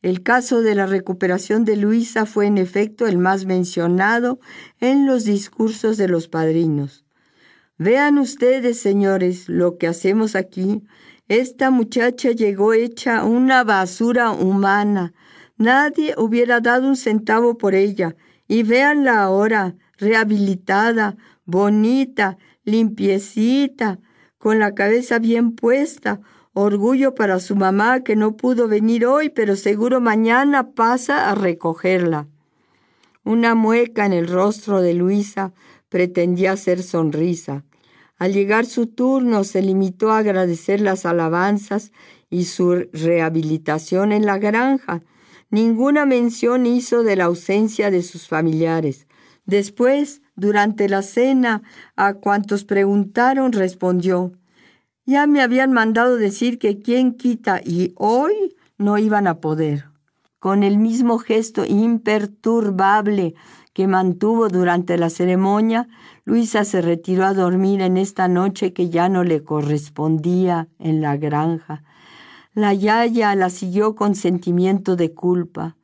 El 0.03 0.25
caso 0.25 0.63
de 0.63 0.75
la 0.75 0.87
recuperación 0.87 1.65
de 1.65 1.77
Luisa 1.77 2.27
fue 2.27 2.47
en 2.47 2.59
efecto 2.59 3.07
el 3.07 3.19
más 3.19 3.47
mencionado 3.47 4.41
en 4.81 5.07
los 5.07 5.25
discursos 5.25 5.97
de 5.97 6.09
los 6.09 6.27
padrinos. 6.27 7.02
Vean 7.85 8.19
ustedes, 8.19 8.79
señores, 8.79 9.49
lo 9.49 9.77
que 9.77 9.89
hacemos 9.89 10.37
aquí. 10.37 10.85
Esta 11.27 11.73
muchacha 11.73 12.31
llegó 12.31 12.75
hecha 12.75 13.25
una 13.25 13.65
basura 13.65 14.31
humana. 14.31 15.15
Nadie 15.57 16.15
hubiera 16.17 16.61
dado 16.61 16.87
un 16.87 16.95
centavo 16.95 17.59
por 17.59 17.75
ella. 17.75 18.15
Y 18.47 18.63
véanla 18.63 19.21
ahora, 19.21 19.75
rehabilitada, 19.99 21.17
bonita, 21.45 22.39
limpiecita, 22.63 23.99
con 24.39 24.61
la 24.61 24.77
cabeza 24.77 25.19
bien 25.19 25.51
puesta. 25.57 26.21
Orgullo 26.53 27.17
para 27.17 27.41
su 27.41 27.57
mamá 27.57 28.05
que 28.05 28.15
no 28.15 28.37
pudo 28.37 28.69
venir 28.69 29.07
hoy, 29.07 29.29
pero 29.29 29.57
seguro 29.57 30.01
mañana 30.01 30.71
pasa 30.71 31.29
a 31.29 31.35
recogerla. 31.35 32.29
Una 33.25 33.57
mueca 33.57 34.07
en 34.07 34.13
el 34.13 34.29
rostro 34.29 34.81
de 34.83 34.95
Luisa 34.95 35.53
pretendía 35.89 36.57
ser 36.57 36.85
sonrisa. 36.85 37.65
Al 38.23 38.33
llegar 38.33 38.67
su 38.67 38.87
turno 38.87 39.43
se 39.43 39.63
limitó 39.63 40.13
a 40.13 40.19
agradecer 40.19 40.81
las 40.81 41.07
alabanzas 41.07 41.91
y 42.31 42.45
su 42.45 42.87
rehabilitación 42.93 44.13
en 44.13 44.27
la 44.27 44.39
granja. 44.39 45.03
Ninguna 45.51 46.07
mención 46.07 46.65
hizo 46.65 47.03
de 47.03 47.17
la 47.17 47.25
ausencia 47.25 47.91
de 47.91 48.05
sus 48.05 48.29
familiares. 48.29 49.09
Después, 49.45 50.23
durante 50.37 50.89
la 50.89 51.03
cena, 51.03 51.65
a 51.97 52.15
cuantos 52.15 52.63
preguntaron 52.63 53.51
respondió, 53.51 54.31
Ya 55.05 55.27
me 55.27 55.43
habían 55.43 55.73
mandado 55.73 56.17
decir 56.17 56.61
que 56.61 56.79
quien 56.79 57.17
quita 57.17 57.61
y 57.61 57.93
hoy 57.97 58.55
no 58.79 58.99
iban 58.99 59.27
a 59.27 59.41
poder. 59.41 59.87
Con 60.39 60.63
el 60.63 60.79
mismo 60.79 61.19
gesto 61.19 61.65
imperturbable 61.65 63.35
que 63.73 63.89
mantuvo 63.89 64.49
durante 64.49 64.97
la 64.97 65.11
ceremonia, 65.11 65.89
Luisa 66.25 66.65
se 66.65 66.81
retiró 66.81 67.25
a 67.25 67.35
dormir 67.35 67.81
en 67.81 67.97
esta 67.97 68.29
noche 68.29 68.73
que 68.73 68.91
ya 68.91 69.09
no 69.09 69.25
le 69.25 69.43
correspondía 69.43 70.69
en 70.79 71.01
la 71.01 71.17
granja. 71.17 71.83
La 72.55 72.75
yaya 72.75 73.35
la 73.35 73.51
siguió 73.51 73.95
con 73.95 74.15
sentimiento 74.15 74.95
de 74.95 75.13
culpa. 75.15 75.77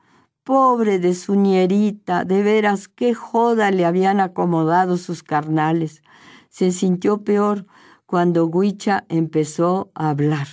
Pobre 0.45 0.99
de 0.99 1.15
su 1.15 1.35
nierita, 1.35 2.25
de 2.25 2.43
veras 2.43 2.89
qué 2.89 3.15
joda 3.15 3.71
le 3.71 3.85
habían 3.85 4.21
acomodado 4.21 4.97
sus 4.97 5.23
carnales. 5.23 6.03
Se 6.49 6.71
sintió 6.71 7.25
peor 7.25 7.67
cuando 8.07 8.47
Huicha 8.47 9.05
empezó 9.09 9.91
a 9.95 10.11
hablar. 10.11 10.47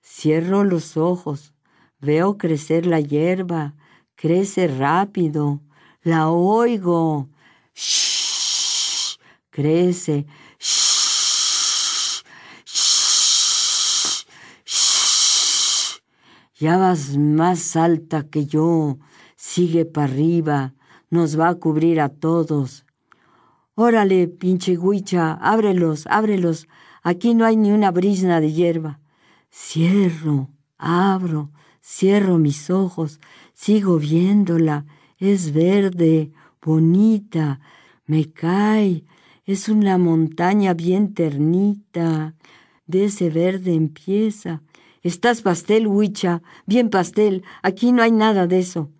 Cierro 0.00 0.64
los 0.64 0.96
ojos, 0.96 1.54
veo 1.98 2.38
crecer 2.38 2.86
la 2.86 3.00
hierba, 3.00 3.74
crece 4.14 4.68
rápido, 4.68 5.60
la 6.02 6.30
oigo. 6.30 7.28
Shh, 7.76 9.18
crece. 9.50 10.26
Shh, 10.58 12.22
shh, 12.64 14.24
shh. 14.64 16.00
Ya 16.58 16.78
vas 16.78 17.18
más 17.18 17.76
alta 17.76 18.26
que 18.30 18.46
yo. 18.46 18.98
Sigue 19.36 19.84
para 19.84 20.10
arriba. 20.10 20.74
Nos 21.10 21.38
va 21.38 21.50
a 21.50 21.54
cubrir 21.56 22.00
a 22.00 22.08
todos. 22.08 22.86
Órale, 23.74 24.26
pinche 24.26 24.76
guicha, 24.76 25.34
ábrelos, 25.34 26.06
ábrelos. 26.06 26.66
Aquí 27.02 27.34
no 27.34 27.44
hay 27.44 27.58
ni 27.58 27.72
una 27.72 27.90
brisna 27.90 28.40
de 28.40 28.52
hierba. 28.52 29.00
Cierro, 29.50 30.48
abro, 30.78 31.50
cierro 31.82 32.38
mis 32.38 32.70
ojos, 32.70 33.20
sigo 33.52 33.98
viéndola. 33.98 34.86
Es 35.18 35.52
verde, 35.52 36.32
bonita, 36.66 37.60
me 38.06 38.32
cae. 38.32 39.04
Es 39.46 39.68
una 39.68 39.96
montaña 39.98 40.74
bien 40.74 41.14
ternita. 41.14 42.34
De 42.86 43.04
ese 43.04 43.30
verde 43.30 43.72
empieza. 43.72 44.62
Estás 45.02 45.42
pastel, 45.42 45.86
huicha, 45.86 46.42
bien 46.66 46.90
pastel. 46.90 47.44
Aquí 47.62 47.92
no 47.92 48.02
hay 48.02 48.10
nada 48.10 48.48
de 48.48 48.58
eso. 48.58 48.90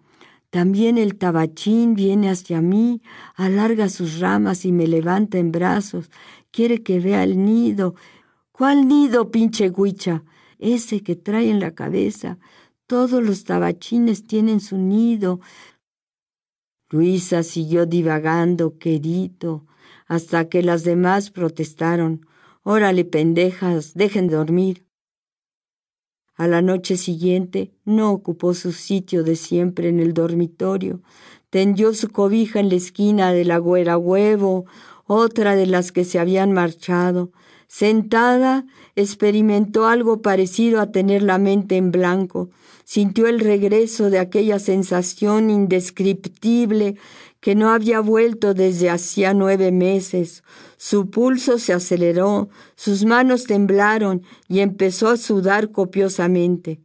También 0.51 0.97
el 0.97 1.17
tabachín 1.17 1.95
viene 1.95 2.31
hacia 2.31 2.63
mí, 2.63 3.03
alarga 3.35 3.89
sus 3.89 4.21
ramas 4.21 4.65
y 4.65 4.71
me 4.71 4.87
levanta 4.87 5.39
en 5.39 5.51
brazos. 5.51 6.09
Quiere 6.53 6.85
que 6.85 7.01
vea 7.01 7.25
el 7.25 7.45
nido. 7.45 7.97
¿Cuál 8.53 8.87
nido, 8.87 9.33
pinche 9.33 9.71
huicha? 9.71 10.23
Ese 10.61 11.03
que 11.03 11.17
trae 11.17 11.51
en 11.51 11.59
la 11.59 11.73
cabeza. 11.73 12.39
Todos 12.87 13.21
los 13.25 13.43
tabachines 13.43 14.25
tienen 14.29 14.61
su 14.61 14.79
nido. 14.79 15.41
Luisa 16.91 17.43
siguió 17.43 17.85
divagando, 17.85 18.79
querido, 18.79 19.67
hasta 20.07 20.49
que 20.49 20.63
las 20.63 20.85
demás 20.85 21.31
protestaron. 21.31 22.27
Órale, 22.63 23.05
pendejas, 23.05 23.95
dejen 23.95 24.29
de 24.29 24.37
dormir. 24.37 24.87
A 26.37 26.47
la 26.47 26.63
noche 26.63 26.97
siguiente 26.97 27.73
no 27.85 28.13
ocupó 28.13 28.55
su 28.55 28.73
sitio 28.73 29.25
de 29.25 29.37
siempre 29.37 29.89
en 29.89 30.01
el 30.01 30.13
dormitorio. 30.13 31.01
Tendió 31.51 31.95
su 31.95 32.11
cobija 32.11 32.61
en 32.61 32.69
la 32.69 32.75
esquina 32.75 33.33
de 33.33 33.45
la 33.45 33.59
güera 33.59 33.97
huevo, 33.97 34.67
otra 35.07 35.57
de 35.57 35.67
las 35.67 35.93
que 35.93 36.05
se 36.05 36.19
habían 36.19 36.53
marchado. 36.53 37.33
Sentada, 37.69 38.67
experimentó 38.95 39.87
algo 39.87 40.23
parecido 40.23 40.81
a 40.81 40.93
tener 40.93 41.23
la 41.23 41.39
mente 41.39 41.77
en 41.77 41.91
blanco. 41.91 42.51
Sintió 42.89 43.27
el 43.27 43.41
regreso 43.41 44.11
de 44.11 44.21
aquella 44.21 44.61
sensación 44.61 45.51
indescriptible 45.51 46.95
que 47.41 47.57
no 47.57 47.71
había 47.71 47.99
vuelto 47.99 48.55
desde 48.55 48.91
hacía 48.91 49.35
nueve 49.35 49.73
meses. 49.73 50.45
Su 50.77 51.11
pulso 51.11 51.59
se 51.59 51.73
aceleró, 51.73 52.49
sus 52.77 53.05
manos 53.05 53.43
temblaron 53.43 54.23
y 54.47 54.61
empezó 54.61 55.09
a 55.09 55.17
sudar 55.17 55.73
copiosamente. 55.73 56.81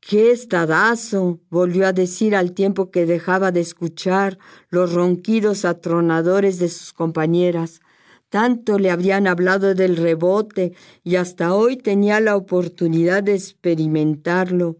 ¡Qué 0.00 0.32
estadazo! 0.32 1.38
volvió 1.50 1.86
a 1.86 1.92
decir 1.92 2.34
al 2.34 2.50
tiempo 2.50 2.90
que 2.90 3.06
dejaba 3.06 3.52
de 3.52 3.60
escuchar 3.60 4.38
los 4.70 4.92
ronquidos 4.92 5.64
atronadores 5.64 6.58
de 6.58 6.68
sus 6.68 6.92
compañeras. 6.92 7.80
Tanto 8.28 8.76
le 8.80 8.90
habían 8.90 9.28
hablado 9.28 9.72
del 9.76 9.96
rebote 9.96 10.72
y 11.04 11.14
hasta 11.14 11.54
hoy 11.54 11.76
tenía 11.76 12.18
la 12.18 12.34
oportunidad 12.34 13.22
de 13.22 13.34
experimentarlo. 13.34 14.78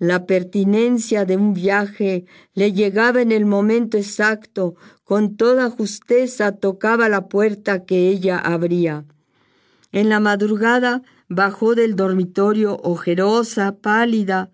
La 0.00 0.24
pertinencia 0.24 1.26
de 1.26 1.36
un 1.36 1.52
viaje 1.52 2.24
le 2.54 2.72
llegaba 2.72 3.20
en 3.20 3.32
el 3.32 3.44
momento 3.44 3.98
exacto, 3.98 4.74
con 5.04 5.36
toda 5.36 5.68
justeza 5.68 6.52
tocaba 6.52 7.10
la 7.10 7.28
puerta 7.28 7.84
que 7.84 8.08
ella 8.08 8.38
abría. 8.38 9.04
En 9.92 10.08
la 10.08 10.18
madrugada 10.18 11.02
bajó 11.28 11.74
del 11.74 11.96
dormitorio 11.96 12.78
ojerosa, 12.82 13.76
pálida. 13.76 14.48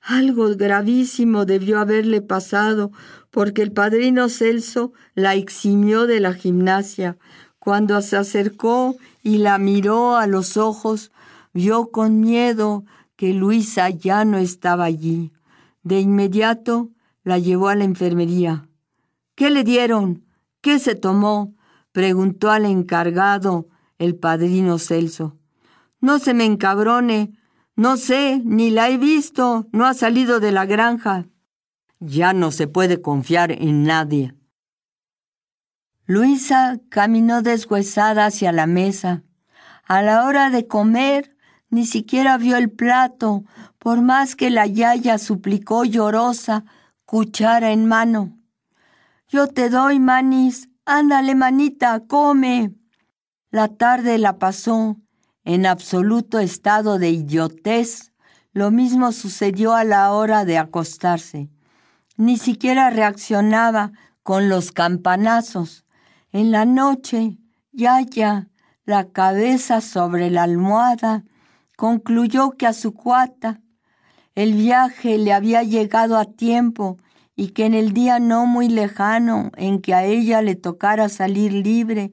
Algo 0.00 0.56
gravísimo 0.56 1.44
debió 1.44 1.78
haberle 1.78 2.22
pasado, 2.22 2.90
porque 3.30 3.60
el 3.60 3.72
padrino 3.72 4.30
Celso 4.30 4.94
la 5.14 5.34
eximió 5.34 6.06
de 6.06 6.20
la 6.20 6.32
gimnasia. 6.32 7.18
Cuando 7.58 8.00
se 8.00 8.16
acercó 8.16 8.96
y 9.22 9.38
la 9.38 9.58
miró 9.58 10.16
a 10.16 10.26
los 10.26 10.56
ojos, 10.56 11.12
vio 11.52 11.90
con 11.90 12.20
miedo 12.20 12.86
que 13.16 13.32
Luisa 13.32 13.90
ya 13.90 14.24
no 14.24 14.38
estaba 14.38 14.84
allí. 14.84 15.32
De 15.82 16.00
inmediato 16.00 16.90
la 17.24 17.38
llevó 17.38 17.68
a 17.68 17.74
la 17.74 17.84
enfermería. 17.84 18.68
¿Qué 19.34 19.50
le 19.50 19.64
dieron? 19.64 20.24
¿Qué 20.60 20.78
se 20.78 20.94
tomó? 20.94 21.54
preguntó 21.92 22.50
al 22.50 22.66
encargado 22.66 23.68
el 23.98 24.16
padrino 24.16 24.78
Celso. 24.78 25.38
No 26.00 26.18
se 26.18 26.34
me 26.34 26.44
encabrone. 26.44 27.32
No 27.74 27.96
sé, 27.96 28.42
ni 28.44 28.70
la 28.70 28.90
he 28.90 28.98
visto. 28.98 29.66
No 29.72 29.86
ha 29.86 29.94
salido 29.94 30.40
de 30.40 30.52
la 30.52 30.66
granja. 30.66 31.26
Ya 31.98 32.32
no 32.32 32.50
se 32.50 32.66
puede 32.66 33.00
confiar 33.00 33.50
en 33.52 33.84
nadie. 33.84 34.34
Luisa 36.04 36.78
caminó 36.88 37.42
deshuesada 37.42 38.26
hacia 38.26 38.52
la 38.52 38.66
mesa. 38.66 39.24
A 39.84 40.02
la 40.02 40.24
hora 40.24 40.50
de 40.50 40.66
comer, 40.66 41.35
ni 41.76 41.84
siquiera 41.84 42.38
vio 42.38 42.56
el 42.56 42.70
plato, 42.70 43.44
por 43.78 44.00
más 44.00 44.34
que 44.34 44.48
la 44.48 44.66
yaya 44.66 45.18
suplicó 45.18 45.84
llorosa, 45.84 46.64
cuchara 47.04 47.70
en 47.70 47.84
mano. 47.84 48.38
Yo 49.28 49.48
te 49.48 49.68
doy, 49.68 50.00
manis, 50.00 50.70
ándale, 50.86 51.34
manita, 51.34 52.00
come. 52.06 52.72
La 53.50 53.68
tarde 53.68 54.16
la 54.16 54.38
pasó 54.38 54.96
en 55.44 55.66
absoluto 55.66 56.38
estado 56.38 56.98
de 56.98 57.10
idiotez. 57.10 58.10
Lo 58.54 58.70
mismo 58.70 59.12
sucedió 59.12 59.74
a 59.74 59.84
la 59.84 60.12
hora 60.12 60.46
de 60.46 60.56
acostarse. 60.56 61.50
Ni 62.16 62.38
siquiera 62.38 62.88
reaccionaba 62.88 63.92
con 64.22 64.48
los 64.48 64.72
campanazos. 64.72 65.84
En 66.32 66.52
la 66.52 66.64
noche, 66.64 67.36
Yaya, 67.70 68.48
la 68.86 69.10
cabeza 69.10 69.82
sobre 69.82 70.30
la 70.30 70.44
almohada, 70.44 71.22
concluyó 71.76 72.52
que 72.52 72.66
a 72.66 72.72
su 72.72 72.94
cuata 72.94 73.60
el 74.34 74.54
viaje 74.54 75.16
le 75.18 75.32
había 75.32 75.62
llegado 75.62 76.18
a 76.18 76.24
tiempo 76.24 76.98
y 77.34 77.48
que 77.48 77.66
en 77.66 77.74
el 77.74 77.92
día 77.92 78.18
no 78.18 78.46
muy 78.46 78.68
lejano 78.68 79.50
en 79.56 79.80
que 79.80 79.94
a 79.94 80.04
ella 80.04 80.42
le 80.42 80.56
tocara 80.56 81.08
salir 81.08 81.52
libre, 81.52 82.12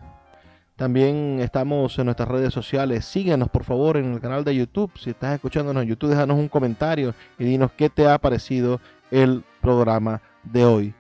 También 0.76 1.40
estamos 1.40 1.98
en 1.98 2.08
nuestras 2.08 2.28
redes 2.28 2.54
sociales. 2.54 3.06
Síguenos 3.06 3.48
por 3.48 3.64
favor 3.64 3.96
en 3.96 4.16
el 4.16 4.20
canal 4.20 4.44
de 4.44 4.54
YouTube. 4.54 4.92
Si 4.98 5.12
estás 5.12 5.36
escuchándonos 5.36 5.84
en 5.84 5.88
YouTube, 5.88 6.10
déjanos 6.10 6.38
un 6.38 6.50
comentario 6.50 7.16
y 7.38 7.46
dinos 7.46 7.72
qué 7.78 7.90
te 7.90 8.06
ha 8.06 8.18
parecido 8.18 8.82
el 9.12 9.46
programa 9.62 10.22
de 10.44 10.66
hoy. 10.66 10.94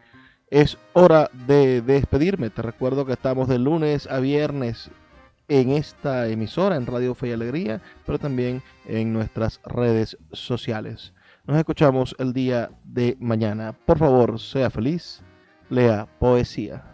Es 0.50 0.78
hora 0.94 1.30
de 1.46 1.82
despedirme. 1.82 2.50
Te 2.50 2.62
recuerdo 2.62 3.06
que 3.06 3.12
estamos 3.12 3.50
de 3.50 3.60
lunes 3.60 4.08
a 4.10 4.20
viernes 4.20 4.90
en 5.50 5.72
esta 5.72 6.30
emisora, 6.30 6.78
en 6.78 6.86
Radio 6.86 7.14
Fe 7.14 7.28
y 7.28 7.34
Alegría, 7.34 7.82
pero 8.06 8.18
también 8.18 8.64
en 8.88 9.12
nuestras 9.12 9.60
redes 9.66 10.18
sociales. 10.32 11.12
Nos 11.50 11.58
escuchamos 11.58 12.16
el 12.20 12.32
día 12.32 12.70
de 12.84 13.18
mañana. 13.20 13.74
Por 13.74 13.98
favor, 13.98 14.40
sea 14.40 14.70
feliz, 14.70 15.24
lea 15.72 16.08
poesía. 16.20 16.89